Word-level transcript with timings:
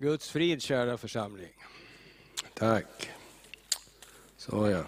Guds 0.00 0.30
frid 0.30 0.62
kära 0.62 0.98
församling. 0.98 1.52
Tack. 2.54 3.10
Så 4.36 4.70
ja. 4.70 4.84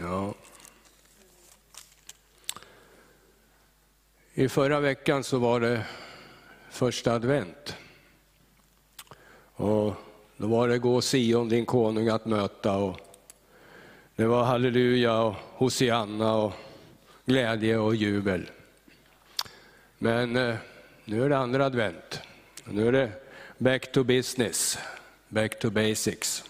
Ja. 0.00 0.34
I 4.34 4.48
förra 4.48 4.80
veckan 4.80 5.24
så 5.24 5.38
var 5.38 5.60
det 5.60 5.86
första 6.70 7.12
advent. 7.12 7.76
Och 9.54 9.94
då 10.36 10.46
var 10.46 10.68
det 10.68 10.78
gå 10.78 11.00
Sion 11.00 11.48
din 11.48 11.66
konung 11.66 12.08
att 12.08 12.26
möta. 12.26 12.76
Och 12.76 13.00
det 14.16 14.26
var 14.26 14.44
halleluja 14.44 15.20
och 15.20 15.34
hosianna 15.34 16.34
och 16.34 16.52
glädje 17.24 17.78
och 17.78 17.94
jubel. 17.94 18.50
Men 19.98 20.36
eh, 20.36 20.56
nu 21.08 21.24
är 21.24 21.28
det 21.28 21.38
andra 21.38 21.66
advent. 21.66 22.20
Nu 22.64 22.88
är 22.88 22.92
det 22.92 23.10
back 23.58 23.92
to 23.92 24.04
business, 24.04 24.78
back 25.28 25.58
to 25.58 25.70
basics. 25.70 26.44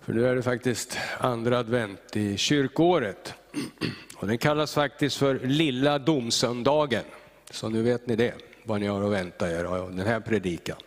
För 0.00 0.12
nu 0.12 0.26
är 0.26 0.36
det 0.36 0.42
faktiskt 0.42 0.98
andra 1.18 1.58
advent 1.58 2.16
i 2.16 2.36
kyrkåret. 2.36 3.34
Och 4.16 4.26
den 4.26 4.38
kallas 4.38 4.74
faktiskt 4.74 5.16
för 5.16 5.38
lilla 5.38 5.98
domsöndagen. 5.98 7.04
Så 7.50 7.68
nu 7.68 7.82
vet 7.82 8.06
ni 8.06 8.16
det, 8.16 8.34
vad 8.62 8.80
ni 8.80 8.86
har 8.86 9.04
att 9.04 9.12
vänta 9.12 9.50
er 9.50 9.64
av 9.64 9.94
den 9.94 10.06
här 10.06 10.20
predikan. 10.20 10.78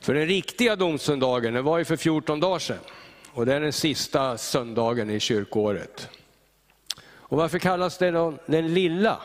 För 0.00 0.14
den 0.14 0.26
riktiga 0.26 0.76
domsöndagen, 0.76 1.54
den 1.54 1.64
var 1.64 1.78
ju 1.78 1.84
för 1.84 1.96
14 1.96 2.40
dagar 2.40 2.58
sedan. 2.58 2.78
Och 3.32 3.46
det 3.46 3.54
är 3.54 3.60
den 3.60 3.72
sista 3.72 4.38
söndagen 4.38 5.10
i 5.10 5.20
kyrkåret. 5.20 6.08
Och 7.26 7.36
varför 7.36 7.58
kallas 7.58 7.98
det 7.98 8.10
då 8.10 8.34
den 8.46 8.74
lilla 8.74 9.20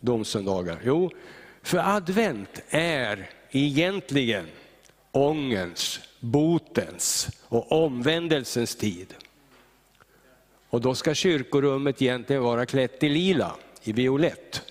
domsöndagen? 0.00 0.76
Jo, 0.84 1.10
för 1.62 1.78
advent 1.78 2.62
är 2.68 3.30
egentligen 3.50 4.46
ångens, 5.10 6.00
botens 6.20 7.28
och 7.48 7.72
omvändelsens 7.84 8.76
tid. 8.76 9.14
Och 10.68 10.80
då 10.80 10.94
ska 10.94 11.14
kyrkorummet 11.14 12.02
egentligen 12.02 12.42
vara 12.42 12.66
klätt 12.66 13.02
i 13.02 13.08
lila, 13.08 13.54
i 13.82 13.92
violett. 13.92 14.62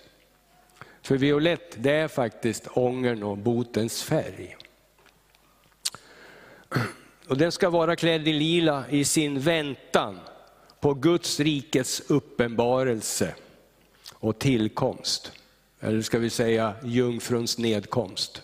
För 1.02 1.18
violett 1.18 1.76
det 1.78 1.92
är 1.92 2.08
faktiskt 2.08 2.68
ångern 2.68 3.24
och 3.24 3.38
botens 3.38 4.04
färg. 4.04 4.58
Och 7.28 7.38
den 7.38 7.52
ska 7.52 7.70
vara 7.70 7.96
klädd 7.96 8.28
i 8.28 8.34
lila 8.34 8.84
i 8.90 9.06
sin 9.06 9.40
väntan 9.40 10.20
på 10.82 10.94
Guds 10.94 11.40
rikets 11.40 12.02
uppenbarelse 12.08 13.36
och 14.14 14.40
tillkomst. 14.40 15.32
Eller 15.80 16.02
ska 16.02 16.20
vi 16.20 16.30
säga 16.30 16.74
jungfruns 16.84 17.58
nedkomst. 17.58 18.42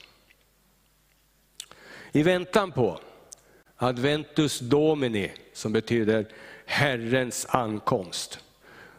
I 2.11 2.23
väntan 2.23 2.71
på 2.71 2.99
Adventus 3.75 4.59
Domini, 4.59 5.31
som 5.53 5.73
betyder 5.73 6.27
Herrens 6.65 7.45
ankomst, 7.49 8.39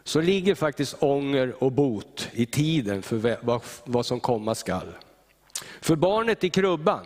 så 0.03 0.21
ligger 0.21 0.55
faktiskt 0.55 0.95
ånger 0.99 1.63
och 1.63 1.71
bot 1.71 2.29
i 2.33 2.45
tiden 2.45 3.01
för 3.01 3.37
vad 3.85 4.05
som 4.05 4.19
komma 4.19 4.55
skall. 4.55 4.93
För 5.81 5.95
barnet 5.95 6.43
i 6.43 6.49
krubban, 6.49 7.05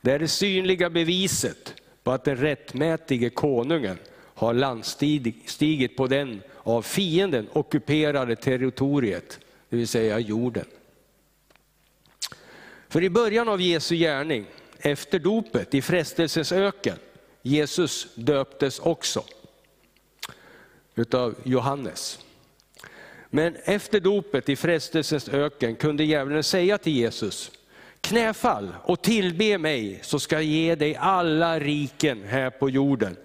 det 0.00 0.12
är 0.12 0.18
det 0.18 0.28
synliga 0.28 0.90
beviset 0.90 1.74
på 2.02 2.10
att 2.10 2.24
den 2.24 2.36
rättmätige 2.36 3.30
konungen 3.30 3.98
har 4.40 4.54
landstigit 4.54 5.96
på 5.96 6.06
den 6.06 6.42
av 6.56 6.82
fienden 6.82 7.48
ockuperade 7.52 8.36
territoriet, 8.36 9.38
det 9.68 9.76
vill 9.76 9.88
säga 9.88 10.18
jorden. 10.18 10.64
För 12.88 13.02
i 13.02 13.10
början 13.10 13.48
av 13.48 13.60
Jesu 13.60 13.96
gärning, 13.96 14.46
efter 14.78 15.18
dopet 15.18 15.74
i 15.74 15.82
frestelsens 15.82 16.52
öken, 16.52 16.96
Jesus 17.42 18.14
döptes 18.14 18.78
också 18.78 19.24
utav 20.94 21.34
Johannes. 21.44 22.18
Men 23.30 23.56
efter 23.64 24.00
dopet 24.00 24.48
i 24.48 24.56
frestelsens 24.56 25.28
öken 25.28 25.76
kunde 25.76 26.04
djävulen 26.04 26.42
säga 26.42 26.78
till 26.78 26.92
Jesus, 26.92 27.50
knäfall 28.00 28.74
och 28.82 29.02
tillbe 29.02 29.58
mig 29.58 30.00
så 30.02 30.18
ska 30.18 30.36
jag 30.36 30.44
ge 30.44 30.74
dig 30.74 30.96
alla 30.96 31.60
riken 31.60 32.22
här 32.24 32.50
på 32.50 32.70
jorden. 32.70 33.16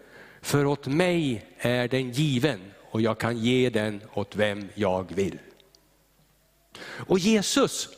För 0.45 0.65
åt 0.65 0.87
mig 0.87 1.45
är 1.57 1.87
den 1.87 2.11
given 2.11 2.71
och 2.91 3.01
jag 3.01 3.17
kan 3.17 3.37
ge 3.37 3.69
den 3.69 4.01
åt 4.13 4.35
vem 4.35 4.69
jag 4.73 5.15
vill. 5.15 5.39
Och 7.07 7.19
Jesus, 7.19 7.89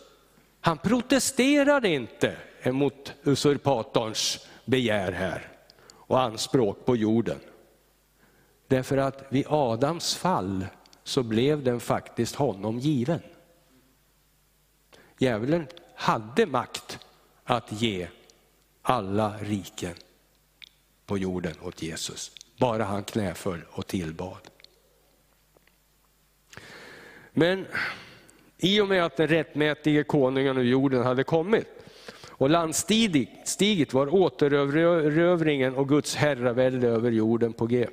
han 0.61 0.77
protesterade 0.77 1.89
inte 1.89 2.37
emot 2.61 3.13
usurpatorns 3.23 4.47
begär 4.65 5.11
här 5.11 5.51
och 5.91 6.21
anspråk 6.21 6.85
på 6.85 6.95
jorden. 6.95 7.39
Därför 8.67 8.97
att 8.97 9.25
vid 9.29 9.45
Adams 9.47 10.15
fall 10.15 10.65
så 11.03 11.23
blev 11.23 11.63
den 11.63 11.79
faktiskt 11.79 12.35
honom 12.35 12.79
given. 12.79 13.21
Djävulen 15.17 15.67
hade 15.95 16.45
makt 16.45 16.99
att 17.43 17.81
ge 17.81 18.07
alla 18.81 19.37
riken 19.37 19.95
på 21.07 21.17
jorden 21.17 21.53
åt 21.61 21.81
Jesus. 21.81 22.31
Bara 22.59 22.83
han 22.83 23.03
knäföll 23.03 23.61
och 23.69 23.87
tillbad. 23.87 24.49
Men 27.31 27.65
i 28.57 28.81
och 28.81 28.87
med 28.87 29.05
att 29.05 29.17
den 29.17 29.27
rättmätige 29.27 30.03
konungen 30.03 30.57
ur 30.57 30.63
jorden 30.63 31.03
hade 31.03 31.23
kommit 31.23 31.67
och 32.37 32.49
landstiget 32.49 33.93
var 33.93 34.13
återerövringen 34.13 35.75
och 35.75 35.89
Guds 35.89 36.15
herravälde 36.15 36.87
över 36.87 37.11
jorden 37.11 37.53
på 37.53 37.65
G. 37.65 37.87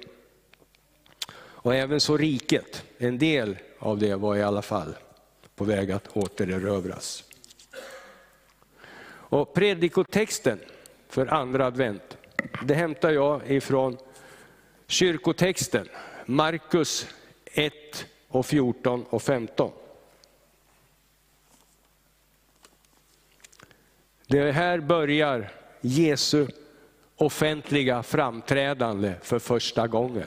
Och 1.37 1.75
även 1.75 2.01
så 2.01 2.17
riket, 2.17 2.85
en 2.99 3.19
del 3.19 3.57
av 3.79 3.99
det 3.99 4.15
var 4.15 4.37
i 4.37 4.43
alla 4.43 4.63
fall 4.63 4.95
på 5.57 5.65
väg 5.65 5.91
att 5.91 6.17
återerövras. 6.17 7.25
Och 9.07 9.55
predikotexten 9.55 10.59
för 11.09 11.27
andra 11.27 11.67
advent, 11.67 12.17
det 12.63 12.75
hämtar 12.75 13.11
jag 13.11 13.51
ifrån 13.51 13.99
kyrkotexten, 14.87 15.89
Markus 16.27 17.07
1 17.45 17.73
och 18.29 18.47
14 18.47 19.05
och 19.11 19.23
15. 19.23 19.73
Det 24.27 24.53
här 24.53 24.79
börjar 24.79 25.53
Jesu 25.81 26.47
offentliga 27.17 28.03
framträdande 28.03 29.15
för 29.23 29.39
första 29.39 29.87
gången. 29.87 30.27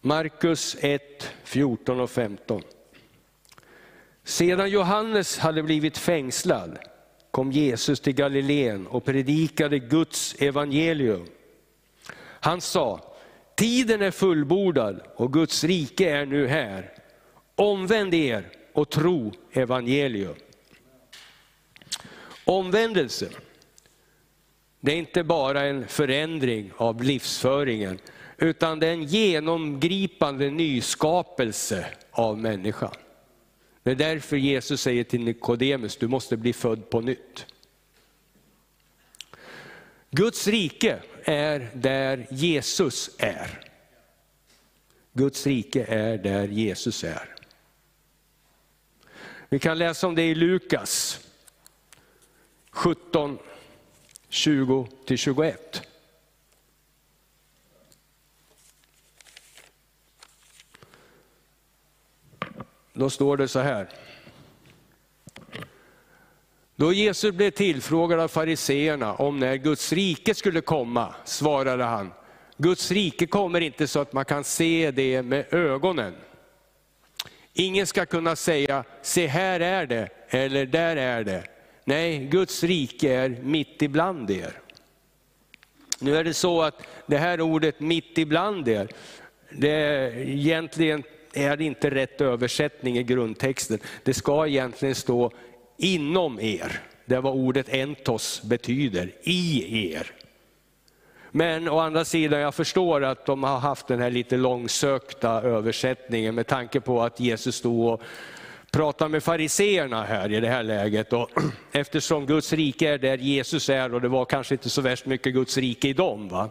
Markus 0.00 0.76
1, 0.80 1.30
14 1.44 2.00
och 2.00 2.10
15. 2.10 2.62
Sedan 4.24 4.70
Johannes 4.70 5.38
hade 5.38 5.62
blivit 5.62 5.98
fängslad 5.98 6.78
kom 7.32 7.52
Jesus 7.52 8.00
till 8.00 8.14
Galileen 8.14 8.86
och 8.86 9.04
predikade 9.04 9.78
Guds 9.78 10.34
evangelium. 10.38 11.26
Han 12.20 12.60
sa, 12.60 13.14
tiden 13.54 14.02
är 14.02 14.10
fullbordad 14.10 15.00
och 15.16 15.32
Guds 15.32 15.64
rike 15.64 16.10
är 16.10 16.26
nu 16.26 16.46
här. 16.46 16.92
Omvänd 17.54 18.14
er 18.14 18.48
och 18.72 18.90
tro 18.90 19.32
evangelium. 19.52 20.34
Omvändelse, 22.44 23.28
det 24.80 24.92
är 24.92 24.96
inte 24.96 25.24
bara 25.24 25.62
en 25.62 25.88
förändring 25.88 26.72
av 26.76 27.02
livsföringen, 27.02 27.98
utan 28.38 28.78
det 28.78 28.86
är 28.86 28.92
en 28.92 29.04
genomgripande 29.04 30.50
nyskapelse 30.50 31.86
av 32.10 32.38
människan. 32.38 32.94
Det 33.82 33.90
är 33.90 33.94
därför 33.94 34.36
Jesus 34.36 34.80
säger 34.80 35.04
till 35.04 35.24
Nikodemus, 35.24 35.96
du 35.96 36.08
måste 36.08 36.36
bli 36.36 36.52
född 36.52 36.90
på 36.90 37.00
nytt. 37.00 37.46
Guds 40.10 40.46
rike 40.46 41.02
är 41.24 41.70
där 41.74 42.26
Jesus 42.30 43.10
är. 43.18 43.68
Guds 45.12 45.46
rike 45.46 45.84
är 45.84 46.18
där 46.18 46.48
Jesus 46.48 47.04
är. 47.04 47.34
Vi 49.48 49.58
kan 49.58 49.78
läsa 49.78 50.06
om 50.06 50.14
det 50.14 50.22
i 50.22 50.34
Lukas 50.34 51.20
17, 52.70 53.38
20-21. 54.30 55.56
Då 63.02 63.10
står 63.10 63.36
det 63.36 63.48
så 63.48 63.58
här. 63.58 63.88
Då 66.76 66.92
Jesus 66.92 67.34
blev 67.34 67.50
tillfrågad 67.50 68.20
av 68.20 68.28
fariseerna 68.28 69.14
om 69.14 69.38
när 69.38 69.56
Guds 69.56 69.92
rike 69.92 70.34
skulle 70.34 70.60
komma, 70.60 71.14
svarade 71.24 71.84
han, 71.84 72.12
Guds 72.56 72.90
rike 72.90 73.26
kommer 73.26 73.60
inte 73.60 73.86
så 73.86 74.00
att 74.00 74.12
man 74.12 74.24
kan 74.24 74.44
se 74.44 74.90
det 74.90 75.22
med 75.22 75.54
ögonen, 75.54 76.14
Ingen 77.52 77.86
ska 77.86 78.06
kunna 78.06 78.36
säga, 78.36 78.84
se 79.02 79.26
här 79.26 79.60
är 79.60 79.86
det, 79.86 80.08
eller 80.28 80.66
där 80.66 80.96
är 80.96 81.24
det. 81.24 81.44
Nej, 81.84 82.18
Guds 82.18 82.64
rike 82.64 83.14
är 83.14 83.28
mitt 83.28 83.82
ibland 83.82 84.30
er. 84.30 84.60
Nu 85.98 86.16
är 86.16 86.24
det 86.24 86.34
så 86.34 86.62
att 86.62 86.82
det 87.06 87.18
här 87.18 87.40
ordet 87.40 87.80
mitt 87.80 88.18
ibland 88.18 88.68
er, 88.68 88.88
det 89.50 89.70
är 89.70 90.16
egentligen 90.16 91.02
är 91.34 91.56
det 91.56 91.64
inte 91.64 91.90
rätt 91.90 92.20
översättning 92.20 92.98
i 92.98 93.02
grundtexten. 93.02 93.78
Det 94.02 94.14
ska 94.14 94.46
egentligen 94.46 94.94
stå 94.94 95.30
inom 95.78 96.40
er. 96.40 96.80
Det 97.04 97.14
är 97.14 97.20
vad 97.20 97.34
ordet 97.34 97.68
entos 97.68 98.42
betyder, 98.42 99.12
i 99.22 99.92
er. 99.92 100.12
Men 101.30 101.68
å 101.68 101.78
andra 101.78 102.04
sidan, 102.04 102.40
jag 102.40 102.54
förstår 102.54 103.04
att 103.04 103.26
de 103.26 103.42
har 103.42 103.58
haft 103.58 103.86
den 103.86 104.00
här 104.00 104.10
lite 104.10 104.36
långsökta 104.36 105.30
översättningen 105.30 106.34
med 106.34 106.46
tanke 106.46 106.80
på 106.80 107.02
att 107.02 107.20
Jesus 107.20 107.56
stod 107.56 107.92
och 107.92 108.02
pratade 108.70 109.10
med 109.10 109.22
fariseerna 109.22 110.04
här 110.04 110.32
i 110.32 110.40
det 110.40 110.48
här 110.48 110.62
läget. 110.62 111.12
Och 111.12 111.30
eftersom 111.72 112.26
Guds 112.26 112.52
rike 112.52 112.88
är 112.88 112.98
där 112.98 113.18
Jesus 113.18 113.68
är 113.68 113.94
och 113.94 114.00
det 114.00 114.08
var 114.08 114.24
kanske 114.24 114.54
inte 114.54 114.70
så 114.70 114.80
värst 114.80 115.06
mycket 115.06 115.34
Guds 115.34 115.58
rike 115.58 115.88
i 115.88 115.92
dem. 115.92 116.28
Va? 116.28 116.50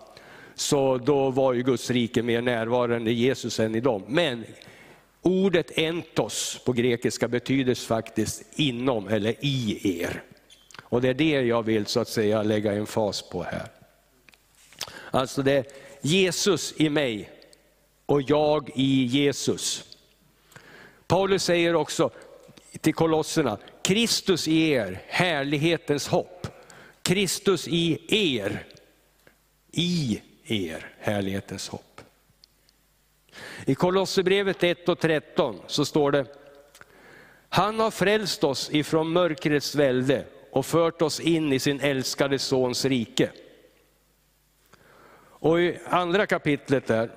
Så 0.55 0.97
då 0.97 1.29
var 1.29 1.53
ju 1.53 1.63
Guds 1.63 1.89
rike 1.89 2.23
mer 2.23 2.41
närvarande 2.41 3.11
i 3.11 3.13
Jesus 3.13 3.59
än 3.59 3.75
i 3.75 3.79
dem. 3.79 4.03
Men 4.07 4.45
ordet 5.21 5.77
entos 5.77 6.61
på 6.65 6.73
grekiska 6.73 7.27
betyder 7.27 7.75
faktiskt 7.75 8.43
inom 8.55 9.07
eller 9.07 9.35
i 9.39 9.79
er. 10.01 10.23
Och 10.81 11.01
det 11.01 11.09
är 11.09 11.13
det 11.13 11.41
jag 11.41 11.63
vill 11.63 11.85
så 11.85 11.99
att 11.99 12.07
säga 12.07 12.43
lägga 12.43 12.73
en 12.73 12.85
fas 12.87 13.29
på 13.29 13.43
här. 13.43 13.67
Alltså 15.11 15.41
det 15.41 15.51
är 15.51 15.65
Jesus 16.01 16.73
i 16.77 16.89
mig 16.89 17.29
och 18.05 18.21
jag 18.21 18.69
i 18.75 19.03
Jesus. 19.03 19.83
Paulus 21.07 21.43
säger 21.43 21.75
också 21.75 22.09
till 22.81 22.93
kolosserna, 22.93 23.57
Kristus 23.81 24.47
i 24.47 24.69
er, 24.69 25.01
härlighetens 25.07 26.07
hopp. 26.07 26.47
Kristus 27.01 27.67
i 27.67 27.99
er, 28.39 28.65
i 29.71 30.21
er, 30.43 30.85
härlighetens 30.99 31.67
hopp. 31.67 31.90
I 33.65 33.75
Kolosserbrevet 33.75 34.63
1 34.63 34.89
och 34.89 34.99
13 34.99 35.59
så 35.67 35.85
står 35.85 36.11
det, 36.11 36.25
han 37.49 37.79
har 37.79 37.91
frälst 37.91 38.43
oss 38.43 38.69
ifrån 38.73 39.09
mörkrets 39.09 39.75
välde 39.75 40.25
och 40.51 40.65
fört 40.65 41.01
oss 41.01 41.19
in 41.19 41.53
i 41.53 41.59
sin 41.59 41.79
älskade 41.79 42.39
sons 42.39 42.85
rike. 42.85 43.31
Och 45.23 45.61
i 45.61 45.79
andra 45.85 46.25
kapitlet 46.25 46.87
där, 46.87 47.11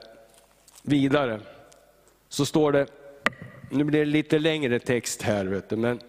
vidare, 0.82 1.40
så 2.28 2.46
står 2.46 2.72
det, 2.72 2.86
nu 3.70 3.84
blir 3.84 3.98
det 3.98 4.04
lite 4.04 4.38
längre 4.38 4.78
text 4.78 5.22
här, 5.22 5.44
vet 5.44 5.68
du, 5.68 5.76
men 5.76 6.00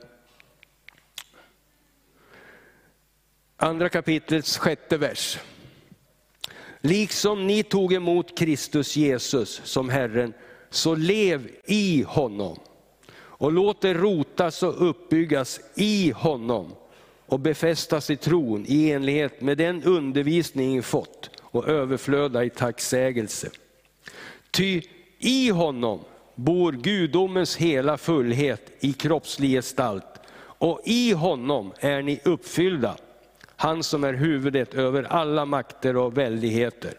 andra 3.57 3.89
kapitlets 3.89 4.57
sjätte 4.57 4.97
vers. 4.97 5.39
Liksom 6.85 7.47
ni 7.47 7.63
tog 7.63 7.93
emot 7.93 8.37
Kristus 8.37 8.95
Jesus 8.95 9.61
som 9.63 9.89
Herren, 9.89 10.33
så 10.69 10.95
lev 10.95 11.49
i 11.65 12.03
honom. 12.07 12.59
Och 13.15 13.51
låt 13.51 13.85
er 13.85 13.93
rotas 13.93 14.63
och 14.63 14.89
uppbyggas 14.89 15.59
i 15.75 16.11
honom 16.11 16.75
och 17.25 17.39
befästas 17.39 18.09
i 18.09 18.15
tron 18.15 18.65
i 18.67 18.91
enlighet 18.91 19.41
med 19.41 19.57
den 19.57 19.83
undervisning 19.83 20.75
ni 20.75 20.81
fått 20.81 21.29
och 21.41 21.67
överflöda 21.67 22.43
i 22.45 22.49
tacksägelse. 22.49 23.49
Ty 24.51 24.81
i 25.19 25.49
honom 25.49 25.99
bor 26.35 26.71
gudomens 26.71 27.55
hela 27.55 27.97
fullhet 27.97 28.71
i 28.79 28.93
kroppslig 28.93 29.51
gestalt 29.51 30.19
och 30.37 30.81
i 30.85 31.11
honom 31.11 31.73
är 31.79 32.01
ni 32.01 32.19
uppfyllda, 32.23 32.97
han 33.55 33.83
som 33.83 34.03
är 34.03 34.13
huvudet 34.13 34.73
över 34.73 35.03
alla 35.03 35.45
makter 35.45 35.97
och 35.97 36.17
väldigheter. 36.17 36.93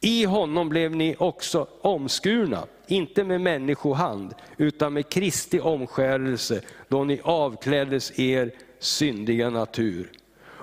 I 0.00 0.24
honom 0.24 0.68
blev 0.68 0.96
ni 0.96 1.16
också 1.18 1.66
omskurna, 1.80 2.66
inte 2.86 3.24
med 3.24 3.40
människohand, 3.40 4.34
utan 4.56 4.92
med 4.92 5.08
Kristi 5.08 5.60
omskärelse, 5.60 6.60
då 6.88 7.04
ni 7.04 7.20
avkläddes 7.24 8.18
er 8.18 8.50
syndiga 8.78 9.50
natur 9.50 10.10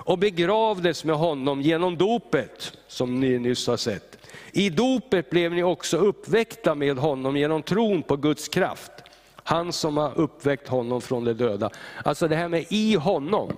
och 0.06 0.18
begravdes 0.18 1.04
med 1.04 1.16
honom 1.16 1.60
genom 1.60 1.96
dopet, 1.96 2.78
som 2.88 3.20
ni 3.20 3.38
nyss 3.38 3.66
har 3.66 3.76
sett. 3.76 4.18
I 4.52 4.70
dopet 4.70 5.30
blev 5.30 5.52
ni 5.52 5.62
också 5.62 5.96
uppväckta 5.96 6.74
med 6.74 6.98
honom 6.98 7.36
genom 7.36 7.62
tron 7.62 8.02
på 8.02 8.16
Guds 8.16 8.48
kraft. 8.48 8.92
Han 9.34 9.72
som 9.72 9.96
har 9.96 10.18
uppväckt 10.18 10.68
honom 10.68 11.00
från 11.00 11.24
de 11.24 11.32
döda. 11.32 11.70
Alltså 12.04 12.28
det 12.28 12.36
här 12.36 12.48
med 12.48 12.64
i 12.68 12.94
honom, 12.94 13.56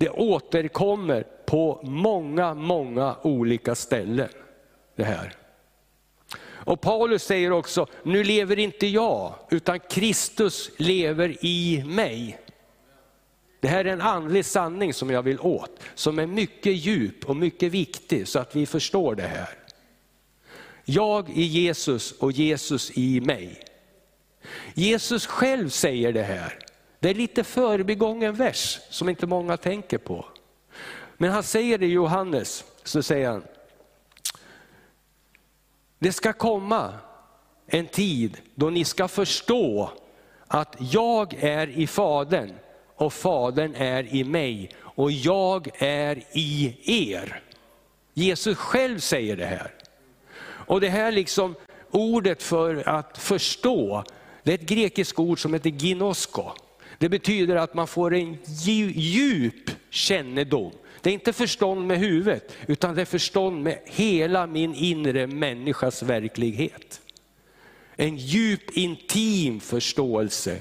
det 0.00 0.10
återkommer 0.10 1.26
på 1.46 1.80
många, 1.82 2.54
många 2.54 3.16
olika 3.22 3.74
ställen. 3.74 4.28
Det 4.96 5.04
här. 5.04 5.34
Och 6.42 6.80
Paulus 6.80 7.22
säger 7.22 7.52
också, 7.52 7.86
nu 8.02 8.24
lever 8.24 8.58
inte 8.58 8.86
jag, 8.86 9.34
utan 9.50 9.80
Kristus 9.80 10.70
lever 10.76 11.44
i 11.44 11.84
mig. 11.86 12.40
Det 13.60 13.68
här 13.68 13.84
är 13.84 13.92
en 13.92 14.00
andlig 14.00 14.44
sanning 14.44 14.94
som 14.94 15.10
jag 15.10 15.22
vill 15.22 15.40
åt, 15.40 15.80
som 15.94 16.18
är 16.18 16.26
mycket 16.26 16.76
djup 16.76 17.28
och 17.28 17.36
mycket 17.36 17.72
viktig 17.72 18.28
så 18.28 18.38
att 18.38 18.56
vi 18.56 18.66
förstår 18.66 19.14
det 19.14 19.26
här. 19.26 19.58
Jag 20.84 21.30
i 21.30 21.42
Jesus 21.42 22.12
och 22.12 22.32
Jesus 22.32 22.90
i 22.94 23.20
mig. 23.20 23.62
Jesus 24.74 25.26
själv 25.26 25.68
säger 25.68 26.12
det 26.12 26.22
här. 26.22 26.59
Det 27.00 27.10
är 27.10 27.14
lite 27.14 27.44
förbigången 27.44 28.34
vers 28.34 28.78
som 28.90 29.08
inte 29.08 29.26
många 29.26 29.56
tänker 29.56 29.98
på. 29.98 30.24
Men 31.16 31.30
han 31.30 31.42
säger 31.42 31.78
det 31.78 31.86
i 31.86 31.92
Johannes, 31.92 32.64
så 32.84 33.02
säger 33.02 33.30
han, 33.30 33.44
det 35.98 36.12
ska 36.12 36.32
komma 36.32 36.94
en 37.66 37.86
tid 37.86 38.40
då 38.54 38.70
ni 38.70 38.84
ska 38.84 39.08
förstå 39.08 39.90
att 40.46 40.76
jag 40.78 41.34
är 41.34 41.66
i 41.66 41.86
Fadern 41.86 42.52
och 42.94 43.12
Fadern 43.12 43.74
är 43.74 44.14
i 44.14 44.24
mig 44.24 44.70
och 44.78 45.12
jag 45.12 45.70
är 45.78 46.22
i 46.32 46.76
er. 46.84 47.42
Jesus 48.14 48.58
själv 48.58 48.98
säger 48.98 49.36
det 49.36 49.46
här. 49.46 49.74
Och 50.42 50.80
det 50.80 50.88
här 50.88 51.12
liksom 51.12 51.54
ordet 51.90 52.42
för 52.42 52.88
att 52.88 53.18
förstå, 53.18 54.04
det 54.42 54.50
är 54.50 54.54
ett 54.54 54.68
grekiskt 54.68 55.18
ord 55.18 55.42
som 55.42 55.54
heter 55.54 55.70
ginosko. 55.70 56.50
Det 57.00 57.08
betyder 57.08 57.56
att 57.56 57.74
man 57.74 57.86
får 57.86 58.14
en 58.14 58.38
djup 58.44 59.70
kännedom. 59.90 60.72
Det 61.00 61.10
är 61.10 61.14
inte 61.14 61.32
förstånd 61.32 61.86
med 61.86 61.98
huvudet, 61.98 62.56
utan 62.66 62.94
det 62.94 63.00
är 63.00 63.04
förstånd 63.04 63.62
med 63.62 63.78
hela 63.84 64.46
min 64.46 64.74
inre 64.74 65.26
människas 65.26 66.02
verklighet. 66.02 67.00
En 67.96 68.16
djup 68.16 68.76
intim 68.76 69.60
förståelse 69.60 70.60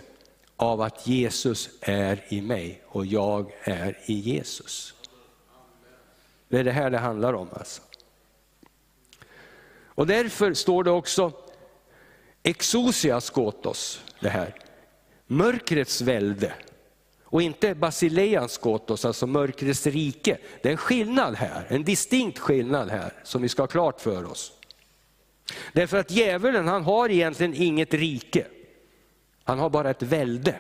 av 0.56 0.82
att 0.82 1.08
Jesus 1.08 1.70
är 1.82 2.26
i 2.30 2.42
mig 2.42 2.82
och 2.86 3.06
jag 3.06 3.52
är 3.64 3.98
i 4.06 4.14
Jesus. 4.14 4.94
Det 6.48 6.60
är 6.60 6.64
det 6.64 6.72
här 6.72 6.90
det 6.90 6.98
handlar 6.98 7.34
om. 7.34 7.50
Alltså. 7.54 7.82
Och 9.84 10.08
därför 10.08 10.54
står 10.54 10.84
det 10.84 10.92
också 10.92 11.32
exosia 12.44 13.22
gotos, 13.34 14.02
det 14.20 14.30
här. 14.30 14.69
Mörkrets 15.32 16.02
välde. 16.02 16.54
Och 17.24 17.42
inte 17.42 17.76
basileians 17.76 18.58
gotos, 18.58 19.06
alltså 19.06 19.28
mörkrets 19.28 19.88
rike. 19.88 20.38
Det 20.62 20.70
är 20.70 20.72
en 20.72 20.78
skillnad 20.78 21.36
här, 21.36 21.66
en 21.68 21.84
distinkt 21.84 22.40
skillnad 22.40 22.90
här 22.90 23.14
som 23.24 23.42
vi 23.42 23.50
ska 23.50 23.62
ha 23.62 23.68
klart 23.68 24.02
för 24.02 24.26
oss. 24.26 24.52
Därför 25.74 25.98
att 25.98 26.12
djävulen 26.12 26.68
han 26.68 26.84
har 26.84 27.10
egentligen 27.10 27.54
inget 27.54 27.94
rike. 27.94 28.46
Han 29.44 29.60
har 29.60 29.70
bara 29.70 29.90
ett 29.90 30.04
välde. 30.04 30.60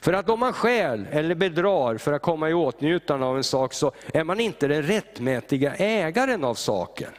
För 0.00 0.12
att 0.12 0.28
om 0.28 0.40
man 0.40 0.52
stjäl 0.52 1.06
eller 1.10 1.34
bedrar 1.34 1.96
för 1.96 2.12
att 2.12 2.22
komma 2.22 2.50
i 2.50 2.54
åtnjutande 2.54 3.26
av 3.26 3.36
en 3.36 3.44
sak 3.44 3.72
så 3.72 3.92
är 4.12 4.24
man 4.24 4.40
inte 4.40 4.68
den 4.68 4.82
rättmätiga 4.82 5.74
ägaren 5.74 6.44
av 6.44 6.54
saken. 6.54 7.10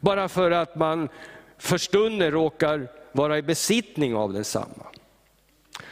Bara 0.00 0.28
för 0.28 0.50
att 0.50 0.76
man 0.76 1.08
för 1.58 1.78
stunden 1.78 2.30
råkar 2.30 2.88
vara 3.14 3.38
i 3.38 3.42
besittning 3.42 4.14
av 4.14 4.32
densamma. 4.32 4.86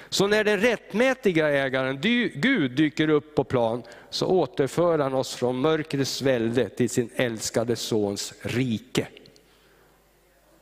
Så 0.08 0.26
när 0.26 0.44
den 0.44 0.60
rättmätiga 0.60 1.48
ägaren, 1.48 2.00
Gud, 2.34 2.70
dyker 2.70 3.08
upp 3.08 3.34
på 3.34 3.44
plan 3.44 3.82
så 4.10 4.26
återför 4.26 4.98
han 4.98 5.14
oss 5.14 5.34
från 5.34 5.60
mörkrets 5.60 6.22
välde 6.22 6.68
till 6.68 6.90
sin 6.90 7.10
älskade 7.16 7.76
sons 7.76 8.34
rike. 8.42 9.08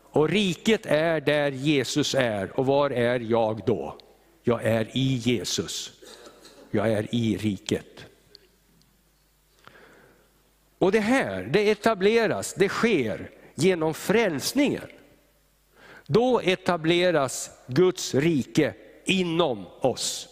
Och 0.02 0.29
riket 0.29 0.87
är 0.87 1.21
där 1.21 1.50
Jesus 1.50 2.14
är, 2.14 2.61
och 2.61 2.67
var 2.67 2.90
är 2.90 3.21
jag 3.21 3.62
då? 3.67 3.97
Jag 4.43 4.64
är 4.64 4.97
i 4.97 5.14
Jesus. 5.14 5.93
Jag 6.71 6.93
är 6.93 7.14
i 7.14 7.37
riket. 7.37 8.05
Och 10.79 10.93
det 10.93 11.00
här, 11.00 11.43
det 11.43 11.71
etableras, 11.71 12.55
det 12.55 12.69
sker 12.69 13.31
genom 13.55 13.95
frälsningen. 13.95 14.88
Då 16.12 16.40
etableras 16.40 17.50
Guds 17.67 18.14
rike 18.14 18.75
inom 19.05 19.67
oss. 19.81 20.29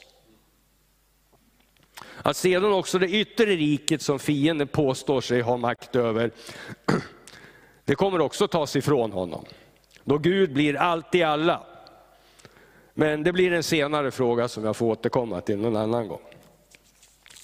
Att 2.23 2.37
sedan 2.37 2.73
också 2.73 2.99
det 2.99 3.08
yttre 3.08 3.47
riket 3.47 4.02
som 4.02 4.18
fienden 4.18 4.68
påstår 4.68 5.20
sig 5.20 5.40
ha 5.40 5.56
makt 5.56 5.97
över, 5.97 6.30
det 7.85 7.94
kommer 7.94 8.20
också 8.20 8.49
tas 8.49 8.76
ifrån 8.76 9.12
honom. 9.12 9.44
Då 10.04 10.18
Gud 10.18 10.52
blir 10.52 10.76
allt 10.76 11.14
i 11.14 11.23
alla. 11.23 11.66
Men 12.94 13.23
det 13.23 13.32
blir 13.32 13.52
en 13.52 13.62
senare 13.62 14.11
fråga 14.11 14.49
som 14.49 14.64
jag 14.64 14.76
får 14.76 14.87
återkomma 14.87 15.40
till 15.40 15.58
någon 15.58 15.76
annan 15.76 16.08
gång. 16.08 16.23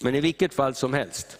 Men 0.02 0.14
i 0.14 0.20
vilket 0.20 0.54
fall 0.54 0.74
som 0.74 0.94
helst. 0.94 1.38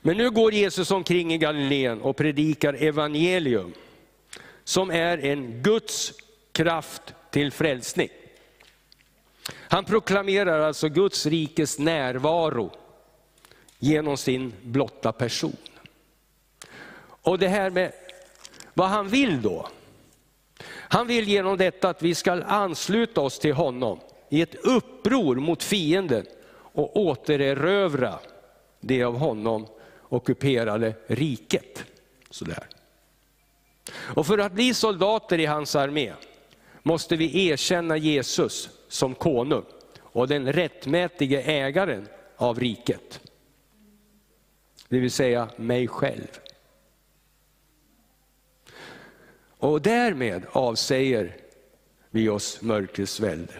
Men 0.00 0.16
nu 0.16 0.30
går 0.30 0.52
Jesus 0.52 0.90
omkring 0.90 1.32
i 1.32 1.38
Galileen 1.38 2.00
och 2.00 2.16
predikar 2.16 2.74
evangelium, 2.74 3.72
som 4.64 4.90
är 4.90 5.18
en 5.18 5.62
Guds 5.62 6.12
kraft 6.52 7.02
till 7.30 7.52
frälsning. 7.52 8.08
Han 9.52 9.84
proklamerar 9.84 10.60
alltså 10.60 10.88
Guds 10.88 11.26
rikes 11.26 11.78
närvaro 11.78 12.70
genom 13.78 14.16
sin 14.16 14.52
blotta 14.62 15.12
person. 15.12 15.56
Och 17.04 17.38
det 17.38 17.48
här 17.48 17.70
med 17.70 17.92
vad 18.74 18.88
han 18.88 19.08
vill 19.08 19.42
då. 19.42 19.68
Han 20.68 21.06
vill 21.06 21.28
genom 21.28 21.56
detta 21.56 21.88
att 21.88 22.02
vi 22.02 22.14
ska 22.14 22.32
ansluta 22.42 23.20
oss 23.20 23.38
till 23.38 23.52
honom 23.52 24.00
i 24.28 24.42
ett 24.42 24.54
uppror 24.54 25.36
mot 25.36 25.62
fienden 25.62 26.26
och 26.54 26.96
återerövra 26.96 28.18
det 28.80 29.02
av 29.02 29.18
honom 29.18 29.66
ockuperade 30.08 30.94
riket. 31.06 31.84
Sådär. 32.30 32.66
Och 33.90 34.26
för 34.26 34.38
att 34.38 34.52
bli 34.52 34.74
soldater 34.74 35.40
i 35.40 35.46
hans 35.46 35.76
armé 35.76 36.12
måste 36.82 37.16
vi 37.16 37.48
erkänna 37.48 37.96
Jesus 37.96 38.70
som 38.88 39.14
konung 39.14 39.64
och 40.00 40.28
den 40.28 40.52
rättmätige 40.52 41.42
ägaren 41.42 42.08
av 42.36 42.60
riket. 42.60 43.20
Det 44.88 44.98
vill 44.98 45.10
säga 45.10 45.48
mig 45.56 45.88
själv. 45.88 46.40
Och 49.58 49.82
därmed 49.82 50.46
avsäger 50.52 51.36
vi 52.10 52.28
oss 52.28 52.62
mörkrets 52.62 53.20
välde. 53.20 53.54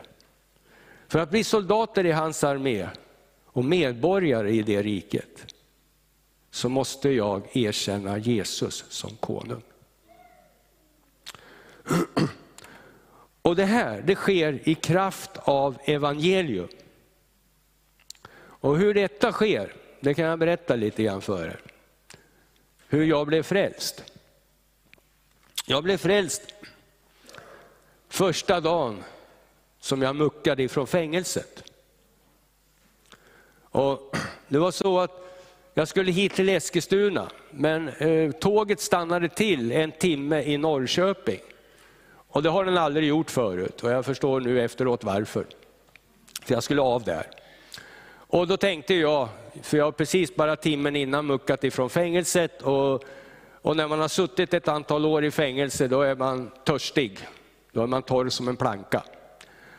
För 1.08 1.18
att 1.18 1.30
bli 1.30 1.44
soldater 1.44 2.06
i 2.06 2.12
hans 2.12 2.44
armé 2.44 2.88
och 3.46 3.64
medborgare 3.64 4.50
i 4.50 4.62
det 4.62 4.82
riket, 4.82 5.54
så 6.50 6.68
måste 6.68 7.10
jag 7.10 7.56
erkänna 7.56 8.18
Jesus 8.18 8.84
som 8.88 9.16
konung. 9.16 9.62
Och 13.42 13.56
det 13.56 13.64
här 13.64 14.02
det 14.06 14.14
sker 14.14 14.68
i 14.68 14.74
kraft 14.74 15.30
av 15.36 15.78
evangelium. 15.84 16.68
Och 18.34 18.78
hur 18.78 18.94
detta 18.94 19.32
sker, 19.32 19.74
det 20.00 20.14
kan 20.14 20.24
jag 20.24 20.38
berätta 20.38 20.76
lite 20.76 21.02
grann 21.02 21.20
för 21.20 21.46
er. 21.46 21.60
Hur 22.88 23.04
jag 23.04 23.26
blev 23.26 23.42
frälst. 23.42 24.04
Jag 25.66 25.84
blev 25.84 25.96
frälst 25.96 26.42
första 28.08 28.60
dagen 28.60 29.04
som 29.80 30.02
jag 30.02 30.16
muckade 30.16 30.62
ifrån 30.62 30.86
fängelset. 30.86 31.64
Och 33.62 34.16
det 34.48 34.58
var 34.58 34.70
så 34.70 35.00
att 35.00 35.22
jag 35.74 35.88
skulle 35.88 36.12
hit 36.12 36.34
till 36.34 36.48
Eskilstuna, 36.48 37.30
men 37.50 37.88
eh, 37.88 38.32
tåget 38.32 38.80
stannade 38.80 39.28
till 39.28 39.72
en 39.72 39.92
timme 39.92 40.42
i 40.42 40.58
Norrköping. 40.58 41.40
Och 42.32 42.42
det 42.42 42.48
har 42.48 42.64
den 42.64 42.78
aldrig 42.78 43.08
gjort 43.08 43.30
förut 43.30 43.84
och 43.84 43.90
jag 43.90 44.04
förstår 44.04 44.40
nu 44.40 44.60
efteråt 44.60 45.04
varför. 45.04 45.46
För 46.44 46.54
jag 46.54 46.62
skulle 46.62 46.82
av 46.82 47.02
där. 47.02 47.26
Och 48.14 48.46
då 48.46 48.56
tänkte 48.56 48.94
jag, 48.94 49.28
för 49.62 49.76
jag 49.76 49.84
har 49.84 49.92
precis 49.92 50.34
bara 50.36 50.56
timmen 50.56 50.96
innan 50.96 51.26
muckat 51.26 51.64
ifrån 51.64 51.90
fängelset 51.90 52.62
och, 52.62 53.04
och 53.62 53.76
när 53.76 53.88
man 53.88 54.00
har 54.00 54.08
suttit 54.08 54.54
ett 54.54 54.68
antal 54.68 55.06
år 55.06 55.24
i 55.24 55.30
fängelse 55.30 55.88
då 55.88 56.02
är 56.02 56.14
man 56.14 56.50
törstig. 56.64 57.18
Då 57.72 57.82
är 57.82 57.86
man 57.86 58.02
torr 58.02 58.28
som 58.28 58.48
en 58.48 58.56
planka. 58.56 59.02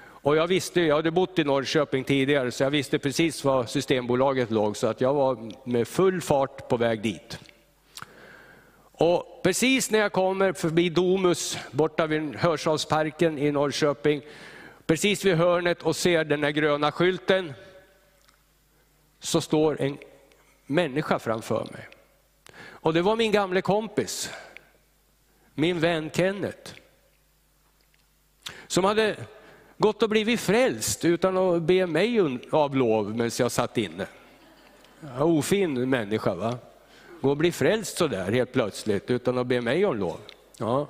Och 0.06 0.36
jag 0.36 0.48
visste, 0.48 0.82
jag 0.82 0.96
hade 0.96 1.12
bott 1.12 1.40
i 1.40 1.44
Norrköping 1.44 2.04
tidigare 2.04 2.52
så 2.52 2.64
jag 2.64 2.72
visste 2.72 3.00
precis 3.00 3.44
var 3.44 3.66
Systembolaget 3.66 4.52
låg 4.52 4.78
så 4.78 4.88
att 4.88 5.02
jag 5.02 5.14
var 5.14 5.52
med 5.70 5.88
full 5.88 6.22
fart 6.22 6.68
på 6.68 6.78
väg 6.78 7.02
dit. 7.02 7.40
Och 8.96 9.42
precis 9.44 9.92
när 9.92 10.00
jag 10.00 10.12
kommer 10.12 10.54
förbi 10.54 10.90
Domus, 10.90 11.58
borta 11.72 12.08
vid 12.08 12.36
Hörsalsparken 12.36 13.38
i 13.38 13.52
Norrköping, 13.52 14.22
precis 14.86 15.26
vid 15.26 15.36
hörnet 15.36 15.84
och 15.84 15.96
ser 15.96 16.24
den 16.24 16.42
där 16.42 16.50
gröna 16.50 16.92
skylten, 16.92 17.54
så 19.20 19.42
står 19.42 19.82
en 19.82 19.98
människa 20.66 21.20
framför 21.20 21.68
mig. 21.72 21.88
Och 22.66 22.94
det 22.94 23.02
var 23.02 23.16
min 23.16 23.32
gamle 23.32 23.62
kompis, 23.62 24.30
min 25.54 25.80
vän 25.80 26.10
Kenneth, 26.14 26.74
som 28.68 28.84
hade 28.84 29.16
gått 29.78 30.04
och 30.04 30.10
blivit 30.10 30.40
frälst 30.40 31.06
utan 31.06 31.38
att 31.38 31.62
be 31.62 31.88
mig 31.88 32.40
av 32.52 32.76
lov 32.76 33.12
medan 33.12 33.32
jag 33.40 33.52
satt 33.52 33.78
inne. 33.78 34.08
Ofin 35.20 35.90
människa 35.90 36.36
va? 36.36 36.58
Gå 37.24 37.30
och 37.30 37.38
bli 37.38 37.52
frälst 37.52 37.98
sådär 37.98 38.32
helt 38.32 38.54
plötsligt 38.54 39.12
utan 39.12 39.38
att 39.38 39.48
be 39.48 39.62
mig 39.62 39.86
om 39.86 39.98
lov. 39.98 40.18
Ja. 40.58 40.88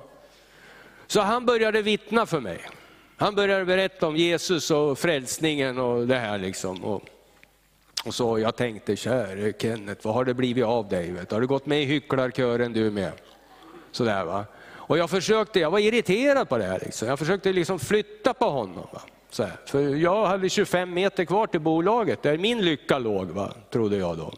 Så 1.06 1.20
han 1.20 1.46
började 1.46 1.82
vittna 1.82 2.26
för 2.26 2.40
mig. 2.40 2.60
Han 3.16 3.34
började 3.34 3.64
berätta 3.64 4.06
om 4.06 4.16
Jesus 4.16 4.70
och 4.70 4.98
frälsningen 4.98 5.78
och 5.78 6.06
det 6.06 6.18
här. 6.18 6.38
Liksom. 6.38 6.84
Och, 6.84 7.02
och 8.04 8.14
så 8.14 8.38
jag 8.38 8.56
tänkte, 8.56 8.96
käre 8.96 9.52
Kenneth, 9.58 10.06
vad 10.06 10.14
har 10.14 10.24
det 10.24 10.34
blivit 10.34 10.64
av 10.64 10.88
dig? 10.88 11.12
Vet? 11.12 11.32
Har 11.32 11.40
du 11.40 11.46
gått 11.46 11.66
med 11.66 11.82
i 11.82 11.84
hycklarkören 11.84 12.72
du 12.72 12.90
med? 12.90 13.12
Sådär, 13.90 14.24
va? 14.24 14.44
Och 14.66 14.98
jag 14.98 15.10
försökte, 15.10 15.60
jag 15.60 15.70
var 15.70 15.78
irriterad 15.78 16.48
på 16.48 16.58
det 16.58 16.64
här. 16.64 16.80
Liksom. 16.80 17.08
Jag 17.08 17.18
försökte 17.18 17.52
liksom 17.52 17.78
flytta 17.78 18.34
på 18.34 18.50
honom. 18.50 18.86
Va? 18.92 19.00
Så 19.30 19.42
här. 19.42 19.56
För 19.66 19.80
jag 19.80 20.26
hade 20.26 20.48
25 20.48 20.94
meter 20.94 21.24
kvar 21.24 21.46
till 21.46 21.60
bolaget, 21.60 22.22
där 22.22 22.38
min 22.38 22.64
lycka 22.64 22.98
låg, 22.98 23.26
va? 23.26 23.52
trodde 23.70 23.96
jag 23.96 24.18
då. 24.18 24.32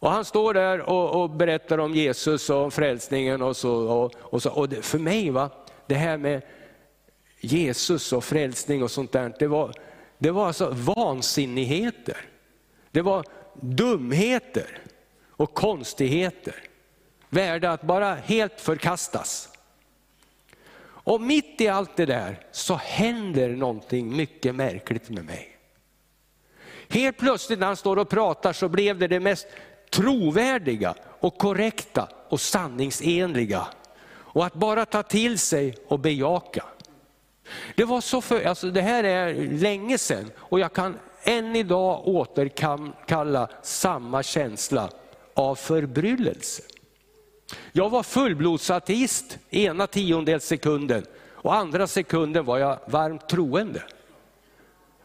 Och 0.00 0.10
han 0.10 0.24
står 0.24 0.54
där 0.54 0.80
och, 0.80 1.22
och, 1.22 1.30
berättar 1.30 1.78
om 1.78 1.94
Jesus 1.94 2.50
och 2.50 2.74
frälsningen. 2.74 3.42
Och 3.42 3.56
så, 3.56 3.72
och, 3.72 4.14
och, 4.18 4.42
så, 4.42 4.50
och 4.50 4.68
det, 4.68 4.82
för 4.82 4.98
mig, 4.98 5.30
va, 5.30 5.50
det 5.86 5.94
här 5.94 6.18
med 6.18 6.42
Jesus 7.40 8.12
och 8.12 8.24
frälsning 8.24 8.82
och 8.82 8.90
sånt 8.90 9.12
där, 9.12 9.34
det 9.38 9.46
var, 9.46 9.72
det 10.18 10.30
var 10.30 10.46
alltså 10.46 10.70
vansinnigheter. 10.70 12.16
Det 12.90 13.02
var 13.02 13.24
dumheter 13.60 14.78
och 15.28 15.54
konstigheter, 15.54 16.54
värda 17.28 17.70
att 17.70 17.82
bara 17.82 18.14
helt 18.14 18.60
förkastas. 18.60 19.48
Och 20.82 21.20
mitt 21.20 21.60
i 21.60 21.68
allt 21.68 21.96
det 21.96 22.06
där 22.06 22.46
så 22.50 22.74
händer 22.74 23.48
någonting 23.48 24.16
mycket 24.16 24.54
märkligt 24.54 25.10
med 25.10 25.24
mig. 25.24 25.56
Helt 26.88 27.18
plötsligt 27.18 27.58
när 27.58 27.66
han 27.66 27.76
står 27.76 27.96
och 27.96 28.08
pratar 28.08 28.52
så 28.52 28.68
blev 28.68 28.98
det 28.98 29.08
det 29.08 29.20
mest 29.20 29.46
trovärdiga 29.90 30.94
och 31.20 31.38
korrekta 31.38 32.08
och 32.28 32.40
sanningsenliga. 32.40 33.66
Och 34.10 34.46
att 34.46 34.54
bara 34.54 34.86
ta 34.86 35.02
till 35.02 35.38
sig 35.38 35.76
och 35.88 35.98
bejaka. 35.98 36.64
Det, 37.76 37.84
var 37.84 38.00
så 38.00 38.20
för, 38.20 38.44
alltså 38.44 38.70
det 38.70 38.82
här 38.82 39.04
är 39.04 39.34
länge 39.50 39.98
sedan 39.98 40.30
och 40.36 40.60
jag 40.60 40.72
kan 40.72 40.98
än 41.22 41.56
idag 41.56 42.08
återkalla 42.08 43.48
samma 43.62 44.22
känsla 44.22 44.90
av 45.34 45.54
förbryllelse. 45.54 46.62
Jag 47.72 47.90
var 47.90 48.02
fullblodsateist 48.02 49.38
ena 49.50 49.86
tiondels 49.86 50.44
sekunden 50.44 51.06
och 51.32 51.54
andra 51.54 51.86
sekunden 51.86 52.44
var 52.44 52.58
jag 52.58 52.78
varmt 52.86 53.28
troende. 53.28 53.82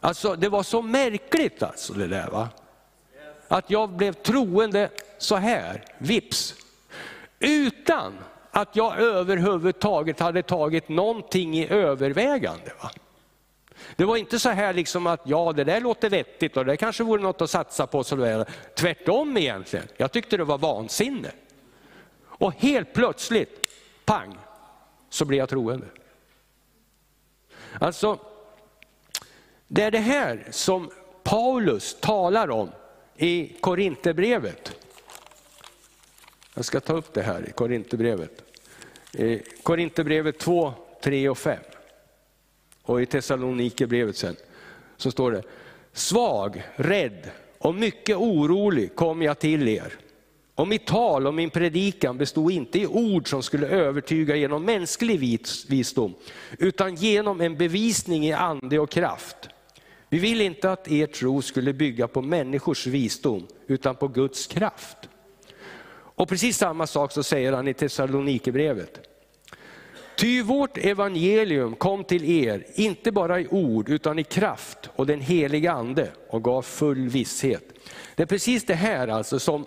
Alltså 0.00 0.36
det 0.36 0.48
var 0.48 0.62
så 0.62 0.82
märkligt 0.82 1.62
alltså 1.62 1.92
det 1.92 2.06
där. 2.06 2.28
Va? 2.30 2.48
Att 3.48 3.70
jag 3.70 3.90
blev 3.90 4.12
troende 4.12 4.90
så 5.18 5.36
här, 5.36 5.84
vips. 5.98 6.54
Utan 7.38 8.12
att 8.50 8.76
jag 8.76 8.98
överhuvudtaget 8.98 10.20
hade 10.20 10.42
tagit 10.42 10.88
någonting 10.88 11.58
i 11.58 11.68
övervägande. 11.68 12.72
Va? 12.82 12.90
Det 13.96 14.04
var 14.04 14.16
inte 14.16 14.38
så 14.38 14.48
här 14.48 14.72
liksom 14.72 15.06
att 15.06 15.20
ja, 15.24 15.52
det 15.52 15.64
där 15.64 15.80
låter 15.80 16.10
vettigt 16.10 16.56
och 16.56 16.64
det 16.64 16.76
kanske 16.76 17.04
vore 17.04 17.22
något 17.22 17.40
att 17.40 17.50
satsa 17.50 17.86
på. 17.86 18.04
Så 18.04 18.44
Tvärtom 18.74 19.36
egentligen, 19.36 19.86
jag 19.96 20.12
tyckte 20.12 20.36
det 20.36 20.44
var 20.44 20.58
vansinne. 20.58 21.30
Och 22.24 22.54
helt 22.54 22.92
plötsligt, 22.92 23.66
pang, 24.04 24.38
så 25.10 25.24
blev 25.24 25.38
jag 25.38 25.48
troende. 25.48 25.86
Alltså, 27.80 28.18
det 29.66 29.82
är 29.82 29.90
det 29.90 29.98
här 29.98 30.46
som 30.50 30.90
Paulus 31.22 31.96
talar 32.00 32.50
om 32.50 32.70
i 33.16 33.52
Korinthierbrevet. 33.60 34.72
Jag 36.54 36.64
ska 36.64 36.80
ta 36.80 36.92
upp 36.92 37.14
det 37.14 37.22
här 37.22 37.48
i 37.48 37.52
Korinthierbrevet. 37.52 38.42
Korinthierbrevet 39.62 40.38
2, 40.38 40.74
3 41.02 41.28
och 41.28 41.38
5. 41.38 41.58
Och 42.82 43.02
i 43.02 43.06
Thessalonikerbrevet 43.06 44.16
sen 44.16 44.36
så 44.96 45.10
står 45.10 45.32
det, 45.32 45.42
svag, 45.92 46.62
rädd 46.76 47.30
och 47.58 47.74
mycket 47.74 48.16
orolig 48.16 48.94
kom 48.94 49.22
jag 49.22 49.38
till 49.38 49.68
er. 49.68 49.92
Och 50.54 50.68
mitt 50.68 50.86
tal 50.86 51.26
och 51.26 51.34
min 51.34 51.50
predikan 51.50 52.18
bestod 52.18 52.52
inte 52.52 52.78
i 52.78 52.86
ord 52.86 53.30
som 53.30 53.42
skulle 53.42 53.66
övertyga 53.66 54.36
genom 54.36 54.64
mänsklig 54.64 55.40
visdom, 55.68 56.14
utan 56.58 56.94
genom 56.94 57.40
en 57.40 57.56
bevisning 57.56 58.26
i 58.26 58.32
ande 58.32 58.78
och 58.78 58.90
kraft. 58.90 59.36
Vi 60.16 60.20
vill 60.20 60.40
inte 60.40 60.72
att 60.72 60.88
er 60.88 61.06
tro 61.06 61.42
skulle 61.42 61.72
bygga 61.72 62.08
på 62.08 62.22
människors 62.22 62.86
visdom, 62.86 63.46
utan 63.66 63.96
på 63.96 64.08
Guds 64.08 64.46
kraft. 64.46 64.96
Och 65.90 66.28
precis 66.28 66.58
samma 66.58 66.86
sak 66.86 67.12
så 67.12 67.22
säger 67.22 67.52
han 67.52 67.68
i 67.68 67.74
Thessalonikerbrevet. 67.74 69.00
Ty 70.18 70.42
vårt 70.42 70.78
evangelium 70.78 71.74
kom 71.74 72.04
till 72.04 72.24
er, 72.24 72.66
inte 72.74 73.12
bara 73.12 73.40
i 73.40 73.48
ord 73.48 73.88
utan 73.88 74.18
i 74.18 74.24
kraft 74.24 74.90
och 74.96 75.06
den 75.06 75.20
heliga 75.20 75.72
ande 75.72 76.10
och 76.28 76.44
gav 76.44 76.62
full 76.62 77.08
visshet. 77.08 77.64
Det 78.14 78.22
är 78.22 78.26
precis 78.26 78.64
det 78.64 78.74
här 78.74 79.08
alltså 79.08 79.38
som, 79.38 79.66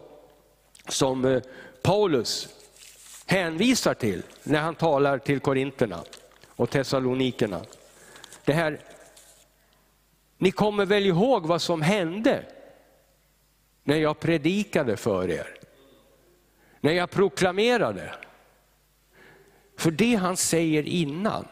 som 0.87 1.25
eh, 1.25 1.41
Paulus 1.81 2.49
hänvisar 3.25 3.93
till 3.93 4.21
när 4.43 4.59
han 4.59 4.75
talar 4.75 5.17
till 5.17 5.39
korinterna 5.39 6.03
och 6.47 6.69
Thessalonikerna. 6.69 7.61
Det 8.45 8.53
här, 8.53 8.79
ni 10.39 10.51
kommer 10.51 10.85
väl 10.85 11.05
ihåg 11.05 11.45
vad 11.45 11.61
som 11.61 11.81
hände 11.81 12.43
när 13.83 13.97
jag 13.97 14.19
predikade 14.19 14.97
för 14.97 15.29
er? 15.29 15.47
När 16.81 16.91
jag 16.91 17.09
proklamerade? 17.09 18.13
För 19.77 19.91
det 19.91 20.15
han 20.15 20.37
säger 20.37 20.83
innan, 20.83 21.47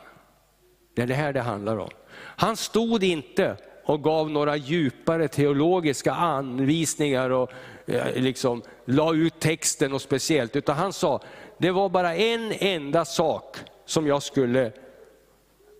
det 0.93 1.01
är 1.01 1.07
det 1.07 1.13
här 1.13 1.33
det 1.33 1.41
handlar 1.41 1.77
om. 1.77 1.89
Han 2.17 2.57
stod 2.57 3.03
inte 3.03 3.57
och 3.83 4.03
gav 4.03 4.29
några 4.29 4.55
djupare 4.55 5.27
teologiska 5.27 6.13
anvisningar 6.13 7.29
och 7.29 7.51
eh, 7.85 8.15
liksom 8.15 8.61
la 8.85 9.13
ut 9.13 9.39
texten 9.39 9.93
och 9.93 10.01
speciellt, 10.01 10.55
utan 10.55 10.75
han 10.75 10.93
sa, 10.93 11.21
det 11.57 11.71
var 11.71 11.89
bara 11.89 12.15
en 12.15 12.53
enda 12.59 13.05
sak 13.05 13.57
som 13.85 14.07
jag 14.07 14.23
skulle 14.23 14.71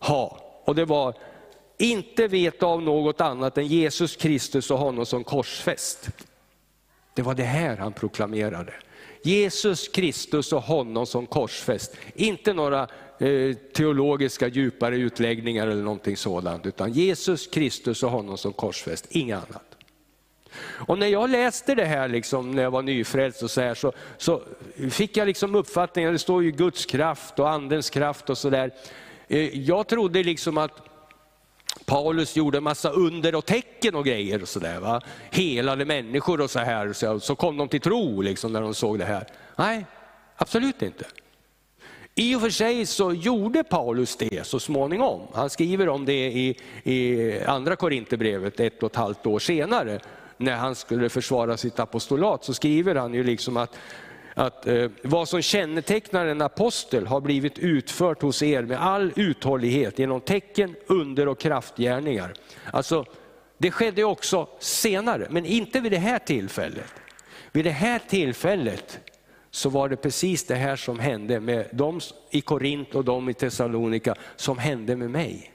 ha. 0.02 0.40
Och 0.66 0.76
det 0.76 0.86
var, 0.86 1.14
inte 1.78 2.28
veta 2.28 2.66
av 2.66 2.82
något 2.82 3.22
annat 3.22 3.58
än 3.58 3.68
Jesus 3.68 4.16
Kristus 4.16 4.72
och 4.72 4.78
honom 4.78 5.06
som 5.06 5.24
korsfäst. 5.24 6.10
Det 7.14 7.22
var 7.22 7.36
det 7.36 7.44
här 7.44 7.78
han 7.78 7.94
proklamerade. 7.94 8.74
Jesus 9.24 9.88
Kristus 9.88 10.54
och 10.54 10.62
honom 10.62 11.06
som 11.06 11.26
korsfäst. 11.26 11.96
Inte 12.16 12.54
några 12.54 12.88
eh, 13.20 13.56
teologiska 13.74 14.48
djupare 14.48 14.98
utläggningar 14.98 15.68
eller 15.68 15.84
någonting 15.84 16.18
sådant, 16.18 16.66
utan 16.66 16.92
Jesus 16.92 17.48
Kristus 17.48 18.04
och 18.04 18.12
honom 18.12 18.38
som 18.38 18.54
korsfäst, 18.54 19.06
inget 19.10 19.38
annat. 19.38 19.64
Och 20.60 21.00
när 21.00 21.08
jag 21.08 21.30
läste 21.30 21.76
det 21.76 21.86
här 21.86 22.08
liksom, 22.08 22.52
när 22.52 22.64
jag 22.64 22.72
var 22.72 22.82
nyfrälst 22.82 23.44
och 23.44 23.52
så, 23.52 23.62
här, 23.62 23.76
så, 23.76 23.94
så 24.18 24.42
fick 24.92 25.18
jag 25.18 25.26
liksom 25.26 25.56
uppfattningen, 25.56 26.14
det 26.14 26.20
står 26.20 26.44
ju 26.44 26.52
Guds 26.52 26.86
kraft 26.86 27.40
och 27.40 27.50
andens 27.50 27.90
kraft 27.90 28.30
och 28.30 28.38
sådär. 28.38 28.72
Eh, 29.28 29.60
jag 29.60 29.88
trodde 29.88 30.24
liksom 30.24 30.58
att 30.58 30.87
Paulus 31.86 32.36
gjorde 32.36 32.62
massa 32.62 32.90
under 32.90 33.36
och 33.36 33.46
tecken 33.46 33.96
och 33.96 34.06
grejer 34.06 34.42
och 34.42 34.48
sådär. 34.48 35.04
Helade 35.32 35.86
människor 35.86 36.42
och 36.42 36.50
så 36.50 36.60
här. 36.60 36.94
Så, 36.94 37.20
så 37.20 37.36
kom 37.36 37.58
de 37.58 37.68
till 37.68 37.82
tro 37.82 38.22
liksom 38.22 38.54
när 38.54 38.62
de 38.62 38.74
såg 38.74 39.00
det 39.00 39.06
här. 39.06 39.28
Nej, 39.56 39.86
absolut 40.36 40.82
inte. 40.82 41.06
I 42.16 42.36
och 42.36 42.42
för 42.42 42.50
sig 42.50 42.86
så 42.86 43.14
gjorde 43.14 43.64
Paulus 43.64 44.16
det 44.16 44.48
så 44.48 44.60
småningom. 44.60 45.22
Han 45.34 45.50
skriver 45.50 45.90
om 45.90 46.06
det 46.06 46.28
i, 46.28 46.58
i 46.84 47.40
andra 47.42 47.76
Korinthierbrevet 47.76 48.60
ett 48.60 48.84
och 48.84 48.92
ett 48.92 48.96
halvt 48.96 49.26
år 49.26 49.40
senare. 49.40 50.00
När 50.38 50.56
han 50.56 50.76
skulle 50.76 51.10
försvara 51.10 51.58
sitt 51.58 51.80
apostolat 51.80 52.44
så 52.44 52.54
skriver 52.54 52.96
han 52.96 53.14
ju 53.14 53.24
liksom 53.24 53.58
att 53.58 53.78
att 54.38 54.68
eh, 54.68 54.90
vad 55.04 55.30
som 55.30 55.42
kännetecknar 55.42 56.26
en 56.26 56.42
apostel 56.42 57.08
har 57.08 57.22
blivit 57.22 57.60
utfört 57.60 58.22
hos 58.22 58.44
er 58.44 58.64
med 58.64 58.82
all 58.82 59.14
uthållighet 59.16 60.00
genom 60.00 60.22
tecken, 60.22 60.76
under 60.88 61.28
och 61.28 61.40
kraftgärningar. 61.40 62.34
Alltså, 62.72 63.06
det 63.58 63.72
skedde 63.72 64.04
också 64.04 64.48
senare, 64.60 65.28
men 65.30 65.46
inte 65.46 65.80
vid 65.80 65.92
det 65.92 65.98
här 65.98 66.20
tillfället. 66.20 66.94
Vid 67.52 67.66
det 67.66 67.72
här 67.72 68.00
tillfället 68.10 69.00
så 69.52 69.70
var 69.70 69.90
det 69.90 69.96
precis 69.96 70.46
det 70.46 70.56
här 70.56 70.76
som 70.76 71.00
hände 71.00 71.40
med 71.40 71.68
de 71.72 72.00
i 72.32 72.42
Korint 72.42 72.96
och 72.96 73.06
de 73.06 73.30
i 73.30 73.34
Thessalonika, 73.34 74.16
som 74.36 74.58
hände 74.58 74.96
med 74.96 75.10
mig. 75.10 75.52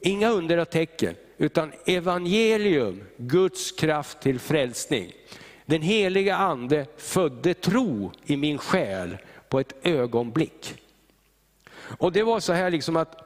Inga 0.00 0.30
under 0.30 0.58
och 0.58 0.70
tecken, 0.70 1.14
utan 1.38 1.72
evangelium, 1.86 3.02
Guds 3.16 3.72
kraft 3.72 4.20
till 4.20 4.38
frälsning. 4.38 5.12
Den 5.66 5.82
heliga 5.82 6.36
ande 6.36 6.86
födde 6.96 7.54
tro 7.54 8.12
i 8.24 8.36
min 8.36 8.58
själ 8.58 9.16
på 9.48 9.60
ett 9.60 9.74
ögonblick. 9.82 10.74
Och 11.98 12.12
det 12.12 12.22
var 12.22 12.40
så 12.40 12.52
här 12.52 12.70
liksom 12.70 12.96
att, 12.96 13.16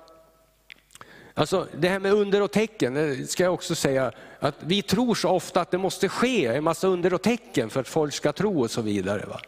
alltså 1.35 1.67
det 1.79 1.89
här 1.89 1.99
med 1.99 2.13
under 2.13 2.43
och 2.43 2.51
tecken, 2.51 2.95
det 2.95 3.31
ska 3.31 3.43
jag 3.43 3.55
också 3.55 3.75
säga, 3.75 4.13
att 4.39 4.55
vi 4.61 4.83
tror 4.83 5.15
så 5.15 5.29
ofta 5.29 5.61
att 5.61 5.71
det 5.71 5.79
måste 5.79 6.09
ske 6.09 6.47
en 6.47 6.65
massa 6.65 6.89
under 6.89 7.15
och 7.15 7.23
tecken 7.23 7.71
för 7.71 7.81
att 7.81 7.89
folk 7.89 8.15
ska 8.15 8.33
tro 8.33 8.61
och 8.61 8.71
så 8.71 8.83
vidare. 8.83 9.27
Va? 9.27 9.41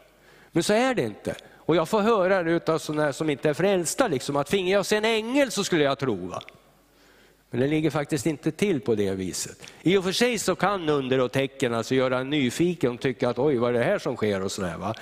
Men 0.50 0.62
så 0.62 0.72
är 0.72 0.94
det 0.94 1.02
inte. 1.02 1.34
Och 1.56 1.76
jag 1.76 1.88
får 1.88 2.00
höra 2.00 2.42
det 2.42 2.68
av 2.68 2.78
sådana 2.78 3.12
som 3.12 3.30
inte 3.30 3.48
är 3.48 3.54
frälsta, 3.54 4.08
liksom, 4.08 4.36
att 4.36 4.50
finge 4.50 4.72
jag 4.72 4.86
se 4.86 4.96
en 4.96 5.04
ängel 5.04 5.50
så 5.50 5.64
skulle 5.64 5.84
jag 5.84 5.98
tro. 5.98 6.26
Va? 6.26 6.42
Men 7.52 7.60
det 7.60 7.66
ligger 7.66 7.90
faktiskt 7.90 8.26
inte 8.26 8.50
till 8.50 8.80
på 8.80 8.94
det 8.94 9.14
viset. 9.14 9.66
I 9.82 9.96
och 9.96 10.04
för 10.04 10.12
sig 10.12 10.38
så 10.38 10.54
kan 10.54 10.88
under 10.88 11.20
och 11.20 11.32
tecken 11.32 11.74
alltså 11.74 11.94
göra 11.94 12.18
en 12.18 12.30
nyfiken 12.30 12.92
och 12.92 13.00
tycka 13.00 13.28
att 13.28 13.38
oj, 13.38 13.56
vad 13.56 13.74
är 13.74 13.78
det 13.78 13.84
här 13.84 13.98
som 13.98 14.16
sker 14.16 14.42
och 14.42 14.52
sådär. 14.52 14.76
Va? 14.78 14.94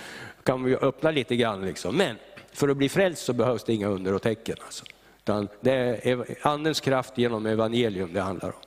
kan 0.42 0.64
vi 0.64 0.76
öppna 0.76 1.10
lite 1.10 1.36
grann. 1.36 1.64
Liksom. 1.66 1.96
Men 1.96 2.16
för 2.52 2.68
att 2.68 2.76
bli 2.76 2.88
frälst 2.88 3.24
så 3.24 3.32
behövs 3.32 3.64
det 3.64 3.72
inga 3.72 3.88
under 3.88 4.14
och 4.14 4.22
tecken. 4.22 4.56
Alltså. 4.64 4.84
Utan 5.18 5.48
det 5.60 5.72
är 5.72 6.46
andens 6.46 6.80
kraft 6.80 7.18
genom 7.18 7.46
evangelium 7.46 8.12
det 8.12 8.20
handlar 8.20 8.48
om. 8.48 8.62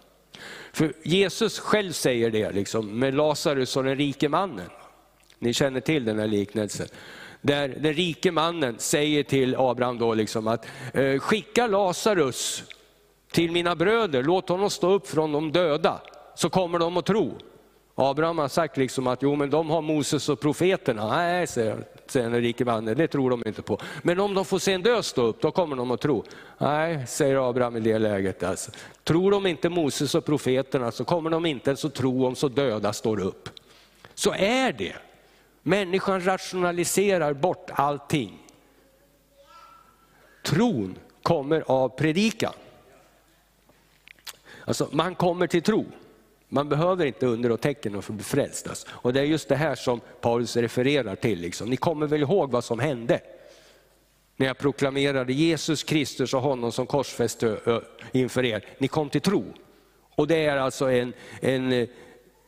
För 0.73 0.93
Jesus 1.03 1.59
själv 1.59 1.91
säger 1.91 2.29
det 2.31 2.51
liksom, 2.51 2.99
med 2.99 3.15
Lazarus 3.15 3.77
och 3.77 3.83
den 3.83 3.95
rike 3.95 4.29
mannen. 4.29 4.69
Ni 5.39 5.53
känner 5.53 5.79
till 5.79 6.05
den 6.05 6.19
här 6.19 6.27
liknelsen. 6.27 6.87
Där 7.41 7.67
den 7.67 7.93
rike 7.93 8.31
mannen 8.31 8.75
säger 8.77 9.23
till 9.23 9.55
Abraham 9.57 9.97
då 9.97 10.13
liksom 10.13 10.47
att 10.47 10.65
eh, 10.93 11.19
skicka 11.19 11.67
Lazarus 11.67 12.63
till 13.33 13.51
mina 13.51 13.75
bröder, 13.75 14.23
låt 14.23 14.49
honom 14.49 14.69
stå 14.69 14.91
upp 14.91 15.07
från 15.07 15.31
de 15.31 15.51
döda, 15.51 16.01
så 16.35 16.49
kommer 16.49 16.79
de 16.79 16.97
att 16.97 17.05
tro. 17.05 17.37
Abraham 17.95 18.37
har 18.37 18.47
sagt 18.47 18.77
liksom 18.77 19.07
att 19.07 19.21
jo, 19.21 19.35
men 19.35 19.49
de 19.49 19.69
har 19.69 19.81
Moses 19.81 20.29
och 20.29 20.39
profeterna. 20.39 21.07
Nej, 21.07 21.47
säger, 21.47 21.83
säger 22.07 22.29
den 22.29 22.41
rike 22.41 22.65
mannen, 22.65 22.97
det 22.97 23.07
tror 23.07 23.29
de 23.29 23.43
inte 23.45 23.61
på. 23.61 23.79
Men 24.01 24.19
om 24.19 24.33
de 24.33 24.45
får 24.45 24.59
se 24.59 24.73
en 24.73 24.81
död 24.81 25.05
stå 25.05 25.21
upp, 25.21 25.41
då 25.41 25.51
kommer 25.51 25.75
de 25.75 25.91
att 25.91 26.01
tro. 26.01 26.23
Nej, 26.57 27.07
säger 27.07 27.49
Abraham 27.49 27.75
i 27.75 27.79
det 27.79 27.99
läget. 27.99 28.43
Alltså. 28.43 28.71
Tror 29.03 29.31
de 29.31 29.45
inte 29.45 29.69
Moses 29.69 30.15
och 30.15 30.25
profeterna 30.25 30.91
så 30.91 31.03
kommer 31.03 31.29
de 31.29 31.45
inte 31.45 31.69
ens 31.69 31.85
att 31.85 31.93
tro 31.93 32.25
om 32.25 32.35
så 32.35 32.47
döda 32.47 32.93
står 32.93 33.19
upp. 33.19 33.49
Så 34.13 34.33
är 34.33 34.73
det. 34.73 34.95
Människan 35.61 36.25
rationaliserar 36.25 37.33
bort 37.33 37.69
allting. 37.73 38.39
Tron 40.43 40.95
kommer 41.21 41.63
av 41.67 41.89
predikan. 41.89 42.53
Alltså, 44.65 44.89
man 44.91 45.15
kommer 45.15 45.47
till 45.47 45.61
tro. 45.61 45.85
Man 46.49 46.69
behöver 46.69 47.05
inte 47.05 47.25
under 47.25 47.51
och 47.51 47.61
tecken 47.61 48.01
för 48.01 48.13
att 48.13 48.17
bli 48.17 48.23
frälst. 48.23 48.67
Alltså. 48.67 48.87
Och 48.91 49.13
det 49.13 49.19
är 49.19 49.23
just 49.23 49.49
det 49.49 49.55
här 49.55 49.75
som 49.75 50.01
Paulus 50.21 50.55
refererar 50.57 51.15
till. 51.15 51.39
Liksom. 51.39 51.69
Ni 51.69 51.77
kommer 51.77 52.07
väl 52.07 52.21
ihåg 52.21 52.51
vad 52.51 52.63
som 52.63 52.79
hände? 52.79 53.19
När 54.35 54.47
jag 54.47 54.57
proklamerade 54.57 55.33
Jesus 55.33 55.83
Kristus 55.83 56.33
och 56.33 56.41
honom 56.41 56.71
som 56.71 56.85
korsfäst 56.85 57.43
inför 58.11 58.45
er. 58.45 58.65
Ni 58.77 58.87
kom 58.87 59.09
till 59.09 59.21
tro. 59.21 59.45
Och 60.15 60.27
det 60.27 60.45
är 60.45 60.57
alltså 60.57 60.91
en, 60.91 61.13
en 61.41 61.71
eh, 61.71 61.87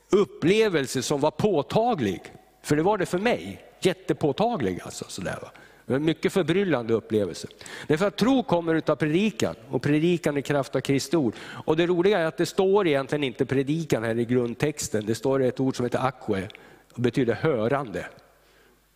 upplevelse 0.10 1.01
som 1.01 1.21
var 1.21 1.32
påtaglig. 1.32 2.21
För 2.63 2.75
det 2.75 2.84
var 2.84 2.97
det 2.97 3.06
för 3.06 3.19
mig. 3.19 3.65
Jättepåtaglig 3.80 4.80
alltså. 4.84 5.06
Sådär, 5.08 5.39
va? 5.41 5.51
En 5.88 6.06
mycket 6.06 6.34
förbryllande 6.34 6.93
upplevelse. 6.93 7.48
Därför 7.88 8.08
att 8.08 8.15
tro 8.15 8.43
kommer 8.43 8.76
utav 8.76 8.95
predikan 8.95 9.56
och 9.69 9.82
predikan 9.82 10.38
i 10.38 10.41
kraft 10.41 10.76
av 10.76 10.80
Kristi 10.80 11.17
ord. 11.17 11.36
Och 11.65 11.78
det 11.78 11.88
roliga 11.88 12.19
är 12.19 12.26
att 12.26 12.38
det 12.38 12.45
står 12.45 12.88
egentligen 12.88 13.24
inte 13.24 13.45
predikan 13.45 14.04
här 14.04 14.19
i 14.19 14.26
grundtexten. 14.26 15.06
Det 15.06 15.15
står 15.15 15.41
ett 15.41 15.60
ord 15.60 15.76
som 15.76 15.86
heter 15.86 16.06
akwe 16.08 16.48
och 16.93 17.02
betyder 17.02 17.34
hörande. 17.34 18.06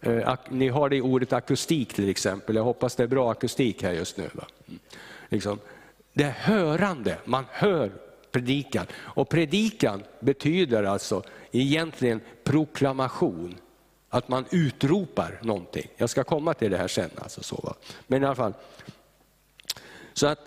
Eh, 0.02 0.36
ni 0.50 0.68
har 0.68 0.90
det 0.90 0.96
i 0.96 1.02
ordet 1.02 1.34
akustik 1.34 1.94
till 1.94 2.10
exempel. 2.10 2.56
Jag 2.56 2.64
hoppas 2.64 2.96
det 2.96 3.04
är 3.04 3.08
bra 3.08 3.32
akustik 3.32 3.84
här 3.84 3.92
just 3.92 4.18
nu. 4.18 4.30
Va? 4.34 4.46
Mm. 4.68 4.80
Liksom. 5.30 5.60
Det 6.14 6.24
är 6.24 6.32
hörande, 6.32 7.18
man 7.26 7.46
hör 7.50 7.92
predikan. 8.32 8.86
Och 8.96 9.30
predikan 9.30 10.04
betyder 10.20 10.84
alltså 10.84 11.24
egentligen 11.52 12.22
proklamation. 12.44 13.56
Att 14.10 14.28
man 14.28 14.46
utropar 14.52 15.40
någonting. 15.42 15.88
Jag 15.98 16.10
ska 16.10 16.24
komma 16.24 16.54
till 16.54 16.72
det 16.72 16.78
här 16.78 16.88
sen. 16.88 17.10
Alltså 17.16 17.44
så, 17.44 17.56
va? 17.64 17.76
Men 18.08 18.24
i 18.24 18.26
alla 18.26 18.36
fall. 18.36 18.54
Så 20.14 20.28
att 20.28 20.40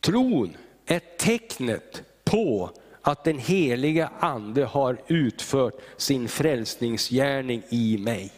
tron 0.00 0.56
är 0.86 1.00
tecknet 1.18 2.02
på 2.24 2.70
att 3.02 3.24
den 3.24 3.38
heliga 3.38 4.10
ande 4.20 4.64
har 4.64 4.98
utfört 5.06 5.74
sin 5.96 6.28
frälsningsgärning 6.28 7.62
i 7.68 7.98
mig. 7.98 8.32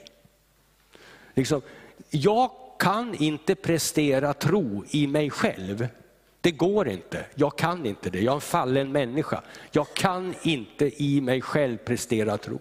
Liksom, 1.34 1.62
jag 2.10 2.50
kan 2.78 3.14
inte 3.14 3.54
prestera 3.54 4.34
tro 4.34 4.84
i 4.90 5.06
mig 5.06 5.30
själv. 5.30 5.88
Det 6.40 6.50
går 6.50 6.88
inte, 6.88 7.24
jag 7.34 7.58
kan 7.58 7.86
inte 7.86 8.10
det, 8.10 8.20
jag 8.20 8.32
är 8.32 8.34
en 8.34 8.40
fallen 8.40 8.92
människa. 8.92 9.42
Jag 9.70 9.94
kan 9.94 10.34
inte 10.42 11.02
i 11.02 11.20
mig 11.20 11.40
själv 11.40 11.76
prestera 11.76 12.38
tro. 12.38 12.60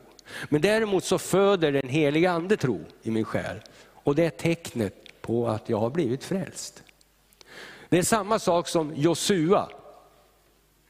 Men 0.50 0.62
däremot 0.62 1.04
så 1.04 1.18
föder 1.18 1.72
den 1.72 1.90
heliga 1.90 2.32
ande 2.32 2.58
tro 2.58 2.80
i 3.04 3.12
min 3.12 3.26
själ. 3.26 3.60
Och 3.94 4.16
det 4.16 4.26
är 4.26 4.30
tecknet 4.30 5.22
på 5.22 5.48
att 5.48 5.70
jag 5.70 5.78
har 5.78 5.90
blivit 5.90 6.24
frälst. 6.24 6.84
Det 7.90 7.98
är 7.98 8.04
samma 8.04 8.40
sak 8.40 8.68
som 8.68 8.94
Josua, 8.96 9.70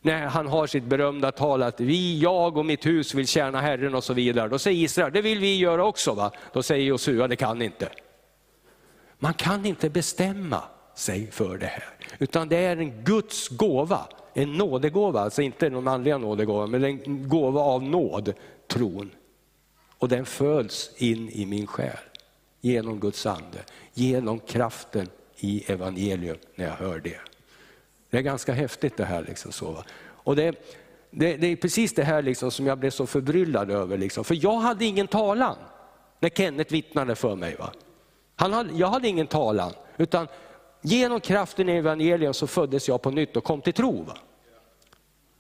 när 0.02 0.26
han 0.26 0.48
har 0.48 0.68
sitt 0.68 0.84
berömda 0.84 1.32
tal 1.32 1.64
att 1.64 1.80
vi, 1.80 2.20
jag 2.20 2.58
och 2.58 2.66
mitt 2.66 2.86
hus 2.86 3.14
vill 3.14 3.28
tjäna 3.28 3.62
Herren 3.62 3.96
och 3.96 4.04
så 4.04 4.14
vidare. 4.14 4.50
Då 4.50 4.60
säger 4.60 4.84
Israel, 4.84 5.14
det 5.14 5.22
vill 5.22 5.40
vi 5.40 5.58
göra 5.58 5.86
också. 5.86 6.14
Va? 6.14 6.32
Då 6.54 6.64
säger 6.64 6.86
Josua, 6.86 7.28
det 7.28 7.36
kan 7.36 7.62
inte. 7.62 7.90
Man 9.20 9.34
kan 9.34 9.66
inte 9.66 9.90
bestämma 9.90 10.64
sig 10.96 11.32
för 11.32 11.58
det 11.58 11.66
här, 11.66 11.90
utan 12.20 12.50
det 12.50 12.58
är 12.58 12.78
en 12.78 13.04
Guds 13.04 13.50
gåva, 13.50 14.08
en 14.34 14.54
nådegåva, 14.54 15.22
alltså 15.22 15.42
inte 15.42 15.70
någon 15.70 15.88
andliga 15.88 16.18
nådegåva, 16.18 16.68
men 16.68 16.84
en 16.84 17.30
gåva 17.30 17.62
av 17.62 17.84
nåd, 17.84 18.34
tron. 18.68 19.12
Och 20.02 20.10
den 20.10 20.26
föds 20.26 20.92
in 20.98 21.30
i 21.30 21.46
min 21.46 21.68
själ 21.68 21.98
genom 22.62 23.00
Guds 23.00 23.26
ande, 23.26 23.60
genom 23.94 24.40
kraften 24.40 25.10
i 25.38 25.72
evangelium 25.72 26.38
när 26.56 26.66
jag 26.66 26.74
hör 26.74 27.00
det. 27.00 27.20
Det 28.10 28.18
är 28.18 28.22
ganska 28.22 28.54
häftigt 28.54 28.98
det 28.98 29.06
här. 29.06 29.24
Liksom 29.24 29.52
så. 29.52 29.84
Och 30.02 30.36
det, 30.36 30.56
det, 31.12 31.38
det, 31.38 31.48
är 31.48 31.56
precis 31.56 31.94
det 31.94 32.04
här 32.04 32.22
liksom 32.22 32.52
som 32.52 32.68
jag 32.68 32.78
blev 32.78 32.90
så 32.90 33.06
förbryllad 33.06 33.72
över. 33.72 33.98
Liksom. 33.98 34.24
För 34.24 34.44
jag 34.44 34.58
hade 34.58 34.86
ingen 34.86 35.08
talan 35.08 35.56
när 36.20 36.30
Kenneth 36.30 36.72
vittnade 36.72 37.16
för 37.16 37.36
mig. 37.36 37.56
Va? 37.56 37.74
Han 38.36 38.54
hade, 38.54 38.74
jag 38.74 38.88
hade 38.88 39.08
ingen 39.08 39.28
talan, 39.28 39.74
utan 39.98 40.28
genom 40.82 41.20
kraften 41.20 41.70
i 41.70 41.72
evangelium 41.72 42.34
så 42.34 42.48
föddes 42.48 42.88
jag 42.88 43.02
på 43.02 43.12
nytt 43.12 43.38
och 43.38 43.44
kom 43.44 43.62
till 43.62 43.74
tro. 43.74 44.04
Va? 44.04 44.18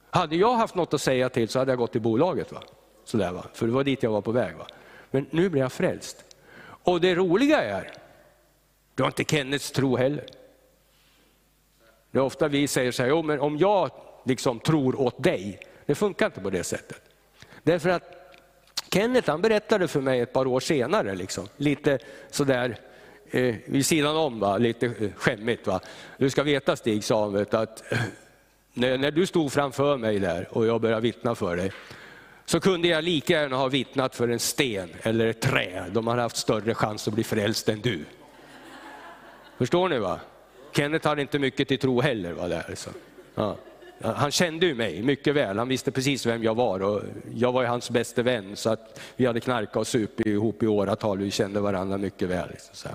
Hade 0.09 0.35
jag 0.35 0.53
haft 0.53 0.75
något 0.75 0.93
att 0.93 1.01
säga 1.01 1.29
till 1.29 1.49
så 1.49 1.59
hade 1.59 1.71
jag 1.71 1.79
gått 1.79 1.91
till 1.91 2.01
bolaget. 2.01 2.51
Va? 2.51 2.61
Sådär, 3.11 3.31
va? 3.31 3.45
För 3.53 3.65
det 3.65 3.71
var 3.71 3.83
dit 3.83 4.03
jag 4.03 4.11
var 4.11 4.21
på 4.21 4.31
väg. 4.31 4.55
Va? 4.55 4.67
Men 5.11 5.25
nu 5.31 5.49
blir 5.49 5.61
jag 5.61 5.71
frälst. 5.71 6.25
Och 6.61 7.01
det 7.01 7.15
roliga 7.15 7.63
är, 7.63 7.91
du 8.95 9.03
har 9.03 9.07
inte 9.07 9.23
Kennets 9.23 9.71
tro 9.71 9.95
heller. 9.95 10.25
Det 12.11 12.17
är 12.17 12.23
ofta 12.23 12.47
vi 12.47 12.67
säger 12.67 12.91
så 12.91 13.03
här, 13.03 13.09
jo, 13.09 13.23
men 13.23 13.39
om 13.39 13.57
jag 13.57 13.91
liksom 14.25 14.59
tror 14.59 14.99
åt 14.99 15.23
dig, 15.23 15.59
det 15.85 15.95
funkar 15.95 16.25
inte 16.25 16.41
på 16.41 16.49
det 16.49 16.63
sättet. 16.63 17.01
Därför 17.63 17.89
att 17.89 18.37
Kenneth 18.91 19.29
han 19.29 19.41
berättade 19.41 19.87
för 19.87 20.01
mig 20.01 20.19
ett 20.19 20.33
par 20.33 20.47
år 20.47 20.59
senare, 20.59 21.15
liksom, 21.15 21.47
lite 21.57 21.99
sådär 22.29 22.79
eh, 23.31 23.55
vid 23.65 23.85
sidan 23.85 24.15
om, 24.17 24.39
va? 24.39 24.57
lite 24.57 24.85
eh, 24.85 25.11
skämmigt. 25.15 25.67
Va? 25.67 25.79
Du 26.17 26.29
ska 26.29 26.43
veta 26.43 26.75
Stig, 26.75 27.03
sa 27.03 27.23
han, 27.23 27.45
att 27.51 27.91
eh, 27.91 27.99
när, 28.73 28.97
när 28.97 29.11
du 29.11 29.25
stod 29.25 29.51
framför 29.51 29.97
mig 29.97 30.19
där 30.19 30.47
och 30.51 30.65
jag 30.65 30.81
började 30.81 31.01
vittna 31.01 31.35
för 31.35 31.55
dig, 31.55 31.71
så 32.51 32.59
kunde 32.59 32.87
jag 32.87 33.03
lika 33.03 33.33
gärna 33.33 33.55
ha 33.55 33.67
vittnat 33.67 34.15
för 34.15 34.27
en 34.27 34.39
sten 34.39 34.89
eller 35.03 35.27
ett 35.27 35.41
trä. 35.41 35.85
De 35.91 36.07
hade 36.07 36.21
haft 36.21 36.37
större 36.37 36.73
chans 36.73 37.07
att 37.07 37.13
bli 37.13 37.23
frälst 37.23 37.69
än 37.69 37.81
du. 37.81 38.05
Förstår 39.57 39.89
ni? 39.89 39.99
va? 39.99 40.19
Kenneth 40.71 41.07
hade 41.07 41.21
inte 41.21 41.39
mycket 41.39 41.67
till 41.67 41.79
tro 41.79 42.01
heller. 42.01 42.33
Va, 42.33 42.47
där, 42.47 42.73
så. 42.75 42.89
Ja. 43.35 43.57
Han 44.01 44.31
kände 44.31 44.65
ju 44.65 44.75
mig 44.75 45.01
mycket 45.01 45.35
väl, 45.35 45.57
han 45.57 45.67
visste 45.67 45.91
precis 45.91 46.25
vem 46.25 46.43
jag 46.43 46.55
var 46.55 46.79
och 46.79 47.01
jag 47.33 47.51
var 47.51 47.61
ju 47.61 47.67
hans 47.67 47.89
bästa 47.89 48.21
vän 48.21 48.55
så 48.55 48.69
att 48.69 48.99
vi 49.15 49.25
hade 49.25 49.39
knarkat 49.39 49.75
och 49.75 49.87
supit 49.87 50.25
ihop 50.25 50.63
i 50.63 50.67
åratal, 50.67 51.17
vi 51.17 51.31
kände 51.31 51.59
varandra 51.59 51.97
mycket 51.97 52.29
väl. 52.29 52.49
Liksom, 52.49 52.75
så, 52.75 52.89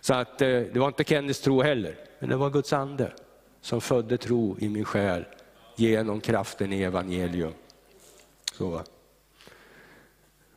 så, 0.00 0.14
att 0.14 0.42
eh, 0.42 0.48
det 0.48 0.76
var 0.76 0.88
inte 0.88 1.04
Kenneths 1.04 1.40
tro 1.40 1.62
heller, 1.62 1.94
men 2.18 2.30
det 2.30 2.36
var 2.36 2.50
Guds 2.50 2.72
ande 2.72 3.12
som 3.60 3.80
födde 3.80 4.16
tro 4.18 4.56
i 4.60 4.68
min 4.68 4.84
själ 4.84 5.24
genom 5.76 6.20
kraften 6.20 6.72
i 6.72 6.82
evangelium. 6.82 7.52
Så. 8.58 8.82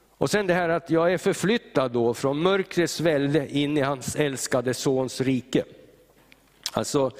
Och 0.09 0.29
sen 0.29 0.47
det 0.47 0.53
här 0.53 0.69
att 0.69 0.89
jag 0.89 1.13
är 1.13 1.17
förflyttad 1.17 1.91
då 1.91 2.13
från 2.13 2.41
mörkrets 2.41 2.99
välde 2.99 3.57
in 3.57 3.77
i 3.77 3.81
hans 3.81 4.15
älskade 4.15 4.73
sons 4.73 5.21
rike. 5.21 5.63
Alltså, 6.71 7.11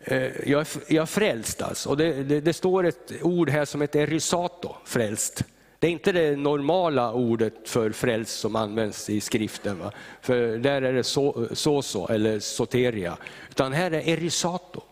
eh, 0.00 0.48
jag, 0.50 0.60
är, 0.60 0.68
jag 0.88 1.02
är 1.02 1.06
frälst 1.06 1.62
alltså. 1.62 1.88
Och 1.88 1.96
det, 1.96 2.12
det, 2.12 2.40
det, 2.40 2.52
står 2.52 2.86
ett 2.86 3.12
ord 3.22 3.50
här 3.50 3.64
som 3.64 3.80
heter 3.80 4.00
erysato, 4.00 4.74
frälst. 4.84 5.44
Det 5.78 5.86
är 5.86 5.90
inte 5.90 6.12
det 6.12 6.36
normala 6.36 7.12
ordet 7.12 7.68
för 7.68 7.90
frälst 7.90 8.40
som 8.40 8.56
används 8.56 9.10
i 9.10 9.20
skriften. 9.20 9.78
Va? 9.78 9.92
För 10.20 10.58
där 10.58 10.82
är 10.82 10.92
det 10.92 11.04
så, 11.04 11.48
så, 11.52 11.82
så 11.82 12.08
eller 12.08 12.40
soteria. 12.40 13.16
Utan 13.50 13.72
här 13.72 13.90
är 13.90 14.08
erisato. 14.08 14.82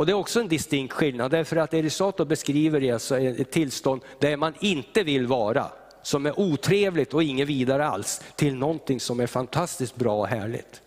Och 0.00 0.06
Det 0.06 0.12
är 0.12 0.16
också 0.16 0.40
en 0.40 0.48
distinkt 0.48 0.92
skillnad, 0.92 1.30
därför 1.30 1.56
att 1.56 1.74
erisato 1.74 2.24
beskriver 2.24 2.92
alltså 2.92 3.18
ett 3.18 3.50
tillstånd 3.50 4.02
där 4.18 4.36
man 4.36 4.54
inte 4.60 5.02
vill 5.02 5.26
vara, 5.26 5.66
som 6.02 6.26
är 6.26 6.40
otrevligt 6.40 7.14
och 7.14 7.22
inget 7.22 7.48
vidare 7.48 7.86
alls, 7.86 8.22
till 8.36 8.54
någonting 8.54 9.00
som 9.00 9.20
är 9.20 9.26
fantastiskt 9.26 9.96
bra 9.96 10.18
och 10.18 10.26
härligt. 10.26 10.82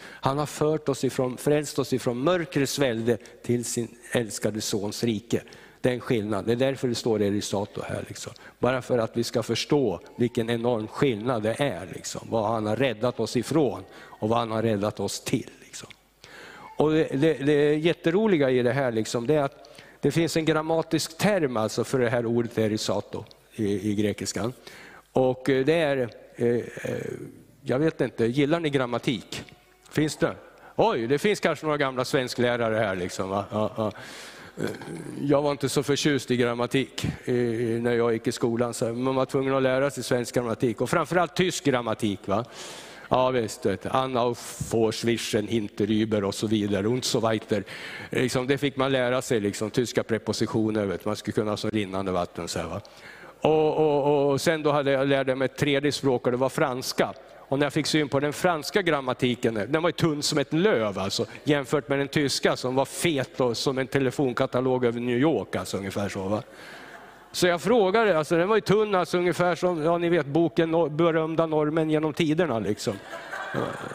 Han 0.00 0.38
har 0.38 0.46
fört 0.46 0.88
oss 0.88 1.04
ifrån, 1.04 1.36
frälst 1.36 1.78
oss 1.78 1.92
ifrån 1.92 2.18
mörkrets 2.18 2.78
välde 2.78 3.16
till 3.42 3.64
sin 3.64 3.88
älskade 4.12 4.60
sons 4.60 5.04
rike. 5.04 5.42
Det 5.80 5.88
är 5.88 5.94
en 5.94 6.00
skillnad, 6.00 6.44
det 6.44 6.52
är 6.52 6.56
därför 6.56 6.88
det 6.88 6.94
står 6.94 7.22
Erisato 7.22 7.82
här. 7.88 8.04
Liksom. 8.08 8.32
Bara 8.58 8.82
för 8.82 8.98
att 8.98 9.16
vi 9.16 9.24
ska 9.24 9.42
förstå 9.42 10.00
vilken 10.16 10.50
enorm 10.50 10.88
skillnad 10.88 11.42
det 11.42 11.54
är. 11.58 11.88
Liksom. 11.92 12.28
Vad 12.30 12.50
han 12.50 12.66
har 12.66 12.76
räddat 12.76 13.20
oss 13.20 13.36
ifrån 13.36 13.84
och 13.94 14.28
vad 14.28 14.38
han 14.38 14.50
har 14.50 14.62
räddat 14.62 15.00
oss 15.00 15.20
till. 15.20 15.50
Och 16.78 16.90
det, 16.90 17.08
det, 17.12 17.34
det 17.34 17.74
jätteroliga 17.74 18.50
i 18.50 18.62
det 18.62 18.72
här 18.72 18.92
liksom, 18.92 19.26
det 19.26 19.34
är 19.34 19.42
att 19.42 19.68
det 20.00 20.10
finns 20.10 20.36
en 20.36 20.44
grammatisk 20.44 21.18
term 21.18 21.56
alltså 21.56 21.84
för 21.84 21.98
det 21.98 22.08
här 22.08 22.26
ordet 22.26 22.58
erisato 22.58 23.24
i, 23.54 23.90
i 23.90 23.94
grekiskan. 23.94 24.52
Och 25.12 25.50
eh, 25.50 25.64
det 25.64 25.74
är, 25.74 26.10
eh, 26.36 26.46
eh, 26.46 26.62
jag 27.62 27.78
vet 27.78 28.00
inte, 28.00 28.26
gillar 28.26 28.60
ni 28.60 28.70
grammatik? 28.70 29.44
Finns 29.90 30.16
det? 30.16 30.34
Oj, 30.76 31.06
det 31.06 31.18
finns 31.18 31.40
kanske 31.40 31.66
några 31.66 31.78
gamla 31.78 32.04
svensklärare 32.04 32.76
här. 32.76 32.96
Liksom, 32.96 33.28
va? 33.28 33.44
Ja, 33.50 33.72
ja. 33.76 33.92
Eh, 34.58 34.70
jag 35.22 35.42
var 35.42 35.50
inte 35.50 35.68
så 35.68 35.82
förtjust 35.82 36.30
i 36.30 36.36
grammatik 36.36 37.06
när 37.80 37.92
jag 37.92 38.12
gick 38.12 38.26
i 38.26 38.32
skolan, 38.32 38.74
så 38.74 38.92
man 38.92 39.14
var 39.14 39.26
tvungen 39.26 39.54
att 39.54 39.62
lära 39.62 39.90
sig 39.90 40.04
svensk 40.04 40.34
grammatik 40.34 40.80
och 40.80 40.90
framförallt 40.90 41.36
tysk 41.36 41.64
grammatik. 41.64 42.20
Va? 42.26 42.44
Ja 43.08 43.30
visst, 43.30 43.66
Anna 43.90 44.22
och 44.22 44.38
Hinterüber 45.48 46.24
och 46.24 46.34
så 46.34 46.46
vidare, 46.46 46.88
und 46.88 47.04
so 47.04 47.20
weiter. 47.20 47.64
Liksom, 48.10 48.46
det 48.46 48.58
fick 48.58 48.76
man 48.76 48.92
lära 48.92 49.22
sig, 49.22 49.40
liksom, 49.40 49.70
tyska 49.70 50.02
prepositioner, 50.02 50.86
vet, 50.86 51.04
man 51.04 51.16
skulle 51.16 51.32
kunna 51.32 51.56
som 51.56 51.70
rinnande 51.70 52.12
vatten. 52.12 52.48
Så 52.48 52.58
här, 52.58 52.66
va? 52.66 52.80
Och, 53.40 53.76
och, 53.76 54.30
och, 54.30 54.40
sen 54.40 54.62
då 54.62 54.72
hade 54.72 54.90
jag 54.90 55.08
lärt 55.08 55.38
mig 55.38 55.46
ett 55.46 55.56
tredje 55.56 55.92
språk 55.92 56.26
och 56.26 56.32
det 56.32 56.38
var 56.38 56.48
franska. 56.48 57.12
Och 57.48 57.58
när 57.58 57.66
jag 57.66 57.72
fick 57.72 57.86
syn 57.86 58.08
på 58.08 58.20
den 58.20 58.32
franska 58.32 58.82
grammatiken, 58.82 59.54
den 59.68 59.82
var 59.82 59.90
tunn 59.90 60.22
som 60.22 60.38
ett 60.38 60.52
löv 60.52 60.98
alltså, 60.98 61.26
jämfört 61.44 61.88
med 61.88 61.98
den 61.98 62.08
tyska 62.08 62.56
som 62.56 62.74
var 62.74 62.84
fet 62.84 63.40
och 63.40 63.56
som 63.56 63.78
en 63.78 63.86
telefonkatalog 63.86 64.84
över 64.84 65.00
New 65.00 65.18
York. 65.18 65.56
Alltså, 65.56 65.76
ungefär 65.76 66.08
så, 66.08 66.22
va? 66.22 66.42
Så 67.32 67.46
jag 67.46 67.60
frågade, 67.60 68.18
alltså, 68.18 68.36
den 68.36 68.48
var 68.48 68.56
ju 68.56 68.60
tunn, 68.60 68.94
alltså, 68.94 69.18
ungefär 69.18 69.54
som 69.54 69.82
ja, 69.82 69.98
ni 69.98 70.08
vet, 70.08 70.26
boken 70.26 70.96
berömda 70.96 71.46
normen 71.46 71.90
genom 71.90 72.12
tiderna. 72.12 72.58
Liksom. 72.58 72.94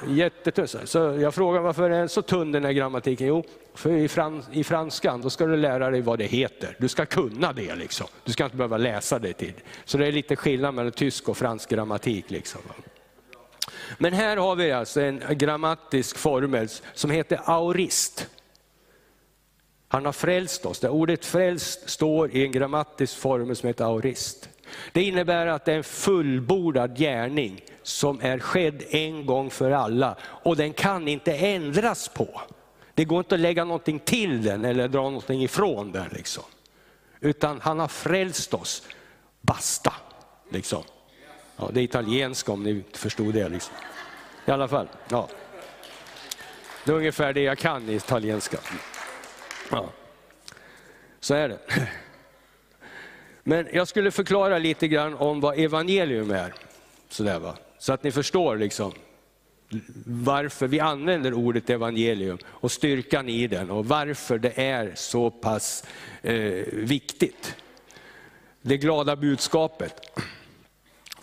Jättetunn. 0.07 0.67
Så 0.67 0.97
jag 0.99 1.33
frågade 1.33 1.63
varför 1.63 1.83
är 1.83 1.89
den 1.89 2.09
så 2.09 2.21
tunn 2.21 2.51
den 2.51 2.65
här 2.65 2.71
grammatiken? 2.71 3.27
Jo, 3.27 3.43
för 3.73 3.89
i, 3.89 4.07
frans, 4.07 4.45
i 4.51 4.63
franskan 4.63 5.21
då 5.21 5.29
ska 5.29 5.45
du 5.45 5.57
lära 5.57 5.89
dig 5.89 6.01
vad 6.01 6.19
det 6.19 6.25
heter. 6.25 6.75
Du 6.79 6.87
ska 6.87 7.05
kunna 7.05 7.53
det. 7.53 7.75
Liksom. 7.75 8.07
Du 8.23 8.31
ska 8.31 8.43
inte 8.43 8.57
behöva 8.57 8.77
läsa 8.77 9.19
det 9.19 9.33
till. 9.33 9.53
Så 9.85 9.97
det 9.97 10.07
är 10.07 10.11
lite 10.11 10.35
skillnad 10.35 10.73
mellan 10.73 10.91
tysk 10.91 11.29
och 11.29 11.37
fransk 11.37 11.69
grammatik. 11.69 12.31
Liksom. 12.31 12.61
Men 13.97 14.13
här 14.13 14.37
har 14.37 14.55
vi 14.55 14.71
alltså 14.71 15.01
en 15.01 15.21
grammatisk 15.29 16.17
formel 16.17 16.67
som 16.93 17.11
heter 17.11 17.39
aurist. 17.45 18.27
Han 19.93 20.05
har 20.05 20.13
frälst 20.13 20.65
oss. 20.65 20.79
Det 20.79 20.89
ordet 20.89 21.25
frälst 21.25 21.89
står 21.89 22.31
i 22.31 22.45
en 22.45 22.51
grammatisk 22.51 23.17
formel 23.17 23.55
som 23.55 23.67
heter 23.67 23.85
aurist. 23.85 24.49
Det 24.91 25.03
innebär 25.03 25.47
att 25.47 25.65
det 25.65 25.73
är 25.73 25.77
en 25.77 25.83
fullbordad 25.83 26.97
gärning 26.97 27.61
som 27.83 28.21
är 28.21 28.39
skedd 28.39 28.83
en 28.89 29.25
gång 29.25 29.49
för 29.49 29.71
alla 29.71 30.15
och 30.21 30.55
den 30.55 30.73
kan 30.73 31.07
inte 31.07 31.33
ändras 31.33 32.07
på. 32.07 32.41
Det 32.93 33.05
går 33.05 33.19
inte 33.19 33.35
att 33.35 33.41
lägga 33.41 33.65
någonting 33.65 33.99
till 33.99 34.43
den 34.43 34.65
eller 34.65 34.87
dra 34.87 35.01
någonting 35.01 35.43
ifrån 35.43 35.91
den. 35.91 36.07
Liksom. 36.11 36.43
Utan 37.19 37.61
han 37.61 37.79
har 37.79 37.87
frälst 37.87 38.53
oss. 38.53 38.87
Basta. 39.41 39.93
Liksom. 40.49 40.83
Ja, 41.57 41.69
det 41.73 41.79
är 41.79 41.83
italienska 41.83 42.51
om 42.51 42.63
ni 42.63 42.69
inte 42.69 42.99
förstod 42.99 43.33
det. 43.33 43.49
Liksom. 43.49 43.73
I 44.45 44.51
alla 44.51 44.67
fall. 44.67 44.87
Ja. 45.09 45.27
Det 46.85 46.91
är 46.91 46.95
ungefär 46.95 47.33
det 47.33 47.41
jag 47.41 47.57
kan 47.57 47.89
i 47.89 47.93
italienska. 47.93 48.57
Ja. 49.71 49.89
Så 51.19 51.33
är 51.33 51.49
det. 51.49 51.59
Men 53.43 53.67
jag 53.73 53.87
skulle 53.87 54.11
förklara 54.11 54.57
lite 54.57 54.87
grann 54.87 55.13
om 55.13 55.41
vad 55.41 55.59
evangelium 55.59 56.31
är. 56.31 56.53
Sådär, 57.09 57.39
va? 57.39 57.55
Så 57.77 57.93
att 57.93 58.03
ni 58.03 58.11
förstår 58.11 58.57
liksom, 58.57 58.93
varför 60.05 60.67
vi 60.67 60.79
använder 60.79 61.33
ordet 61.33 61.69
evangelium 61.69 62.37
och 62.45 62.71
styrkan 62.71 63.29
i 63.29 63.47
den 63.47 63.71
och 63.71 63.85
varför 63.85 64.37
det 64.37 64.61
är 64.61 64.91
så 64.95 65.29
pass 65.29 65.85
eh, 66.21 66.33
viktigt. 66.71 67.55
Det 68.61 68.77
glada 68.77 69.15
budskapet. 69.15 70.19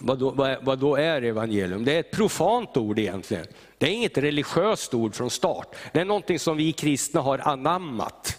Vad 0.00 0.18
då, 0.18 0.30
vad, 0.30 0.64
vad 0.64 0.78
då, 0.78 0.96
är 0.96 1.22
evangelium? 1.22 1.84
Det 1.84 1.92
är 1.92 2.00
ett 2.00 2.10
profant 2.10 2.76
ord 2.76 2.98
egentligen. 2.98 3.46
Det 3.78 3.86
är 3.86 3.90
inget 3.90 4.18
religiöst 4.18 4.94
ord 4.94 5.14
från 5.14 5.30
start. 5.30 5.76
Det 5.92 6.00
är 6.00 6.04
någonting 6.04 6.38
som 6.38 6.56
vi 6.56 6.72
kristna 6.72 7.20
har 7.20 7.38
anammat. 7.38 8.38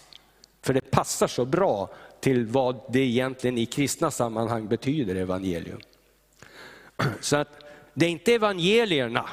För 0.62 0.74
det 0.74 0.90
passar 0.90 1.26
så 1.26 1.44
bra 1.44 1.90
till 2.20 2.46
vad 2.46 2.80
det 2.88 3.00
egentligen 3.00 3.58
i 3.58 3.66
kristna 3.66 4.10
sammanhang 4.10 4.68
betyder, 4.68 5.14
evangelium. 5.14 5.80
Så 7.20 7.36
att 7.36 7.64
det 7.94 8.06
är 8.06 8.10
inte 8.10 8.34
evangelierna, 8.34 9.28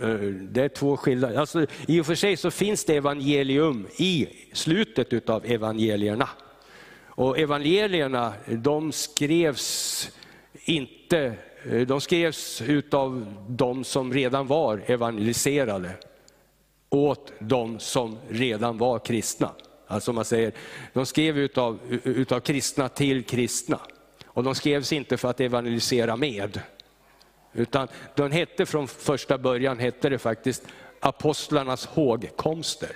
eh, 0.00 0.18
det 0.28 0.62
är 0.62 0.68
två 0.68 0.96
skilda, 0.96 1.40
alltså, 1.40 1.66
i 1.88 2.00
och 2.00 2.06
för 2.06 2.14
sig 2.14 2.36
så 2.36 2.50
finns 2.50 2.84
det 2.84 2.96
evangelium 2.96 3.86
i 3.96 4.28
slutet 4.52 5.12
utav 5.12 5.44
evangelierna. 5.44 6.28
Och 7.16 7.38
evangelierna 7.38 8.32
de 8.46 8.92
skrevs 8.92 10.10
inte, 10.64 11.34
eh, 11.70 11.80
de 11.80 12.00
skrevs 12.00 12.62
utav 12.62 13.34
de 13.48 13.84
som 13.84 14.12
redan 14.12 14.46
var 14.46 14.82
evangeliserade 14.86 15.90
åt 16.88 17.32
de 17.38 17.78
som 17.78 18.18
redan 18.28 18.78
var 18.78 18.98
kristna. 18.98 19.50
Alltså 19.86 20.12
man 20.12 20.24
säger, 20.24 20.52
de 20.92 21.06
skrev 21.06 21.38
utav, 21.38 21.78
utav 22.04 22.40
kristna 22.40 22.88
till 22.88 23.24
kristna. 23.24 23.80
Och 24.26 24.44
de 24.44 24.54
skrevs 24.54 24.92
inte 24.92 25.16
för 25.16 25.30
att 25.30 25.40
evangelisera 25.40 26.16
med. 26.16 26.60
Utan 27.52 27.88
den 28.14 28.32
hette 28.32 28.66
från 28.66 28.88
första 28.88 29.38
början 29.38 29.78
hette 29.78 30.08
det 30.08 30.18
faktiskt 30.18 30.62
apostlarnas 31.00 31.86
hågkomster. 31.86 32.90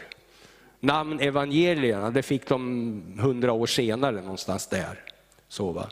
Namn 0.81 1.20
evangelierna, 1.20 2.11
det 2.11 2.22
fick 2.22 2.48
de 2.48 3.18
hundra 3.20 3.52
år 3.52 3.66
senare 3.66 4.20
någonstans 4.20 4.66
där. 4.66 5.04
Så, 5.48 5.72
va? 5.72 5.88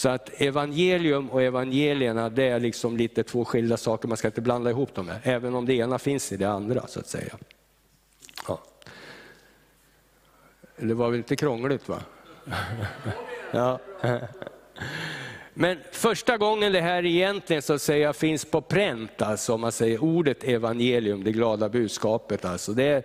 Så 0.00 0.08
att 0.08 0.40
evangelium 0.40 1.30
och 1.30 1.42
evangelierna 1.42 2.28
det 2.28 2.44
är 2.44 2.60
liksom 2.60 2.96
lite 2.96 3.22
två 3.22 3.44
skilda 3.44 3.76
saker, 3.76 4.08
man 4.08 4.16
ska 4.16 4.28
inte 4.28 4.40
blanda 4.40 4.70
ihop 4.70 4.94
dem, 4.94 5.08
här, 5.08 5.20
även 5.22 5.54
om 5.54 5.66
det 5.66 5.74
ena 5.74 5.98
finns 5.98 6.32
i 6.32 6.36
det 6.36 6.48
andra 6.48 6.86
så 6.86 7.00
att 7.00 7.06
säga. 7.06 7.38
Ja. 8.48 8.60
Det 10.76 10.94
var 10.94 11.10
väl 11.10 11.18
inte 11.18 11.36
krångligt 11.36 11.88
va? 11.88 12.02
ja. 13.52 13.78
Men 15.54 15.78
första 15.92 16.36
gången 16.36 16.72
det 16.72 16.80
här 16.80 17.06
egentligen 17.06 17.62
så 17.62 17.72
att 17.72 17.82
säga 17.82 18.12
finns 18.12 18.44
på 18.44 18.60
pränt, 18.60 19.22
alltså 19.22 19.54
om 19.54 19.60
man 19.60 19.72
säger 19.72 20.04
ordet 20.04 20.44
evangelium, 20.44 21.24
det 21.24 21.32
glada 21.32 21.68
budskapet, 21.68 22.44
alltså, 22.44 22.72
det 22.72 22.84
är 22.84 23.02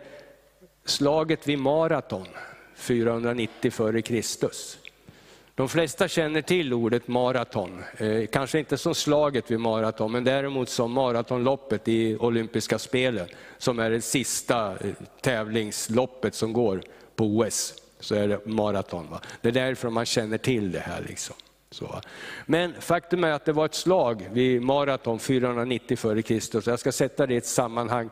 slaget 0.86 1.48
vid 1.48 1.60
Maraton 1.60 2.28
490 2.76 3.72
f.Kr. 3.74 4.85
De 5.56 5.70
flesta 5.70 6.08
känner 6.08 6.42
till 6.42 6.74
ordet 6.74 7.08
maraton, 7.08 7.84
eh, 7.98 8.26
kanske 8.26 8.60
inte 8.60 8.78
som 8.78 8.96
slaget 8.96 9.52
vid 9.52 9.60
maraton, 9.60 10.12
men 10.12 10.24
däremot 10.24 10.70
som 10.70 10.92
maratonloppet 10.92 11.88
i 11.88 12.18
olympiska 12.18 12.80
spelen, 12.80 13.28
som 13.58 13.80
är 13.80 13.90
det 13.90 14.02
sista 14.02 14.72
eh, 14.72 14.94
tävlingsloppet 15.22 16.36
som 16.36 16.54
går 16.54 16.84
på 17.16 17.26
OS. 17.26 17.74
Så 18.00 18.16
är 18.16 18.28
det 18.28 18.46
maraton. 18.46 19.10
Va? 19.10 19.22
Det 19.42 19.48
är 19.48 19.54
därför 19.54 19.90
man 19.90 20.06
känner 20.06 20.38
till 20.38 20.72
det 20.72 20.80
här. 20.80 21.06
Liksom. 21.08 21.36
Så. 21.72 22.02
Men 22.46 22.74
faktum 22.80 23.24
är 23.24 23.32
att 23.32 23.46
det 23.46 23.54
var 23.54 23.66
ett 23.66 23.76
slag 23.76 24.30
vid 24.32 24.62
maraton 24.62 25.20
490 25.20 25.98
f.Kr. 26.04 26.70
Jag 26.70 26.80
ska 26.80 26.92
sätta 26.92 27.28
det 27.28 27.34
i 27.34 27.38
ett 27.38 27.46
sammanhang 27.46 28.10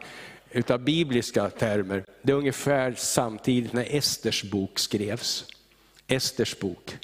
utav 0.51 0.79
bibliska 0.79 1.49
termer. 1.49 2.03
Det 2.21 2.32
är 2.32 2.36
ungefär 2.36 2.93
samtidigt 2.97 3.73
när 3.73 3.95
Esters 3.95 4.43
bok 4.43 4.79
skrevs. 4.79 5.45
Esters 6.08 6.60
bok. 6.60 6.97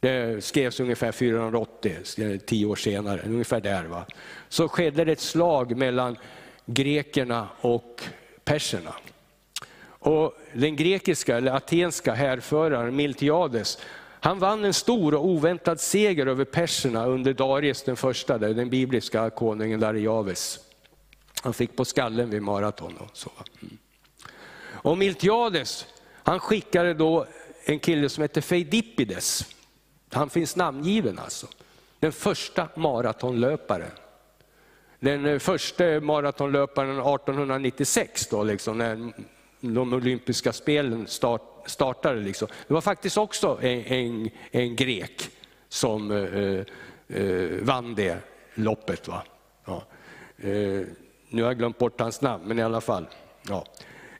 Det 0.00 0.44
skrevs 0.44 0.80
ungefär 0.80 1.12
480, 1.12 1.96
eh, 2.18 2.36
tio 2.38 2.66
år 2.66 2.76
senare, 2.76 3.20
ungefär 3.24 3.60
där. 3.60 3.84
Va? 3.84 4.06
Så 4.48 4.68
skedde 4.68 5.04
det 5.04 5.12
ett 5.12 5.20
slag 5.20 5.76
mellan 5.76 6.16
grekerna 6.66 7.48
och 7.60 8.02
perserna. 8.44 8.94
Och 9.86 10.34
den 10.52 10.76
grekiska 10.76 11.36
eller 11.36 11.52
atenska 11.52 12.14
härföraren 12.14 12.96
Miltiades, 12.96 13.78
han 14.20 14.38
vann 14.38 14.64
en 14.64 14.74
stor 14.74 15.14
och 15.14 15.24
oväntad 15.24 15.80
seger 15.80 16.26
över 16.26 16.44
perserna 16.44 17.06
under 17.06 17.32
Darius 17.32 17.82
den 17.82 17.96
första, 17.96 18.38
den 18.38 18.70
bibliska 18.70 19.30
konungen 19.30 19.80
Darius. 19.80 20.60
Han 21.42 21.54
fick 21.54 21.76
på 21.76 21.84
skallen 21.84 22.30
vid 22.30 22.42
maraton. 22.42 22.96
Och, 22.96 23.10
så. 23.12 23.30
Mm. 23.62 23.78
Och 24.72 24.98
Miltiades, 24.98 25.86
han 26.22 26.40
skickade 26.40 26.94
då 26.94 27.26
en 27.64 27.78
kille 27.78 28.08
som 28.08 28.22
hette 28.22 28.42
Feidippides. 28.42 29.55
Han 30.16 30.30
finns 30.30 30.56
namngiven 30.56 31.18
alltså. 31.18 31.46
Den 32.00 32.12
första 32.12 32.68
maratonlöparen. 32.74 33.90
Den 35.00 35.26
eh, 35.26 35.38
första 35.38 36.00
maratonlöparen 36.00 36.90
1896, 36.90 38.26
då, 38.26 38.44
liksom, 38.44 38.78
när 38.78 39.12
de 39.60 39.92
olympiska 39.92 40.52
spelen 40.52 41.06
start, 41.06 41.42
startade. 41.66 42.20
Liksom. 42.20 42.48
Det 42.68 42.74
var 42.74 42.80
faktiskt 42.80 43.18
också 43.18 43.58
en, 43.62 43.84
en, 43.84 44.30
en 44.50 44.76
grek 44.76 45.30
som 45.68 46.10
eh, 46.10 46.16
eh, 46.16 46.64
eh, 47.08 47.50
vann 47.62 47.94
det 47.94 48.18
loppet. 48.54 49.08
Va? 49.08 49.22
Ja. 49.64 49.82
Eh, 50.36 50.82
nu 51.28 51.42
har 51.42 51.50
jag 51.50 51.58
glömt 51.58 51.78
bort 51.78 52.00
hans 52.00 52.20
namn, 52.20 52.44
men 52.46 52.58
i 52.58 52.62
alla 52.62 52.80
fall. 52.80 53.06
Ja. 53.48 53.64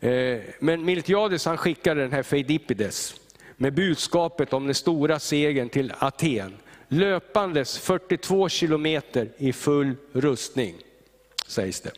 Eh, 0.09 0.40
men 0.59 0.85
Miltiades 0.85 1.44
han 1.44 1.56
skickade 1.56 2.00
den 2.00 2.12
här 2.12 2.22
Feidippides 2.22 3.14
med 3.57 3.75
budskapet 3.75 4.53
om 4.53 4.64
den 4.64 4.75
stora 4.75 5.19
segern 5.19 5.69
till 5.69 5.92
Aten. 5.99 6.57
Löpandes 6.88 7.79
42 7.79 8.49
kilometer 8.49 9.29
i 9.37 9.53
full 9.53 9.95
rustning, 10.12 10.75
sägs 11.47 11.81
det. 11.81 11.92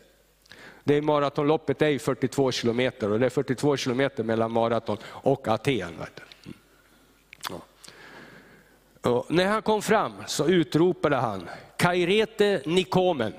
Det 0.85 1.03
maratonloppet 1.03 1.83
är 1.83 1.99
42 1.99 2.53
kilometer 2.53 3.13
och 3.13 3.21
det 3.21 3.27
är 3.27 3.31
42 3.31 3.77
kilometer 3.77 4.25
mellan 4.25 4.53
maraton 4.53 4.97
och 5.05 5.49
Aten. 5.49 5.95
Och 9.03 9.27
när 9.29 9.47
han 9.47 9.63
kom 9.63 9.83
fram 9.83 10.13
så 10.27 10.49
utropade 10.49 11.17
han, 11.17 11.49
Kairete 11.77 12.63
Nikomen. 12.65 13.33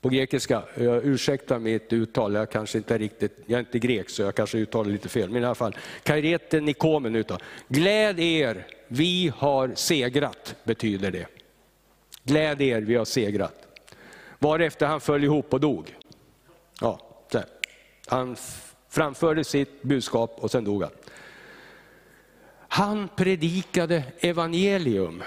På 0.00 0.08
grekiska, 0.08 0.62
jag 0.74 1.04
ursäktar 1.04 1.58
mitt 1.58 1.92
uttal, 1.92 2.34
jag 2.34 2.50
kanske 2.50 2.78
inte 2.78 2.94
är 2.94 2.98
riktigt, 2.98 3.38
jag 3.46 3.56
är 3.56 3.60
inte 3.60 3.78
grek 3.78 4.10
så 4.10 4.22
jag 4.22 4.34
kanske 4.34 4.58
uttalar 4.58 4.90
lite 4.90 5.08
fel, 5.08 5.30
men 5.30 5.42
i 5.42 5.46
alla 5.46 5.54
fall. 5.54 5.76
Kairete 6.02 6.60
Nikomen 6.60 7.14
utav. 7.14 7.38
Gläd 7.68 8.20
er, 8.20 8.66
vi 8.88 9.32
har 9.36 9.72
segrat, 9.74 10.54
betyder 10.64 11.10
det. 11.10 11.26
Gläd 12.24 12.60
er, 12.60 12.80
vi 12.80 12.94
har 12.94 13.04
segrat. 13.04 13.54
Varefter 14.38 14.86
han 14.86 15.00
föll 15.00 15.24
ihop 15.24 15.54
och 15.54 15.60
dog. 15.60 15.94
Ja, 16.80 17.00
han 18.06 18.36
framförde 18.88 19.44
sitt 19.44 19.82
budskap 19.82 20.36
och 20.38 20.50
sen 20.50 20.64
dog 20.64 20.82
han. 20.82 20.92
Han 22.68 23.08
predikade 23.16 24.02
evangelium 24.20 25.22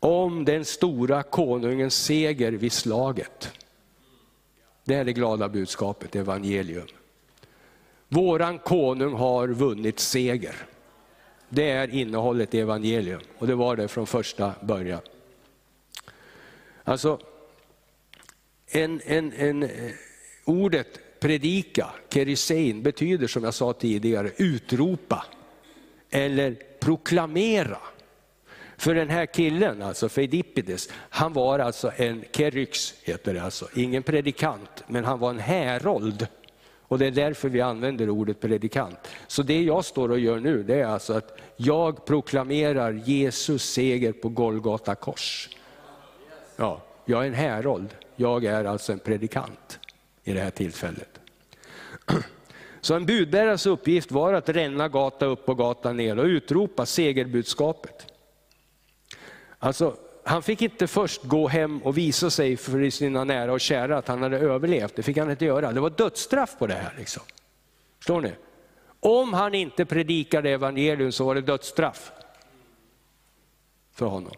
om 0.00 0.44
den 0.44 0.64
stora 0.64 1.22
konungens 1.22 1.94
seger 1.94 2.52
vid 2.52 2.72
slaget. 2.72 3.52
Det 4.84 4.94
är 4.94 5.04
det 5.04 5.12
glada 5.12 5.48
budskapet, 5.48 6.16
evangelium. 6.16 6.86
Våran 8.08 8.58
konung 8.58 9.14
har 9.14 9.48
vunnit 9.48 10.00
seger. 10.00 10.56
Det 11.48 11.70
är 11.70 11.88
innehållet 11.88 12.54
i 12.54 12.60
evangelium 12.60 13.20
och 13.38 13.46
det 13.46 13.54
var 13.54 13.76
det 13.76 13.88
från 13.88 14.06
första 14.06 14.54
början. 14.62 15.00
Alltså, 16.84 17.18
en, 18.66 19.00
en, 19.04 19.32
en, 19.32 19.62
eh, 19.62 19.90
ordet 20.44 21.20
predika, 21.20 21.86
kerisein, 22.08 22.82
betyder 22.82 23.26
som 23.26 23.44
jag 23.44 23.54
sa 23.54 23.72
tidigare 23.72 24.30
utropa 24.36 25.26
eller 26.10 26.56
proklamera. 26.80 27.78
För 28.76 28.94
den 28.94 29.08
här 29.08 29.26
killen, 29.26 29.82
alltså 29.82 30.08
Feidippides, 30.08 30.88
han 30.92 31.32
var 31.32 31.58
alltså 31.58 31.92
en 31.96 32.24
keryx, 32.32 32.94
heter 33.02 33.34
det 33.34 33.42
alltså. 33.42 33.68
ingen 33.74 34.02
predikant, 34.02 34.84
men 34.86 35.04
han 35.04 35.18
var 35.18 35.30
en 35.30 35.38
härold. 35.38 36.26
Och 36.82 36.98
det 36.98 37.06
är 37.06 37.10
därför 37.10 37.48
vi 37.48 37.60
använder 37.60 38.10
ordet 38.10 38.40
predikant. 38.40 38.98
Så 39.26 39.42
det 39.42 39.62
jag 39.62 39.84
står 39.84 40.10
och 40.10 40.18
gör 40.18 40.40
nu, 40.40 40.62
det 40.62 40.80
är 40.80 40.86
alltså 40.86 41.12
att 41.12 41.38
jag 41.56 42.04
proklamerar 42.04 42.92
Jesus 42.92 43.62
seger 43.70 44.12
på 44.12 44.28
Golgata 44.28 44.94
kors. 44.94 45.48
Ja, 46.56 46.82
jag 47.04 47.22
är 47.22 47.26
en 47.26 47.34
härold. 47.34 47.88
Jag 48.16 48.44
är 48.44 48.64
alltså 48.64 48.92
en 48.92 48.98
predikant 48.98 49.78
i 50.24 50.32
det 50.32 50.40
här 50.40 50.50
tillfället. 50.50 51.20
Så 52.80 52.94
en 52.94 53.06
budbärares 53.06 53.66
uppgift 53.66 54.12
var 54.12 54.32
att 54.32 54.48
ränna 54.48 54.88
gata 54.88 55.26
upp 55.26 55.48
och 55.48 55.58
gata 55.58 55.92
ner 55.92 56.18
och 56.18 56.24
utropa 56.24 56.86
segerbudskapet. 56.86 58.13
Alltså, 59.64 59.96
han 60.24 60.42
fick 60.42 60.62
inte 60.62 60.86
först 60.86 61.22
gå 61.22 61.48
hem 61.48 61.82
och 61.82 61.98
visa 61.98 62.30
sig 62.30 62.56
för 62.56 62.90
sina 62.90 63.24
nära 63.24 63.52
och 63.52 63.60
kära 63.60 63.98
att 63.98 64.08
han 64.08 64.22
hade 64.22 64.38
överlevt. 64.38 64.96
Det 64.96 65.02
fick 65.02 65.16
han 65.16 65.30
inte 65.30 65.44
göra. 65.44 65.72
Det 65.72 65.80
var 65.80 65.90
dödsstraff 65.90 66.58
på 66.58 66.66
det 66.66 66.74
här. 66.74 66.94
Liksom. 66.98 67.22
Förstår 67.98 68.20
ni? 68.20 68.32
Om 69.00 69.32
han 69.32 69.54
inte 69.54 69.84
predikade 69.84 70.50
evangelium 70.50 71.12
så 71.12 71.24
var 71.24 71.34
det 71.34 71.40
dödsstraff 71.40 72.12
för 73.92 74.06
honom. 74.06 74.32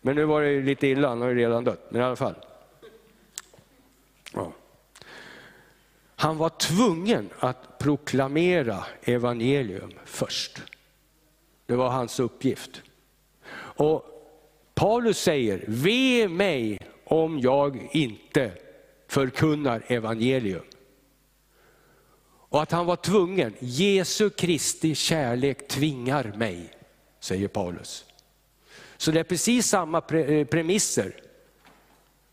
Men 0.00 0.16
nu 0.16 0.24
var 0.24 0.42
det 0.42 0.60
lite 0.60 0.86
illa, 0.86 1.08
han 1.08 1.20
har 1.20 1.28
ju 1.28 1.34
redan 1.34 1.64
dött, 1.64 1.86
men 1.90 2.00
i 2.00 2.04
alla 2.04 2.16
fall. 2.16 2.34
Ja. 4.34 4.52
Han 6.16 6.38
var 6.38 6.48
tvungen 6.48 7.30
att 7.38 7.78
proklamera 7.78 8.84
evangelium 9.02 9.92
först. 10.04 10.62
Det 11.66 11.76
var 11.76 11.88
hans 11.88 12.20
uppgift. 12.20 12.82
Och 13.78 14.04
Paulus 14.74 15.18
säger, 15.18 15.64
ve 15.68 16.28
mig 16.28 16.78
om 17.04 17.40
jag 17.40 17.88
inte 17.92 18.52
förkunnar 19.08 19.82
evangelium. 19.86 20.62
Och 22.28 22.62
att 22.62 22.72
han 22.72 22.86
var 22.86 22.96
tvungen, 22.96 23.54
Jesu 23.58 24.30
Kristi 24.30 24.94
kärlek 24.94 25.68
tvingar 25.68 26.32
mig, 26.36 26.70
säger 27.20 27.48
Paulus. 27.48 28.04
Så 28.96 29.10
det 29.10 29.20
är 29.20 29.24
precis 29.24 29.66
samma 29.66 29.98
eh, 29.98 30.46
premisser 30.46 31.12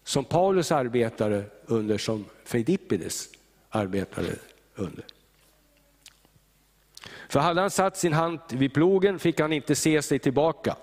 som 0.03 0.25
Paulus 0.25 0.71
arbetade 0.71 1.43
under 1.65 1.97
som 1.97 2.25
Filippides 2.43 3.29
arbetade 3.69 4.35
under. 4.75 5.05
För 7.29 7.39
hade 7.39 7.61
han 7.61 7.71
satt 7.71 7.97
sin 7.97 8.13
hand 8.13 8.39
vid 8.49 8.73
plogen 8.73 9.19
fick 9.19 9.39
han 9.39 9.53
inte 9.53 9.75
se 9.75 10.01
sig 10.01 10.19
tillbaka. 10.19 10.75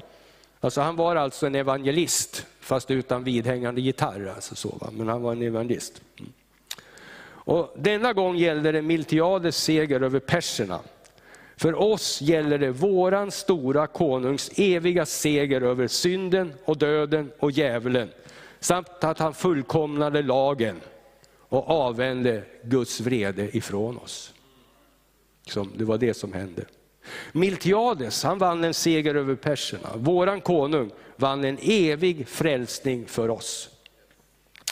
Alltså 0.63 0.81
han 0.81 0.97
var 0.97 1.17
alltså 1.17 1.47
en 1.47 1.55
evangelist, 1.55 2.47
fast 2.61 2.91
utan 2.91 3.25
vidhängande 3.25 3.81
gitarr. 3.81 4.33
Alltså 4.35 4.55
så, 4.55 4.69
va? 4.81 4.89
Men 4.93 5.09
han 5.09 5.23
var 5.23 5.33
en 5.33 5.43
evangelist. 5.43 6.03
Mm. 6.19 6.33
Och 7.25 7.75
denna 7.77 8.13
gång 8.13 8.37
gällde 8.37 8.73
det 8.73 8.83
Miltiades 8.83 9.57
seger 9.57 10.01
över 10.01 10.21
perserna. 10.21 10.81
För 11.57 11.75
oss 11.75 12.21
gäller 12.21 12.59
det 12.59 12.71
våran 12.71 13.31
stora 13.31 13.87
konungs 13.87 14.51
eviga 14.57 15.07
seger 15.07 15.61
över 15.61 15.89
synden 15.89 16.53
och 16.65 16.79
döden 16.79 17.33
och 17.39 17.51
djävulen, 17.51 18.11
samt 18.61 19.05
att 19.05 19.19
han 19.19 19.35
fullkomnade 19.35 20.23
lagen 20.23 20.81
och 21.39 21.71
avvände 21.71 22.43
Guds 22.63 23.01
vrede 23.01 23.57
ifrån 23.57 23.99
oss. 23.99 24.35
det 25.77 25.85
var 25.85 25.99
det 25.99 26.15
som 26.15 26.33
hände. 26.33 26.65
Miltiades 27.33 28.23
han 28.23 28.39
vann 28.39 28.65
en 28.65 28.75
seger 28.75 29.15
över 29.15 29.35
perserna. 29.35 29.91
Våran 29.97 30.41
konung 30.41 30.91
vann 31.17 31.45
en 31.45 31.59
evig 31.63 32.29
frälsning 32.29 33.07
för 33.07 33.31
oss. 33.31 33.69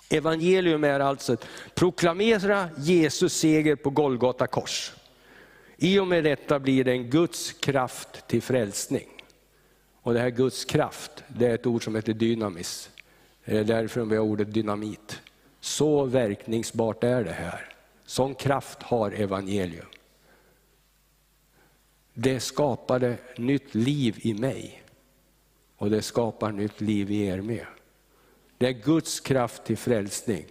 Evangelium 0.09 0.85
är 0.85 1.01
alltså 1.01 1.33
att 1.33 1.47
proklamera 1.75 2.69
Jesus 2.79 3.33
seger 3.33 3.77
på 3.77 3.91
Golgata 3.91 4.47
kors. 4.47 4.93
I 5.77 5.99
och 5.99 6.07
med 6.07 6.25
detta 6.25 6.59
blir 6.59 6.85
det 6.85 6.93
en 6.93 7.11
Guds 7.11 7.53
kraft 7.53 8.27
till 8.27 8.43
frälsning. 8.43 9.09
Och 10.03 10.15
det 10.15 10.21
här 10.21 10.31
Guds 10.31 10.65
kraft, 10.65 11.11
det 11.29 11.47
är 11.47 11.55
ett 11.55 11.67
ord 11.67 11.85
som 11.85 11.95
heter 11.95 12.13
dynamis. 12.13 12.91
Det 13.45 13.59
är 13.59 13.65
därför 13.65 14.05
vi 14.05 14.17
har 14.17 14.25
ordet 14.25 14.55
dynamit. 14.55 15.21
Så 15.61 16.05
verkningsbart 16.05 17.05
är 17.05 17.25
det 17.25 17.33
här. 17.33 17.69
Sån 18.07 18.35
kraft 18.35 18.83
har 18.83 19.11
evangelium. 19.11 19.87
Det 22.23 22.41
skapade 22.41 23.19
nytt 23.37 23.75
liv 23.75 24.19
i 24.21 24.35
mig 24.35 24.83
och 25.77 25.91
det 25.91 26.03
skapar 26.03 26.53
nytt 26.53 26.81
liv 26.81 27.11
i 27.11 27.27
er 27.27 27.41
med. 27.41 27.67
Det 28.59 28.67
är 28.67 28.73
Guds 28.73 29.21
kraft 29.21 29.65
till 29.65 29.77
frälsning. 29.77 30.47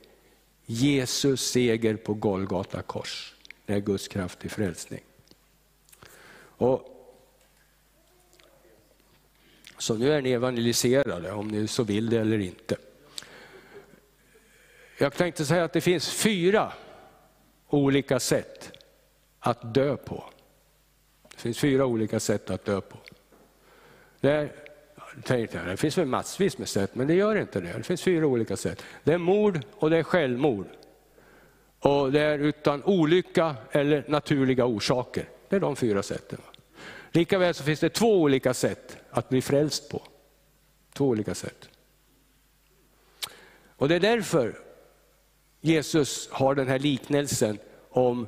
Jesus 0.65 1.51
seger 1.51 1.95
på 1.95 2.13
Golgata 2.13 2.81
kors. 2.81 3.35
Det 3.65 3.73
är 3.73 3.79
Guds 3.79 4.07
kraft 4.07 4.39
till 4.39 4.49
frälsning. 4.49 5.01
Och, 6.39 6.81
så 9.77 9.95
nu 9.95 10.13
är 10.13 10.21
ni 10.21 10.31
evangeliserade, 10.31 11.31
om 11.31 11.47
ni 11.47 11.67
så 11.67 11.83
vill 11.83 12.09
det 12.09 12.19
eller 12.19 12.39
inte. 12.39 12.77
Jag 14.97 15.13
tänkte 15.13 15.45
säga 15.45 15.63
att 15.63 15.73
det 15.73 15.81
finns 15.81 16.09
fyra 16.09 16.73
olika 17.67 18.19
sätt 18.19 18.71
att 19.39 19.73
dö 19.73 19.97
på. 19.97 20.23
Det 21.39 21.43
finns 21.43 21.59
fyra 21.59 21.85
olika 21.85 22.19
sätt 22.19 22.49
att 22.49 22.65
dö 22.65 22.81
på. 22.81 22.97
Det, 24.19 24.31
är, 24.31 24.51
tänkte 25.23 25.63
det 25.63 25.77
finns 25.77 25.97
väl 25.97 26.05
massvis 26.07 26.57
med 26.57 26.69
sätt, 26.69 26.95
men 26.95 27.07
det 27.07 27.13
gör 27.13 27.35
inte 27.35 27.61
det. 27.61 27.73
Det 27.77 27.83
finns 27.83 28.01
fyra 28.01 28.27
olika 28.27 28.57
sätt. 28.57 28.83
Det 29.03 29.13
är 29.13 29.17
mord 29.17 29.59
och 29.71 29.89
det 29.89 29.97
är 29.97 30.03
självmord. 30.03 30.65
Och 31.79 32.11
det 32.11 32.21
är 32.21 32.39
utan 32.39 32.83
olycka 32.83 33.55
eller 33.71 34.05
naturliga 34.07 34.65
orsaker. 34.65 35.29
Det 35.49 35.55
är 35.55 35.59
de 35.59 35.75
fyra 35.75 36.03
sätten. 36.03 36.41
Likaväl 37.11 37.53
så 37.53 37.63
finns 37.63 37.79
det 37.79 37.89
två 37.89 38.21
olika 38.21 38.53
sätt 38.53 38.97
att 39.09 39.29
bli 39.29 39.41
frälst 39.41 39.89
på. 39.89 40.01
Två 40.93 41.07
olika 41.07 41.35
sätt. 41.35 41.69
Och 43.75 43.87
det 43.89 43.95
är 43.95 43.99
därför 43.99 44.59
Jesus 45.61 46.29
har 46.31 46.55
den 46.55 46.67
här 46.67 46.79
liknelsen 46.79 47.57
om 47.89 48.27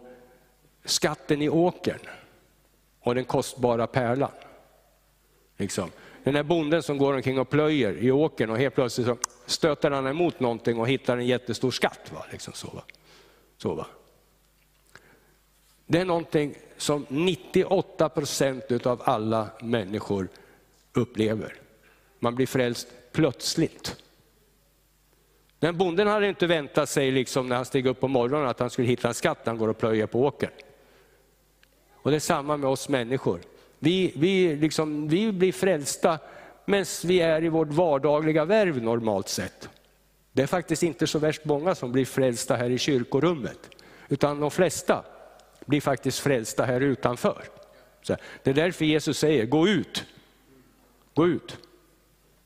skatten 0.85 1.41
i 1.41 1.49
åkern 1.49 1.99
och 3.01 3.15
den 3.15 3.25
kostbara 3.25 3.87
pärlan. 3.87 4.31
Liksom. 5.57 5.91
Den 6.23 6.35
här 6.35 6.43
bonden 6.43 6.83
som 6.83 6.97
går 6.97 7.13
omkring 7.13 7.39
och 7.39 7.49
plöjer 7.49 7.97
i 7.97 8.11
åkern 8.11 8.49
och 8.49 8.57
helt 8.57 8.75
plötsligt 8.75 9.07
så 9.07 9.17
stöter 9.45 9.91
han 9.91 10.07
emot 10.07 10.39
någonting 10.39 10.79
och 10.79 10.89
hittar 10.89 11.17
en 11.17 11.25
jättestor 11.25 11.71
skatt. 11.71 12.11
Va? 12.13 12.25
Liksom 12.31 12.53
så, 12.53 12.67
va? 12.67 12.83
Så, 13.57 13.73
va? 13.73 13.87
Det 15.85 15.99
är 15.99 16.05
någonting 16.05 16.55
som 16.77 17.05
98 17.09 18.09
procent 18.09 18.85
av 18.85 19.01
alla 19.05 19.47
människor 19.61 20.27
upplever. 20.93 21.55
Man 22.19 22.35
blir 22.35 22.47
frälst 22.47 22.87
plötsligt. 23.11 23.95
Den 25.59 25.77
bonden 25.77 26.07
hade 26.07 26.27
inte 26.27 26.47
väntat 26.47 26.89
sig 26.89 27.11
liksom 27.11 27.49
när 27.49 27.55
han 27.55 27.65
steg 27.65 27.85
upp 27.85 27.99
på 27.99 28.07
morgonen 28.07 28.47
att 28.47 28.59
han 28.59 28.69
skulle 28.69 28.87
hitta 28.87 29.07
en 29.07 29.13
skatt 29.13 29.45
när 29.45 29.51
han 29.51 29.57
går 29.57 29.67
och 29.67 29.77
plöjer 29.77 30.05
på 30.05 30.25
åkern. 30.25 30.51
Och 32.01 32.11
det 32.11 32.17
är 32.17 32.19
samma 32.19 32.57
med 32.57 32.69
oss 32.69 32.89
människor. 32.89 33.39
Vi, 33.79 34.13
vi, 34.15 34.55
liksom, 34.55 35.07
vi 35.07 35.31
blir 35.31 35.51
frälsta 35.51 36.19
medan 36.65 36.85
vi 37.03 37.19
är 37.19 37.43
i 37.43 37.49
vårt 37.49 37.67
vardagliga 37.67 38.45
värv 38.45 38.83
normalt 38.83 39.29
sett. 39.29 39.69
Det 40.31 40.41
är 40.41 40.47
faktiskt 40.47 40.83
inte 40.83 41.07
så 41.07 41.19
värst 41.19 41.45
många 41.45 41.75
som 41.75 41.91
blir 41.91 42.05
frälsta 42.05 42.55
här 42.55 42.69
i 42.69 42.77
kyrkorummet, 42.77 43.69
utan 44.09 44.39
de 44.39 44.51
flesta 44.51 45.03
blir 45.65 45.81
faktiskt 45.81 46.19
frälsta 46.19 46.65
här 46.65 46.81
utanför. 46.81 47.43
Så 48.01 48.15
det 48.43 48.49
är 48.49 48.53
därför 48.53 48.85
Jesus 48.85 49.17
säger, 49.17 49.45
gå 49.45 49.67
ut. 49.67 50.05
Gå 51.13 51.27
ut 51.27 51.57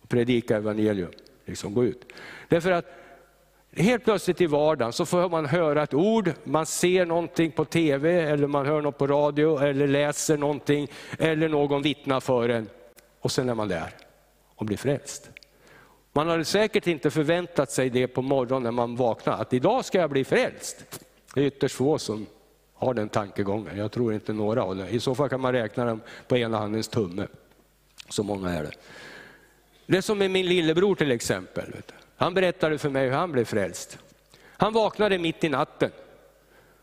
och 0.01 0.09
predika 0.09 0.57
evangelium. 0.57 1.11
Liksom, 1.45 1.73
gå 1.73 1.83
ut. 1.83 2.13
Därför 2.49 2.71
att 2.71 2.85
Helt 3.77 4.03
plötsligt 4.03 4.41
i 4.41 4.45
vardagen 4.45 4.93
så 4.93 5.05
får 5.05 5.29
man 5.29 5.45
höra 5.45 5.83
ett 5.83 5.93
ord, 5.93 6.31
man 6.43 6.65
ser 6.65 7.05
någonting 7.05 7.51
på 7.51 7.65
tv, 7.65 8.21
eller 8.21 8.47
man 8.47 8.65
hör 8.65 8.81
något 8.81 8.97
på 8.97 9.07
radio, 9.07 9.57
eller 9.57 9.87
läser 9.87 10.37
någonting, 10.37 10.87
eller 11.19 11.49
någon 11.49 11.81
vittnar 11.81 12.19
för 12.19 12.49
en. 12.49 12.69
Och 13.21 13.31
sen 13.31 13.49
är 13.49 13.55
man 13.55 13.67
där 13.67 13.89
och 14.55 14.65
blir 14.65 14.77
frälst. 14.77 15.29
Man 16.13 16.27
hade 16.29 16.45
säkert 16.45 16.87
inte 16.87 17.11
förväntat 17.11 17.71
sig 17.71 17.89
det 17.89 18.07
på 18.07 18.21
morgonen 18.21 18.63
när 18.63 18.71
man 18.71 18.95
vaknar, 18.95 19.33
att 19.33 19.53
idag 19.53 19.85
ska 19.85 19.99
jag 19.99 20.09
bli 20.09 20.23
frälst. 20.23 21.01
Det 21.33 21.41
är 21.41 21.45
ytterst 21.45 21.75
få 21.75 21.97
som 21.97 22.25
har 22.73 22.93
den 22.93 23.09
tankegången, 23.09 23.77
jag 23.77 23.91
tror 23.91 24.13
inte 24.13 24.33
några 24.33 24.61
har 24.61 24.75
det. 24.75 24.89
I 24.89 24.99
så 24.99 25.15
fall 25.15 25.29
kan 25.29 25.41
man 25.41 25.53
räkna 25.53 25.85
dem 25.85 26.01
på 26.27 26.37
ena 26.37 26.57
handens 26.57 26.87
tumme. 26.87 27.27
Så 28.09 28.23
många 28.23 28.49
är 28.49 28.63
det. 28.63 28.71
Det 29.85 29.97
är 29.97 30.01
som 30.01 30.17
med 30.17 30.31
min 30.31 30.45
lillebror 30.45 30.95
till 30.95 31.11
exempel. 31.11 31.73
Han 32.17 32.33
berättade 32.33 32.77
för 32.77 32.89
mig 32.89 33.05
hur 33.05 33.15
han 33.15 33.31
blev 33.31 33.45
frälst. 33.45 33.97
Han 34.57 34.73
vaknade 34.73 35.17
mitt 35.17 35.43
i 35.43 35.49
natten. 35.49 35.91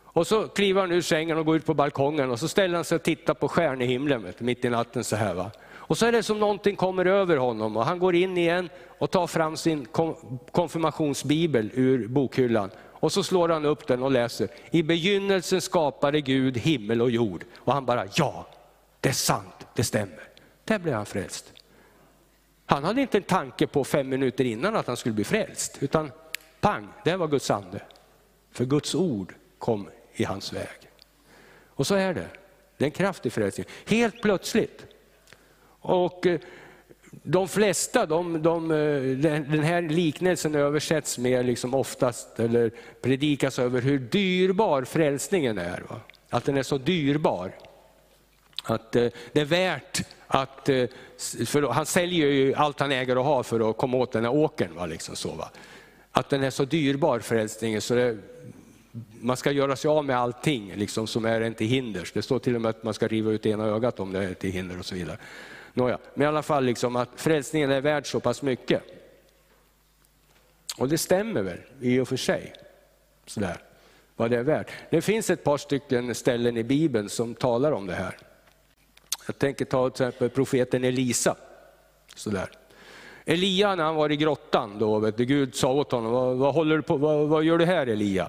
Och 0.04 0.26
så 0.26 0.48
kliver 0.48 0.80
han 0.80 0.92
ur 0.92 1.00
sängen 1.00 1.38
och 1.38 1.46
går 1.46 1.56
ut 1.56 1.66
på 1.66 1.74
balkongen 1.74 2.30
och 2.30 2.38
så 2.38 2.48
ställer 2.48 2.74
han 2.74 2.84
sig 2.84 2.96
och 2.96 3.02
tittar 3.02 3.34
på 3.34 3.48
stjärnehimlen 3.48 4.32
mitt 4.38 4.64
i 4.64 4.70
natten 4.70 5.04
så 5.04 5.16
här. 5.16 5.34
Va? 5.34 5.50
Och 5.70 5.98
så 5.98 6.06
är 6.06 6.12
det 6.12 6.22
som 6.22 6.40
någonting 6.40 6.76
kommer 6.76 7.04
över 7.04 7.36
honom 7.36 7.76
och 7.76 7.84
han 7.84 7.98
går 7.98 8.14
in 8.14 8.38
igen 8.38 8.68
och 8.98 9.10
tar 9.10 9.26
fram 9.26 9.56
sin 9.56 9.86
konfirmationsbibel 10.52 11.70
ur 11.74 12.08
bokhyllan. 12.08 12.70
Och 13.02 13.12
så 13.12 13.22
slår 13.22 13.48
han 13.48 13.64
upp 13.64 13.86
den 13.86 14.02
och 14.02 14.10
läser, 14.10 14.48
i 14.70 14.82
begynnelsen 14.82 15.60
skapade 15.60 16.20
Gud 16.20 16.56
himmel 16.56 17.02
och 17.02 17.10
jord. 17.10 17.44
Och 17.58 17.72
han 17.72 17.86
bara, 17.86 18.06
ja, 18.14 18.46
det 19.00 19.08
är 19.08 19.12
sant, 19.12 19.66
det 19.74 19.84
stämmer. 19.84 20.28
Där 20.64 20.78
blev 20.78 20.94
han 20.94 21.06
frälst. 21.06 21.52
Han 22.72 22.84
hade 22.84 23.00
inte 23.00 23.18
en 23.18 23.22
tanke 23.22 23.66
på 23.66 23.84
fem 23.84 24.08
minuter 24.08 24.44
innan 24.44 24.76
att 24.76 24.86
han 24.86 24.96
skulle 24.96 25.14
bli 25.14 25.24
frälst, 25.24 25.78
utan 25.80 26.10
pang, 26.60 26.88
det 27.04 27.16
var 27.16 27.28
Guds 27.28 27.50
ande. 27.50 27.82
För 28.52 28.64
Guds 28.64 28.94
ord 28.94 29.34
kom 29.58 29.88
i 30.12 30.24
hans 30.24 30.52
väg. 30.52 30.90
Och 31.68 31.86
så 31.86 31.94
är 31.94 32.14
det. 32.14 32.26
Det 32.76 32.84
är 32.84 32.86
en 32.86 32.90
kraftig 32.90 33.32
frälsning. 33.32 33.66
Helt 33.86 34.22
plötsligt. 34.22 34.86
Och 35.80 36.26
eh, 36.26 36.40
de 37.22 37.48
flesta, 37.48 38.06
de, 38.06 38.42
de, 38.42 38.70
eh, 38.70 39.02
den 39.52 39.62
här 39.62 39.82
liknelsen 39.82 40.54
översätts 40.54 41.18
med 41.18 41.46
liksom 41.46 41.74
oftast, 41.74 42.40
eller 42.40 42.70
predikas 43.00 43.58
över 43.58 43.82
hur 43.82 43.98
dyrbar 43.98 44.84
frälsningen 44.84 45.58
är. 45.58 45.84
Va? 45.88 46.00
Att 46.30 46.44
den 46.44 46.56
är 46.56 46.62
så 46.62 46.78
dyrbar. 46.78 47.52
Att 48.64 48.96
eh, 48.96 49.08
det 49.32 49.40
är 49.40 49.44
värt 49.44 50.02
att, 50.34 50.68
eh, 50.68 50.86
för 51.46 51.72
han 51.72 51.86
säljer 51.86 52.26
ju 52.26 52.54
allt 52.54 52.80
han 52.80 52.92
äger 52.92 53.18
och 53.18 53.24
har 53.24 53.42
för 53.42 53.70
att 53.70 53.76
komma 53.76 53.96
åt 53.96 54.12
den 54.12 54.24
här 54.24 54.32
åkern. 54.34 54.74
Va? 54.74 54.86
Liksom 54.86 55.16
så, 55.16 55.32
va? 55.32 55.50
Att 56.12 56.28
den 56.28 56.42
är 56.42 56.50
så 56.50 56.64
dyrbar 56.64 57.18
frälsningen 57.18 57.80
så 57.80 57.94
det, 57.94 58.18
man 59.20 59.36
ska 59.36 59.50
göra 59.50 59.76
sig 59.76 59.88
av 59.88 60.04
med 60.04 60.16
allting 60.16 60.72
liksom, 60.76 61.06
som 61.06 61.24
är 61.24 61.40
en 61.40 61.54
till 61.54 61.66
hinders. 61.66 62.12
Det 62.12 62.22
står 62.22 62.38
till 62.38 62.54
och 62.54 62.60
med 62.60 62.68
att 62.68 62.82
man 62.82 62.94
ska 62.94 63.08
riva 63.08 63.30
ut 63.30 63.46
ena 63.46 63.64
ögat 63.64 64.00
om 64.00 64.12
det 64.12 64.24
är 64.24 64.34
till 64.34 64.50
hinder 64.50 64.78
och 64.78 64.86
så 64.86 64.94
vidare. 64.94 65.16
Nåja, 65.74 65.98
men 66.14 66.24
i 66.24 66.28
alla 66.28 66.42
fall 66.42 66.64
liksom 66.64 66.96
att 66.96 67.08
frälsningen 67.16 67.70
är 67.70 67.80
värd 67.80 68.10
så 68.10 68.20
pass 68.20 68.42
mycket. 68.42 68.82
Och 70.78 70.88
det 70.88 70.98
stämmer 70.98 71.42
väl 71.42 71.58
i 71.80 72.00
och 72.00 72.08
för 72.08 72.16
sig, 72.16 72.52
sådär, 73.26 73.56
vad 74.16 74.30
det 74.30 74.38
är 74.38 74.42
värt. 74.42 74.70
Det 74.90 75.02
finns 75.02 75.30
ett 75.30 75.44
par 75.44 75.58
stycken 75.58 76.14
ställen 76.14 76.56
i 76.56 76.64
Bibeln 76.64 77.08
som 77.08 77.34
talar 77.34 77.72
om 77.72 77.86
det 77.86 77.94
här. 77.94 78.16
Jag 79.26 79.38
tänker 79.38 79.64
ta 79.64 79.90
till 79.90 80.06
exempel 80.06 80.30
profeten 80.30 80.84
Elisa. 80.84 81.36
Sådär. 82.14 82.50
Elia 83.24 83.74
när 83.74 83.84
han 83.84 83.94
var 83.94 84.12
i 84.12 84.16
grottan, 84.16 84.78
då, 84.78 84.98
vet 84.98 85.16
du, 85.16 85.24
Gud 85.24 85.54
sa 85.54 85.72
åt 85.72 85.92
honom, 85.92 86.12
vad, 86.12 86.36
vad 86.36 86.54
håller 86.54 86.76
du 86.76 86.82
på, 86.82 86.96
vad, 86.96 87.28
vad 87.28 87.44
gör 87.44 87.58
du 87.58 87.64
här 87.64 87.86
Elia? 87.86 88.28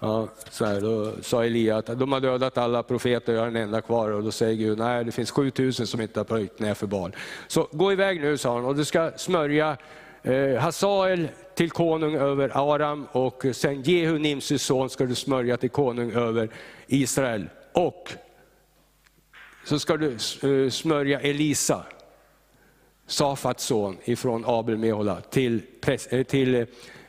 Ja, 0.00 0.28
så 0.50 0.64
här, 0.64 0.80
då 0.80 1.12
sa 1.22 1.44
Elia 1.44 1.76
att 1.76 1.86
de 1.86 2.12
har 2.12 2.20
dödat 2.20 2.58
alla 2.58 2.82
profeter 2.82 3.32
och 3.32 3.38
jag 3.38 3.46
är 3.46 3.50
den 3.50 3.62
enda 3.62 3.80
kvar. 3.80 4.10
Och 4.10 4.22
då 4.22 4.30
säger 4.30 4.54
Gud, 4.54 4.78
nej 4.78 5.04
det 5.04 5.12
finns 5.12 5.30
7000 5.30 5.86
som 5.86 6.00
inte 6.00 6.20
har 6.20 6.24
plöjt 6.24 6.58
ner 6.58 6.74
för 6.74 6.86
barn. 6.86 7.12
Så 7.48 7.68
gå 7.72 7.92
iväg 7.92 8.20
nu, 8.20 8.38
sa 8.38 8.54
han, 8.54 8.64
och 8.64 8.76
du 8.76 8.84
ska 8.84 9.10
smörja 9.16 9.76
eh, 10.22 10.56
Hasael 10.56 11.28
till 11.54 11.70
konung 11.70 12.14
över 12.14 12.72
Aram 12.74 13.06
och 13.12 13.44
sen 13.52 13.82
Jehu, 13.82 14.18
Nimsis 14.18 14.62
son, 14.62 14.90
ska 14.90 15.04
du 15.04 15.14
smörja 15.14 15.56
till 15.56 15.70
konung 15.70 16.12
över 16.12 16.48
Israel. 16.86 17.48
Och 17.72 18.12
så 19.64 19.78
ska 19.78 19.96
du 19.96 20.12
eh, 20.12 20.70
smörja 20.70 21.20
Elisa, 21.20 21.86
Safats 23.06 23.64
son 23.64 23.96
ifrån 24.04 24.44
Abel 24.46 24.78
Mehola, 24.78 25.20
till, 25.20 25.62
eh, 26.10 26.22
till 26.22 26.54
eh, 26.54 26.66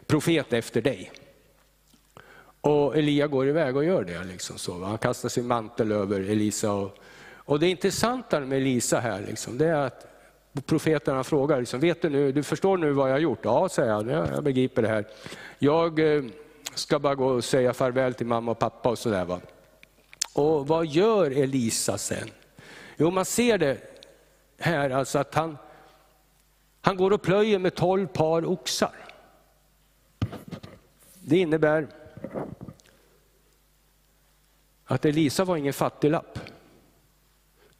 profet 0.07 0.53
efter 0.53 0.81
dig. 0.81 1.11
Och 2.61 2.97
Elia 2.97 3.27
går 3.27 3.47
iväg 3.47 3.75
och 3.75 3.83
gör 3.83 4.03
det. 4.03 4.23
Liksom 4.23 4.57
så. 4.57 4.83
Han 4.83 4.97
kastar 4.97 5.29
sin 5.29 5.47
mantel 5.47 5.91
över 5.91 6.19
Elisa. 6.19 6.71
Och, 6.71 6.97
och 7.35 7.59
det 7.59 7.69
intressanta 7.69 8.39
med 8.39 8.57
Elisa 8.57 8.99
här, 8.99 9.21
liksom, 9.27 9.57
det 9.57 9.67
är 9.67 9.75
att 9.75 10.07
profeterna 10.65 11.23
frågar, 11.23 11.59
liksom, 11.59 11.79
vet 11.79 12.01
du 12.01 12.09
nu, 12.09 12.31
du 12.31 12.43
förstår 12.43 12.77
nu 12.77 12.91
vad 12.91 13.09
jag 13.09 13.13
har 13.13 13.19
gjort? 13.19 13.39
Ja, 13.41 13.69
säger 13.69 13.91
han, 13.91 14.07
jag 14.07 14.43
begriper 14.43 14.81
det 14.81 14.87
här. 14.87 15.05
Jag 15.59 15.99
ska 16.75 16.99
bara 16.99 17.15
gå 17.15 17.25
och 17.25 17.43
säga 17.43 17.73
farväl 17.73 18.13
till 18.13 18.25
mamma 18.25 18.51
och 18.51 18.59
pappa 18.59 18.89
och 18.89 18.97
sådär. 18.97 19.39
Och 20.33 20.67
vad 20.67 20.85
gör 20.85 21.31
Elisa 21.31 21.97
sen? 21.97 22.29
Jo, 22.97 23.11
man 23.11 23.25
ser 23.25 23.57
det 23.57 23.77
här, 24.57 24.89
alltså 24.89 25.19
att 25.19 25.35
han, 25.35 25.57
han 26.81 26.97
går 26.97 27.11
och 27.11 27.21
plöjer 27.21 27.59
med 27.59 27.75
tolv 27.75 28.07
par 28.07 28.45
oxar. 28.45 28.95
Det 31.21 31.37
innebär 31.37 31.87
att 34.85 35.05
Elisa 35.05 35.45
var 35.45 35.57
ingen 35.57 35.73
fattiglapp. 35.73 36.39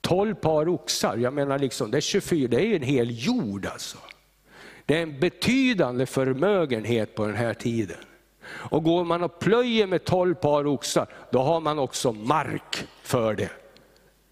12 0.02 0.36
par 0.36 0.68
oxar, 0.68 1.18
jag 1.18 1.34
menar 1.34 1.60
liksom, 1.60 1.92
det 1.92 1.98
är 1.98 2.02
24, 2.02 2.48
det 2.48 2.66
är 2.66 2.76
en 2.76 2.82
hel 2.82 3.26
jord 3.26 3.66
alltså. 3.66 3.98
Det 4.86 4.98
är 4.98 5.04
en 5.04 5.20
betydande 5.20 6.06
förmögenhet 6.06 7.16
på 7.16 7.26
den 7.26 7.36
här 7.36 7.54
tiden. 7.54 7.98
Och 8.48 8.84
går 8.84 9.04
man 9.04 9.24
och 9.24 9.40
plöjer 9.40 9.88
med 9.88 10.04
12 10.04 10.36
par 10.36 10.68
oxar, 10.68 11.08
då 11.32 11.40
har 11.40 11.60
man 11.60 11.80
också 11.80 12.12
mark 12.12 12.88
för 13.02 13.34
det. 13.34 13.50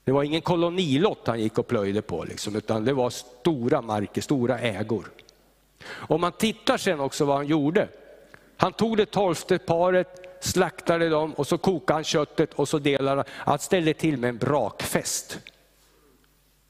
Det 0.04 0.12
var 0.12 0.24
ingen 0.24 0.41
kolonilott 0.41 1.28
han 1.28 1.39
gick 1.39 1.58
och 1.58 1.68
plöjde 1.68 2.01
på, 2.01 2.24
liksom, 2.24 2.56
utan 2.56 2.86
det 2.86 2.93
var 2.93 3.10
stora 3.10 3.82
marker, 3.82 4.22
stora 4.22 4.60
ägor. 4.60 5.12
Om 5.86 6.22
man 6.22 6.32
tittar 6.32 6.78
sen 6.78 6.99
också 6.99 7.26
vad 7.26 7.36
han 7.36 7.47
gjorde. 7.47 7.88
Han 8.58 8.74
tog 8.74 8.97
det 8.97 9.06
tolfte 9.06 9.58
paret, 9.58 10.38
slaktade 10.41 11.10
dem 11.10 11.34
och 11.34 11.47
så 11.47 11.58
kokade 11.58 11.97
han 11.97 12.04
köttet 12.04 12.54
och 12.54 12.70
så 12.70 12.80
delade 12.80 13.18
han. 13.18 13.26
Han 13.30 13.60
ställde 13.60 13.93
till 13.93 14.18
med 14.18 14.30
en 14.30 14.38
brakfest 14.38 15.39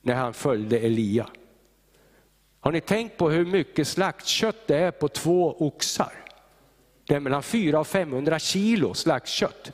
när 0.01 0.15
han 0.15 0.33
följde 0.33 0.79
Elia. 0.79 1.27
Har 2.59 2.71
ni 2.71 2.81
tänkt 2.81 3.17
på 3.17 3.29
hur 3.29 3.45
mycket 3.45 3.87
slaktkött 3.87 4.67
det 4.67 4.77
är 4.77 4.91
på 4.91 5.07
två 5.07 5.55
oxar? 5.59 6.13
Det 7.07 7.15
är 7.15 7.19
mellan 7.19 7.43
400 7.43 7.79
och 7.79 7.87
500 7.87 8.39
kilo 8.39 8.93
slaktkött. 8.93 9.71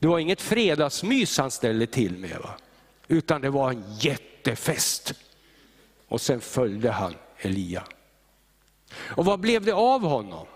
Det 0.00 0.06
var 0.06 0.18
inget 0.18 0.40
fredagsmys 0.40 1.38
han 1.38 1.50
ställde 1.50 1.86
till 1.86 2.18
med, 2.18 2.38
va? 2.42 2.50
utan 3.08 3.40
det 3.40 3.50
var 3.50 3.70
en 3.70 3.84
jättefest. 3.98 5.14
Och 6.08 6.20
sen 6.20 6.40
följde 6.40 6.90
han 6.90 7.14
Elia. 7.38 7.82
Och 8.96 9.24
vad 9.24 9.40
blev 9.40 9.64
det 9.64 9.72
av 9.72 10.00
honom? 10.00 10.46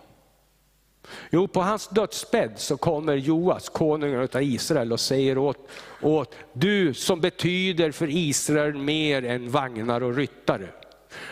Jo, 1.31 1.49
på 1.49 1.61
hans 1.61 1.89
dödsbädd 1.89 2.53
så 2.57 2.77
kommer 2.77 3.17
Joas, 3.17 3.69
konungen 3.69 4.29
av 4.33 4.43
Israel 4.43 4.93
och 4.93 5.01
säger 5.01 5.39
åt, 5.39 5.69
åt 6.03 6.35
du 6.53 6.95
som 6.95 7.21
betyder 7.21 7.91
för 7.91 8.09
Israel 8.11 8.75
mer 8.75 9.25
än 9.25 9.51
vagnar 9.51 10.03
och 10.03 10.17
ryttare. 10.17 10.69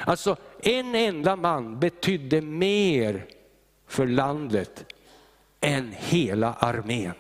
Alltså 0.01 0.37
en 0.63 0.95
enda 0.95 1.37
man 1.37 1.81
betydde 1.81 2.41
mer 2.41 3.27
för 3.87 4.07
landet 4.07 4.95
än 5.61 5.95
hela 5.99 6.53
armén. 6.55 7.15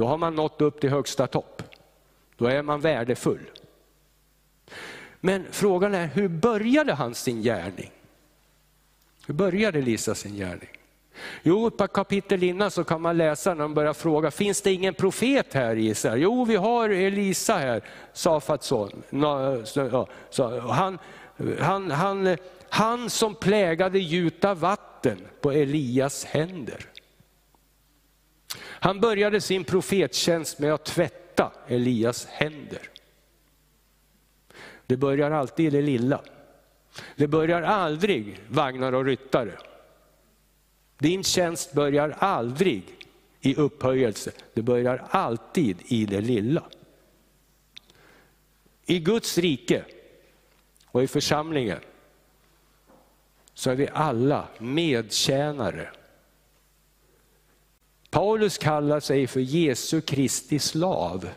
Då 0.00 0.06
har 0.06 0.18
man 0.18 0.34
nått 0.34 0.60
upp 0.60 0.80
till 0.80 0.90
högsta 0.90 1.26
topp. 1.26 1.62
Då 2.36 2.46
är 2.46 2.62
man 2.62 2.80
värdefull. 2.80 3.50
Men 5.20 5.46
frågan 5.50 5.94
är, 5.94 6.06
hur 6.06 6.28
började 6.28 6.92
han 6.92 7.14
sin 7.14 7.42
gärning? 7.42 7.90
Hur 9.26 9.34
började 9.34 9.80
Lisa 9.80 10.14
sin 10.14 10.34
gärning? 10.34 10.68
Jo, 11.42 11.66
ett 11.66 11.76
par 11.76 11.86
kapitel 11.86 12.42
innan 12.42 12.70
så 12.70 12.84
kan 12.84 13.00
man 13.00 13.16
läsa 13.16 13.54
när 13.54 13.62
de 13.62 13.74
börjar 13.74 13.92
fråga, 13.92 14.30
finns 14.30 14.62
det 14.62 14.72
ingen 14.72 14.94
profet 14.94 15.54
här 15.54 15.76
i 15.76 15.86
Israel? 15.88 16.20
Jo, 16.20 16.44
vi 16.44 16.56
har 16.56 16.88
Elisa 16.88 17.54
här, 17.54 17.82
Safats 18.12 18.66
son. 18.66 19.02
Han, 20.70 20.98
han, 21.60 21.90
han, 21.90 22.36
han 22.68 23.10
som 23.10 23.34
plägade 23.34 23.98
gjuta 23.98 24.54
vatten 24.54 25.18
på 25.40 25.50
Elias 25.50 26.24
händer. 26.24 26.86
Han 28.80 29.00
började 29.00 29.40
sin 29.40 29.64
profettjänst 29.64 30.58
med 30.58 30.74
att 30.74 30.84
tvätta 30.84 31.52
Elias 31.66 32.26
händer. 32.26 32.90
Det 34.86 34.96
börjar 34.96 35.30
alltid 35.30 35.66
i 35.66 35.70
det 35.70 35.82
lilla. 35.82 36.20
Det 37.16 37.26
börjar 37.26 37.62
aldrig 37.62 38.40
vagnar 38.48 38.92
och 38.92 39.04
ryttare. 39.04 39.58
Din 40.98 41.24
tjänst 41.24 41.72
börjar 41.72 42.16
aldrig 42.18 42.82
i 43.40 43.54
upphöjelse, 43.54 44.32
det 44.54 44.62
börjar 44.62 45.04
alltid 45.10 45.76
i 45.86 46.06
det 46.06 46.20
lilla. 46.20 46.62
I 48.86 48.98
Guds 48.98 49.38
rike 49.38 49.84
och 50.86 51.02
i 51.02 51.06
församlingen 51.06 51.80
så 53.54 53.70
är 53.70 53.74
vi 53.74 53.88
alla 53.92 54.48
medtjänare. 54.58 55.90
Paulus 58.10 58.58
kallar 58.58 59.00
sig 59.00 59.26
för 59.26 59.40
Jesu 59.40 60.00
Kristi 60.00 60.58
slav, 60.58 61.28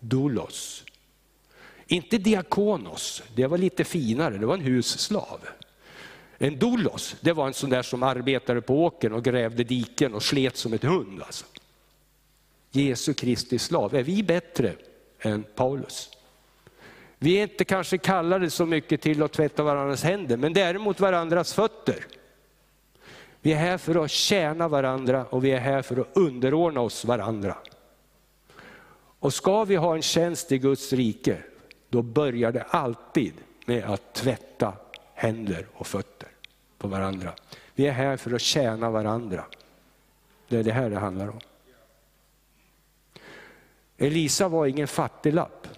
doulos. 0.00 0.84
Inte 1.86 2.18
diakonos, 2.18 3.22
det 3.34 3.46
var 3.46 3.58
lite 3.58 3.84
finare, 3.84 4.38
det 4.38 4.46
var 4.46 4.54
en 4.54 4.60
husslav. 4.60 5.40
En 6.38 6.58
doulos, 6.58 7.16
det 7.20 7.32
var 7.32 7.46
en 7.46 7.54
sån 7.54 7.70
där 7.70 7.82
som 7.82 8.02
arbetade 8.02 8.60
på 8.60 8.84
åkern 8.84 9.12
och 9.12 9.24
grävde 9.24 9.64
diken 9.64 10.14
och 10.14 10.22
slet 10.22 10.56
som 10.56 10.72
ett 10.72 10.84
hund. 10.84 11.22
Alltså. 11.22 11.44
Jesu 12.70 13.14
Kristi 13.14 13.58
slav, 13.58 13.94
är 13.94 14.02
vi 14.02 14.22
bättre 14.22 14.72
än 15.20 15.44
Paulus? 15.54 16.10
Vi 17.18 17.34
är 17.34 17.42
inte 17.42 17.64
kanske 17.64 17.98
kallade 17.98 18.50
så 18.50 18.66
mycket 18.66 19.00
till 19.00 19.22
att 19.22 19.32
tvätta 19.32 19.62
varandras 19.62 20.02
händer, 20.02 20.36
men 20.36 20.52
däremot 20.52 21.00
varandras 21.00 21.54
fötter. 21.54 22.06
Vi 23.44 23.52
är 23.52 23.56
här 23.56 23.78
för 23.78 24.04
att 24.04 24.10
tjäna 24.10 24.68
varandra 24.68 25.24
och 25.24 25.44
vi 25.44 25.50
är 25.50 25.60
här 25.60 25.82
för 25.82 25.96
att 26.00 26.16
underordna 26.16 26.80
oss 26.80 27.04
varandra. 27.04 27.56
Och 29.18 29.34
ska 29.34 29.64
vi 29.64 29.76
ha 29.76 29.94
en 29.94 30.02
tjänst 30.02 30.52
i 30.52 30.58
Guds 30.58 30.92
rike, 30.92 31.42
då 31.88 32.02
börjar 32.02 32.52
det 32.52 32.62
alltid 32.62 33.32
med 33.66 33.84
att 33.84 34.14
tvätta 34.14 34.72
händer 35.14 35.66
och 35.74 35.86
fötter 35.86 36.28
på 36.78 36.88
varandra. 36.88 37.32
Vi 37.74 37.86
är 37.86 37.92
här 37.92 38.16
för 38.16 38.34
att 38.34 38.40
tjäna 38.40 38.90
varandra. 38.90 39.44
Det 40.48 40.56
är 40.56 40.62
det 40.62 40.72
här 40.72 40.90
det 40.90 40.98
handlar 40.98 41.28
om. 41.28 41.40
Elisa 43.96 44.48
var 44.48 44.66
ingen 44.66 44.88
fattiglapp. 44.88 45.68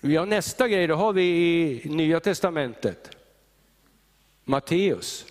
Ja, 0.00 0.24
nästa 0.24 0.68
grej, 0.68 0.86
då 0.86 0.94
har 0.94 1.12
vi 1.12 1.22
i 1.22 1.88
Nya 1.88 2.20
Testamentet. 2.20 3.16
Matteus. 4.44 5.26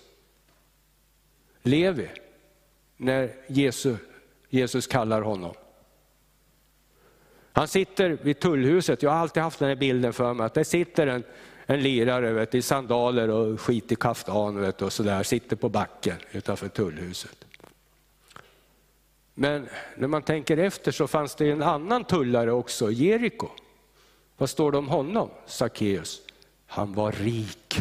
Levi, 1.66 2.08
när 2.96 3.30
Jesus, 3.46 3.98
Jesus 4.48 4.86
kallar 4.86 5.22
honom. 5.22 5.54
Han 7.52 7.68
sitter 7.68 8.18
vid 8.22 8.40
tullhuset, 8.40 9.02
jag 9.02 9.10
har 9.10 9.18
alltid 9.18 9.42
haft 9.42 9.58
den 9.58 9.68
här 9.68 9.76
bilden 9.76 10.12
för 10.12 10.34
mig, 10.34 10.46
att 10.46 10.54
där 10.54 10.64
sitter 10.64 11.06
en, 11.06 11.24
en 11.66 11.82
lirare 11.82 12.32
vet, 12.32 12.54
i 12.54 12.62
sandaler 12.62 13.30
och 13.30 13.60
skit 13.60 13.92
i 13.92 13.96
kaftan 13.96 14.60
vet, 14.60 14.82
och 14.82 14.92
sådär, 14.92 15.22
sitter 15.22 15.56
på 15.56 15.68
backen 15.68 16.16
utanför 16.32 16.68
tullhuset. 16.68 17.44
Men 19.34 19.68
när 19.96 20.08
man 20.08 20.22
tänker 20.22 20.56
efter 20.56 20.92
så 20.92 21.06
fanns 21.06 21.34
det 21.34 21.50
en 21.50 21.62
annan 21.62 22.04
tullare 22.04 22.52
också, 22.52 22.90
Jeriko. 22.90 23.48
Vad 24.36 24.50
står 24.50 24.72
det 24.72 24.78
om 24.78 24.88
honom, 24.88 25.30
Sackeus? 25.46 26.20
Han 26.66 26.92
var 26.92 27.12
rik. 27.12 27.80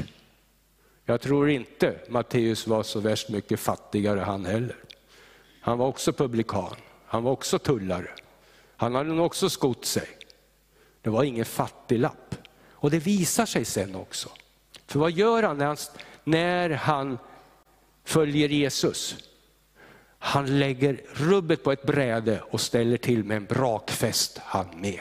Jag 1.06 1.22
tror 1.22 1.50
inte 1.50 1.96
Matteus 2.10 2.68
var 2.68 2.84
så 2.84 3.00
värst 3.00 3.30
mycket 3.30 3.60
fattigare 3.60 4.20
han 4.20 4.46
heller. 4.46 4.76
Han 5.62 5.78
var 5.78 5.88
också 5.88 6.14
publikan, 6.14 6.76
han 7.06 7.24
var 7.24 7.32
också 7.32 7.60
tullare. 7.60 8.10
Han 8.76 8.96
hade 8.96 9.10
nog 9.10 9.26
också 9.26 9.50
skott 9.50 9.86
sig. 9.86 10.08
Det 11.02 11.10
var 11.10 11.24
ingen 11.24 11.46
fattiglapp. 11.46 12.36
Och 12.72 12.92
det 12.92 13.00
visar 13.00 13.46
sig 13.46 13.66
sen 13.66 13.96
också. 13.96 14.30
För 14.88 15.00
vad 15.00 15.12
gör 15.12 15.44
han 15.44 15.58
när 15.58 15.66
han, 15.66 15.78
när 16.24 16.70
han 16.70 17.18
följer 18.04 18.50
Jesus? 18.50 19.16
Han 20.20 20.60
lägger 20.60 21.02
rubbet 21.14 21.64
på 21.64 21.72
ett 21.72 21.84
bräde 21.84 22.42
och 22.42 22.62
ställer 22.62 22.98
till 22.98 23.24
med 23.24 23.38
en 23.38 23.46
brakfest 23.46 24.38
han 24.38 24.68
med. 24.82 25.00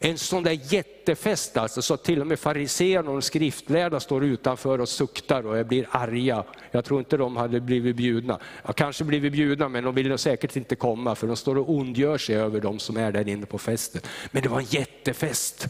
En 0.00 0.18
sån 0.18 0.42
där 0.42 0.58
jättefest 0.72 1.56
alltså, 1.56 1.82
så 1.82 1.96
till 1.96 2.20
och 2.20 2.26
med 2.26 2.38
fariséerna 2.38 3.10
och 3.10 3.16
de 3.16 3.22
skriftlärda 3.22 4.00
står 4.00 4.24
utanför 4.24 4.80
och 4.80 4.88
suktar 4.88 5.46
och 5.46 5.66
blir 5.66 5.88
arga. 5.90 6.44
Jag 6.70 6.84
tror 6.84 6.98
inte 6.98 7.16
de 7.16 7.36
hade 7.36 7.60
blivit 7.60 7.96
bjudna. 7.96 8.40
Ja, 8.66 8.72
kanske 8.72 9.04
blivit 9.04 9.32
bjudna 9.32 9.68
men 9.68 9.84
de 9.84 9.94
ville 9.94 10.18
säkert 10.18 10.56
inte 10.56 10.76
komma 10.76 11.14
för 11.14 11.26
de 11.26 11.36
står 11.36 11.58
och 11.58 11.70
ondgör 11.70 12.18
sig 12.18 12.36
över 12.36 12.60
de 12.60 12.78
som 12.78 12.96
är 12.96 13.12
där 13.12 13.28
inne 13.28 13.46
på 13.46 13.58
festen. 13.58 14.02
Men 14.30 14.42
det 14.42 14.48
var 14.48 14.58
en 14.58 14.66
jättefest. 14.68 15.68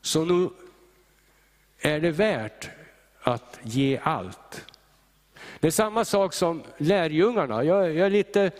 Så 0.00 0.24
nu 0.24 0.48
är 1.80 2.00
det 2.00 2.10
värt 2.10 2.70
att 3.22 3.58
ge 3.62 4.00
allt. 4.02 4.64
Det 5.60 5.66
är 5.66 5.70
samma 5.70 6.04
sak 6.04 6.34
som 6.34 6.62
lärjungarna. 6.78 7.64
Jag, 7.64 7.94
jag 7.94 8.06
är 8.06 8.10
lite 8.10 8.50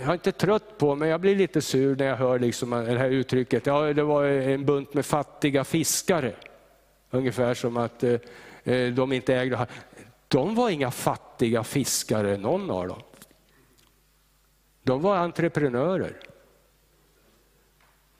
jag 0.00 0.08
är 0.08 0.12
inte 0.12 0.32
trött 0.32 0.78
på, 0.78 0.94
men 0.94 1.08
jag 1.08 1.20
blir 1.20 1.36
lite 1.36 1.60
sur 1.60 1.96
när 1.96 2.06
jag 2.06 2.16
hör 2.16 2.38
liksom 2.38 2.70
det 2.70 2.98
här 2.98 3.10
uttrycket, 3.10 3.66
ja 3.66 3.80
det 3.80 4.02
var 4.02 4.24
en 4.24 4.64
bunt 4.64 4.94
med 4.94 5.06
fattiga 5.06 5.64
fiskare. 5.64 6.32
Ungefär 7.10 7.54
som 7.54 7.76
att 7.76 8.02
eh, 8.02 8.18
eh 8.64 8.92
de 8.92 9.12
inte 9.12 9.34
ägde... 9.34 9.66
De 10.28 10.54
var 10.54 10.70
inga 10.70 10.90
fattiga 10.90 11.64
fiskare, 11.64 12.36
någon 12.36 12.70
av 12.70 12.88
dem. 12.88 13.02
De 14.82 15.02
var 15.02 15.16
entreprenörer. 15.16 16.20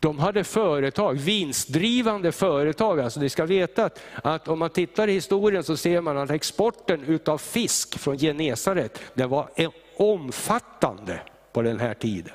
De 0.01 0.19
hade 0.19 0.45
företag, 0.45 1.15
vinstdrivande 1.15 2.33
företag. 2.33 3.01
Alltså 3.01 3.21
ni 3.21 3.29
ska 3.29 3.47
veta 3.47 3.85
att, 3.85 4.01
att, 4.15 4.49
om 4.49 4.59
man 4.59 4.71
tittar 4.71 5.09
i 5.09 5.13
historien 5.13 5.65
så 5.65 5.77
ser 5.77 6.01
man 6.01 6.19
att 6.19 6.31
exporten 6.31 7.05
utav 7.05 7.39
fisk 7.39 7.99
från 7.99 8.19
Genesaret, 8.19 9.01
den 9.15 9.31
var 9.31 9.51
omfattande 9.97 11.21
på 11.55 11.63
den 11.63 11.81
här 11.81 11.95
tiden. 11.95 12.33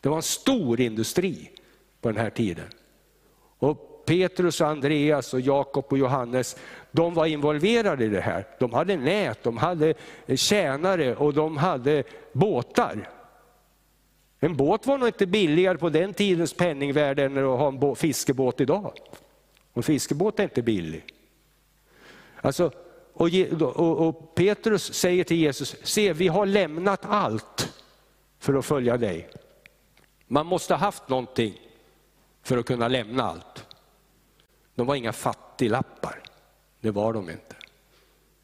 Det 0.00 0.08
var 0.08 0.16
en 0.16 0.22
stor 0.22 0.80
industri 0.80 1.50
på 2.00 2.08
den 2.08 2.20
här 2.20 2.30
tiden. 2.30 2.66
Och 3.58 4.04
Petrus, 4.06 4.60
Andreas, 4.60 5.34
och 5.34 5.40
Jakob 5.40 5.84
och 5.88 5.98
Johannes, 5.98 6.56
de 6.90 7.14
var 7.14 7.26
involverade 7.26 8.04
i 8.04 8.08
det 8.08 8.20
här. 8.20 8.46
De 8.58 8.72
hade 8.72 8.96
nät, 8.96 9.42
de 9.42 9.56
hade 9.56 9.94
tjänare 10.34 11.16
och 11.16 11.34
de 11.34 11.56
hade 11.56 12.02
båtar. 12.32 13.10
En 14.40 14.56
båt 14.56 14.86
var 14.86 14.98
nog 14.98 15.08
inte 15.08 15.26
billigare 15.26 15.78
på 15.78 15.88
den 15.88 16.14
tidens 16.14 16.52
penningvärde 16.52 17.24
än 17.24 17.38
att 17.38 17.58
ha 17.58 17.68
en 17.68 17.96
fiskebåt 17.96 18.60
idag. 18.60 18.92
En 19.74 19.82
fiskebåt 19.82 20.40
är 20.40 20.44
inte 20.44 20.62
billig. 20.62 21.04
Alltså, 22.40 22.70
och, 23.12 23.28
och, 23.60 24.08
och 24.08 24.34
Petrus 24.34 24.94
säger 24.94 25.24
till 25.24 25.36
Jesus, 25.36 25.76
se 25.82 26.12
vi 26.12 26.28
har 26.28 26.46
lämnat 26.46 27.00
allt 27.04 27.83
för 28.44 28.54
att 28.54 28.64
följa 28.64 28.96
dig. 28.96 29.28
Man 30.26 30.46
måste 30.46 30.74
ha 30.74 30.78
haft 30.78 31.08
någonting 31.08 31.60
för 32.42 32.58
att 32.58 32.66
kunna 32.66 32.88
lämna 32.88 33.22
allt. 33.22 33.66
De 34.74 34.86
var 34.86 34.94
inga 34.94 35.12
fattiglappar, 35.12 36.22
det 36.80 36.90
var 36.90 37.12
de 37.12 37.30
inte. 37.30 37.56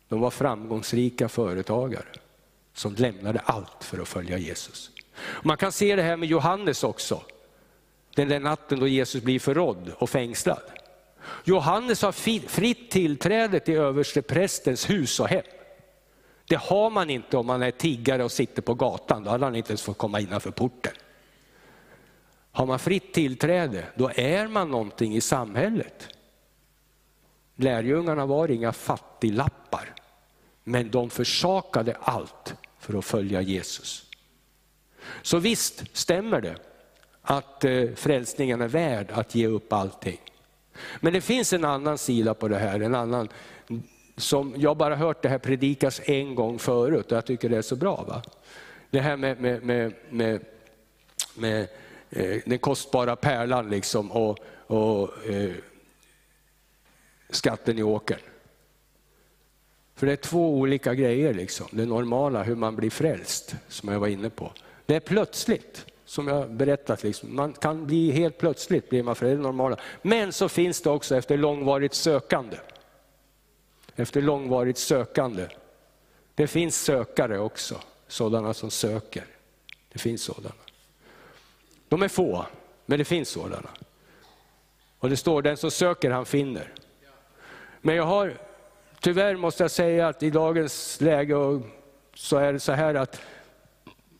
De 0.09 0.21
var 0.21 0.31
framgångsrika 0.31 1.29
företagare 1.29 2.09
som 2.75 2.95
lämnade 2.95 3.39
allt 3.39 3.85
för 3.85 3.99
att 3.99 4.09
följa 4.09 4.39
Jesus. 4.39 4.91
Man 5.43 5.57
kan 5.57 5.73
se 5.73 5.97
det 5.97 6.03
här 6.03 6.17
med 6.17 6.29
Johannes 6.29 6.85
också, 6.85 7.23
den 8.15 8.29
där 8.29 8.41
natten 8.41 8.81
då 8.81 8.89
Jesus 8.89 9.23
blir 9.23 9.41
förrådd 9.41 9.93
och 9.99 10.11
fängslad. 10.11 10.63
Johannes 11.45 12.03
har 12.03 12.13
fritt 12.49 12.91
tillträde 12.91 13.61
till 13.61 13.79
översteprästens 13.79 14.91
hus 14.91 15.21
och 15.21 15.29
hem. 15.29 15.45
Det 16.51 16.57
har 16.57 16.91
man 16.91 17.11
inte 17.11 17.37
om 17.37 17.47
man 17.47 17.63
är 17.63 17.71
tiggare 17.71 18.25
och 18.25 18.33
sitter 18.33 18.63
på 18.63 18.75
gatan, 18.75 19.25
då 19.25 19.31
hade 19.31 19.45
han 19.45 19.57
inte 19.57 19.71
ens 19.71 19.83
fått 19.83 19.99
komma 19.99 20.21
innanför 20.21 20.51
porten. 20.51 20.93
Har 22.53 22.67
man 22.67 22.79
fritt 22.79 23.15
tillträde, 23.15 23.85
då 23.95 24.11
är 24.15 24.49
man 24.49 24.71
någonting 24.71 25.17
i 25.17 25.21
samhället. 25.21 26.09
Lärjungarna 27.57 28.27
var 28.27 28.51
inga 28.51 28.73
fattiglappar, 28.73 29.95
men 30.65 30.91
de 30.91 31.11
försakade 31.11 31.97
allt 32.01 32.55
för 32.79 32.99
att 32.99 33.05
följa 33.05 33.41
Jesus. 33.41 34.07
Så 35.23 35.39
visst 35.39 35.97
stämmer 35.97 36.41
det 36.41 36.57
att 37.23 37.65
eh, 37.65 37.91
frälsningen 37.97 38.61
är 38.61 38.69
värd 38.69 39.11
att 39.11 39.35
ge 39.35 39.47
upp 39.47 39.73
allting. 39.73 40.21
Men 41.01 41.13
det 41.13 41.21
finns 41.21 41.53
en 41.53 41.65
annan 41.65 41.99
sida 41.99 42.35
på 42.35 42.49
det 42.49 42.59
här, 42.59 42.81
en 42.81 42.95
annan 42.95 43.29
som 44.17 44.55
jag 44.57 44.77
bara 44.77 44.97
hört 44.97 45.23
det 45.23 45.29
här 45.29 45.39
predikas 45.39 46.01
en 46.05 46.35
gång 46.35 46.59
förut 46.59 47.13
och 47.13 47.17
jag 47.17 47.27
tycker 47.27 47.49
det 47.49 47.57
är 47.57 47.63
så 47.63 47.77
bra. 47.77 48.05
Va? 48.09 48.23
Det 48.91 49.01
här 49.01 49.17
med, 49.17 49.41
med, 49.41 49.63
med, 49.63 49.93
med, 50.11 50.45
med 51.35 51.69
eh, 52.11 52.37
den 52.47 52.59
kostbara 52.59 53.17
pärlan 53.17 53.71
liksom 53.71 54.11
och, 54.13 54.39
och 54.67 55.27
eh, 55.27 55.53
skatten 57.31 57.79
i 57.79 57.83
åkern. 57.83 58.21
För 59.95 60.07
det 60.07 60.13
är 60.13 60.17
två 60.17 60.55
olika 60.55 60.95
grejer. 60.95 61.35
Liksom. 61.35 61.67
Det 61.71 61.87
normala, 61.87 62.43
hur 62.43 62.57
man 62.57 62.77
blir 62.77 62.91
frälst, 62.91 63.55
som 63.69 63.89
jag 63.93 64.01
var 64.01 64.09
inne 64.09 64.31
på. 64.31 64.53
Det 64.87 64.97
är 64.97 65.01
plötsligt, 65.01 65.87
som 66.05 66.29
jag 66.29 66.51
berättat. 66.51 67.03
Liksom. 67.03 67.37
Man 67.37 67.53
kan 67.53 67.87
bli 67.87 68.11
helt 68.11 68.39
plötsligt 68.39 68.89
blir 68.91 69.03
man 69.03 69.15
frälst, 69.15 69.43
normala. 69.43 69.77
Men 70.03 70.33
så 70.33 70.49
finns 70.49 70.83
det 70.83 70.91
också 70.91 71.17
efter 71.17 71.37
långvarigt 71.37 71.95
sökande 71.95 72.57
efter 73.97 74.23
långvarigt 74.23 74.79
sökande. 74.79 75.47
Det 76.35 76.47
finns 76.47 76.85
sökare 76.85 77.39
också, 77.39 77.81
sådana 78.09 78.55
som 78.55 78.71
söker. 78.71 79.25
Det 79.93 79.99
finns 79.99 80.23
sådana. 80.23 80.55
De 81.89 82.03
är 82.03 82.09
få, 82.09 82.47
men 82.87 82.99
det 82.99 83.05
finns 83.05 83.29
sådana. 83.29 83.71
Och 84.99 85.11
det 85.11 85.17
står 85.17 85.43
den 85.43 85.57
som 85.57 85.71
söker 85.71 86.11
han 86.11 86.27
finner. 86.27 86.73
Men 87.81 87.95
jag 87.95 88.05
har, 88.05 88.39
tyvärr 89.01 89.37
måste 89.37 89.65
jag 89.65 89.71
säga 89.71 90.09
att 90.09 90.23
i 90.23 90.31
dagens 90.31 91.01
läge 91.01 91.35
så 92.15 92.37
är 92.37 92.53
det 92.53 92.61
så 92.61 92.73
här 92.73 92.95
att 92.95 93.21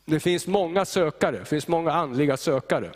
det 0.05 0.21
finns 0.21 0.47
många 0.47 0.85
sökare, 0.85 1.39
det 1.39 1.45
finns 1.45 1.69
många 1.69 1.93
andliga 1.93 2.37
sökare. 2.37 2.91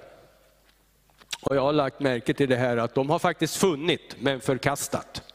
Och 1.43 1.57
jag 1.57 1.63
har 1.63 1.73
lagt 1.73 2.01
märke 2.01 2.35
till 2.35 2.49
det 2.49 2.57
här 2.57 2.77
att 2.77 2.95
de 2.95 3.11
har 3.11 3.19
faktiskt 3.19 3.57
funnit 3.57 4.17
men 4.19 4.41
förkastat. 4.41 5.34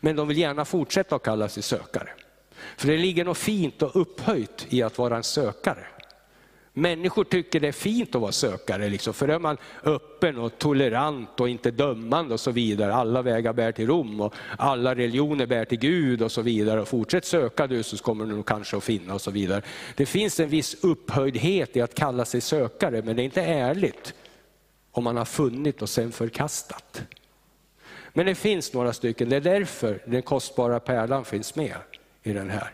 Men 0.00 0.16
de 0.16 0.28
vill 0.28 0.38
gärna 0.38 0.64
fortsätta 0.64 1.16
att 1.16 1.22
kalla 1.22 1.48
sig 1.48 1.62
sökare. 1.62 2.08
För 2.76 2.88
det 2.88 2.96
ligger 2.96 3.24
något 3.24 3.38
fint 3.38 3.82
och 3.82 4.00
upphöjt 4.00 4.66
i 4.68 4.82
att 4.82 4.98
vara 4.98 5.16
en 5.16 5.22
sökare. 5.22 5.86
Människor 6.72 7.24
tycker 7.24 7.60
det 7.60 7.68
är 7.68 7.72
fint 7.72 8.14
att 8.14 8.20
vara 8.20 8.32
sökare, 8.32 8.88
liksom, 8.88 9.14
för 9.14 9.26
då 9.26 9.34
är 9.34 9.38
man 9.38 9.56
öppen 9.82 10.38
och 10.38 10.58
tolerant 10.58 11.40
och 11.40 11.48
inte 11.48 11.70
dömande 11.70 12.34
och 12.34 12.40
så 12.40 12.50
vidare. 12.50 12.94
Alla 12.94 13.22
vägar 13.22 13.52
bär 13.52 13.72
till 13.72 13.86
Rom 13.86 14.20
och 14.20 14.34
alla 14.58 14.94
religioner 14.94 15.46
bär 15.46 15.64
till 15.64 15.78
Gud 15.78 16.22
och 16.22 16.32
så 16.32 16.42
vidare. 16.42 16.80
Och 16.80 16.88
fortsätt 16.88 17.24
söka 17.24 17.66
du 17.66 17.82
så 17.82 17.96
kommer 17.96 18.26
du 18.26 18.42
kanske 18.42 18.76
att 18.76 18.84
finna 18.84 19.14
och 19.14 19.20
så 19.20 19.30
vidare. 19.30 19.62
Det 19.96 20.06
finns 20.06 20.40
en 20.40 20.48
viss 20.48 20.84
upphöjdhet 20.84 21.76
i 21.76 21.80
att 21.80 21.94
kalla 21.94 22.24
sig 22.24 22.40
sökare, 22.40 23.02
men 23.02 23.16
det 23.16 23.22
är 23.22 23.24
inte 23.24 23.42
ärligt 23.42 24.14
om 24.92 25.04
man 25.04 25.16
har 25.16 25.24
funnit 25.24 25.82
och 25.82 25.88
sen 25.88 26.12
förkastat. 26.12 27.02
Men 28.18 28.26
det 28.26 28.34
finns 28.34 28.72
några 28.72 28.92
stycken, 28.92 29.28
det 29.28 29.36
är 29.36 29.40
därför 29.40 30.02
den 30.04 30.22
kostbara 30.22 30.80
pärlan 30.80 31.24
finns 31.24 31.54
med 31.54 31.76
i 32.22 32.32
den 32.32 32.50
här. 32.50 32.72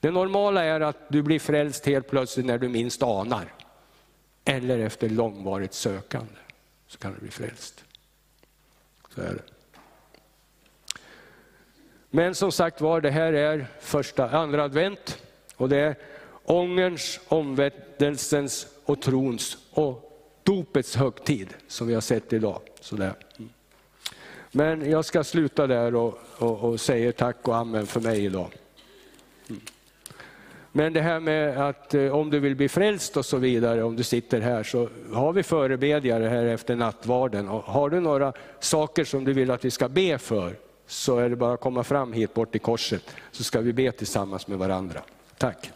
Det 0.00 0.10
normala 0.10 0.64
är 0.64 0.80
att 0.80 0.96
du 1.08 1.22
blir 1.22 1.38
frälst 1.38 1.86
helt 1.86 2.08
plötsligt 2.08 2.46
när 2.46 2.58
du 2.58 2.68
minst 2.68 3.02
anar. 3.02 3.52
Eller 4.44 4.78
efter 4.78 5.08
långvarigt 5.08 5.74
sökande 5.74 6.32
så 6.86 6.98
kan 6.98 7.14
du 7.14 7.20
bli 7.20 7.30
frälst. 7.30 7.84
Så 9.14 9.20
är 9.20 9.34
det. 9.34 9.42
Men 12.10 12.34
som 12.34 12.52
sagt 12.52 12.80
var, 12.80 13.00
det 13.00 13.10
här 13.10 13.32
är 13.32 13.66
första, 13.80 14.30
andra 14.30 14.64
advent 14.64 15.22
och 15.56 15.68
det 15.68 15.78
är 15.78 15.96
ångerns, 16.44 17.20
omvändelsens 17.28 18.66
och 18.84 19.02
trons 19.02 19.58
och 19.70 20.22
dopets 20.42 20.96
högtid 20.96 21.54
som 21.68 21.86
vi 21.86 21.94
har 21.94 22.00
sett 22.00 22.32
idag. 22.32 22.60
Sådär. 22.80 23.14
Men 24.50 24.90
jag 24.90 25.04
ska 25.04 25.24
sluta 25.24 25.66
där 25.66 25.94
och, 25.94 26.18
och, 26.38 26.60
och 26.60 26.80
säger 26.80 27.12
tack 27.12 27.48
och 27.48 27.56
amen 27.56 27.86
för 27.86 28.00
mig 28.00 28.24
idag. 28.24 28.48
Mm. 29.48 29.60
Men 30.72 30.92
det 30.92 31.00
här 31.00 31.20
med 31.20 31.68
att 31.68 31.94
eh, 31.94 32.14
om 32.14 32.30
du 32.30 32.40
vill 32.40 32.56
bli 32.56 32.68
frälst 32.68 33.16
och 33.16 33.26
så 33.26 33.36
vidare, 33.36 33.82
om 33.82 33.96
du 33.96 34.02
sitter 34.02 34.40
här, 34.40 34.62
så 34.62 34.88
har 35.12 35.32
vi 35.32 35.42
förebedjare 35.42 36.24
här 36.24 36.46
efter 36.46 36.76
nattvarden. 36.76 37.48
Och 37.48 37.62
har 37.62 37.90
du 37.90 38.00
några 38.00 38.32
saker 38.60 39.04
som 39.04 39.24
du 39.24 39.32
vill 39.32 39.50
att 39.50 39.64
vi 39.64 39.70
ska 39.70 39.88
be 39.88 40.18
för, 40.18 40.56
så 40.86 41.18
är 41.18 41.28
det 41.28 41.36
bara 41.36 41.54
att 41.54 41.60
komma 41.60 41.84
fram 41.84 42.12
hit 42.12 42.34
bort 42.34 42.52
till 42.52 42.60
korset, 42.60 43.02
så 43.30 43.44
ska 43.44 43.60
vi 43.60 43.72
be 43.72 43.92
tillsammans 43.92 44.46
med 44.46 44.58
varandra. 44.58 45.00
Tack. 45.38 45.68